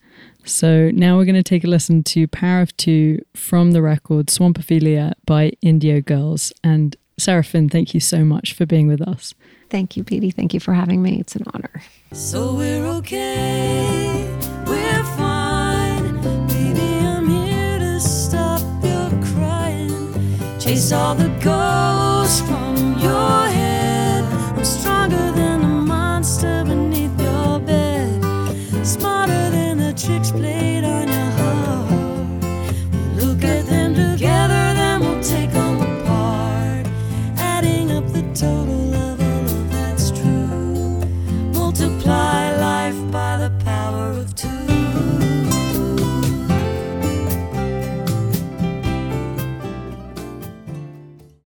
So 0.45 0.91
now 0.91 1.17
we're 1.17 1.26
going 1.26 1.34
to 1.34 1.41
take 1.41 1.63
a 1.63 1.67
listen 1.67 2.03
to 2.03 2.28
Power 2.28 2.61
of 2.61 2.78
Two 2.78 3.26
from 3.34 3.71
the 3.71 3.82
record 3.82 4.30
Swamp 4.30 4.59
Ophelia 4.59 5.13
by 5.26 5.53
Indigo 5.63 6.01
Girls. 6.01 6.53
And 6.63 6.95
Sarah 7.17 7.43
Finn, 7.43 7.67
thank 7.67 7.95
you 7.95 7.99
so 7.99 8.23
much 8.23 8.53
for 8.53 8.67
being 8.67 8.88
with 8.88 9.01
us. 9.01 9.34
Thank 9.71 9.97
you, 9.97 10.03
Beatie. 10.03 10.30
Thank 10.30 10.53
you 10.53 10.59
for 10.59 10.76
having 10.76 11.01
me. 11.01 11.19
It's 11.19 11.36
an 11.36 11.45
honor. 11.51 11.82
So 12.11 12.53
we're 12.53 12.86
okay, 12.97 14.32
we're 14.67 15.03
fine. 15.17 16.21
Baby, 16.47 17.07
I'm 17.07 17.28
here 17.28 17.80
to 17.80 17.99
stop 17.99 18.61
your 18.84 19.09
crying. 19.34 20.13
Chase 20.59 20.91
all 20.91 21.15
the 21.15 21.30
ghosts 21.43 22.41
from 22.41 22.99
your 22.99 23.36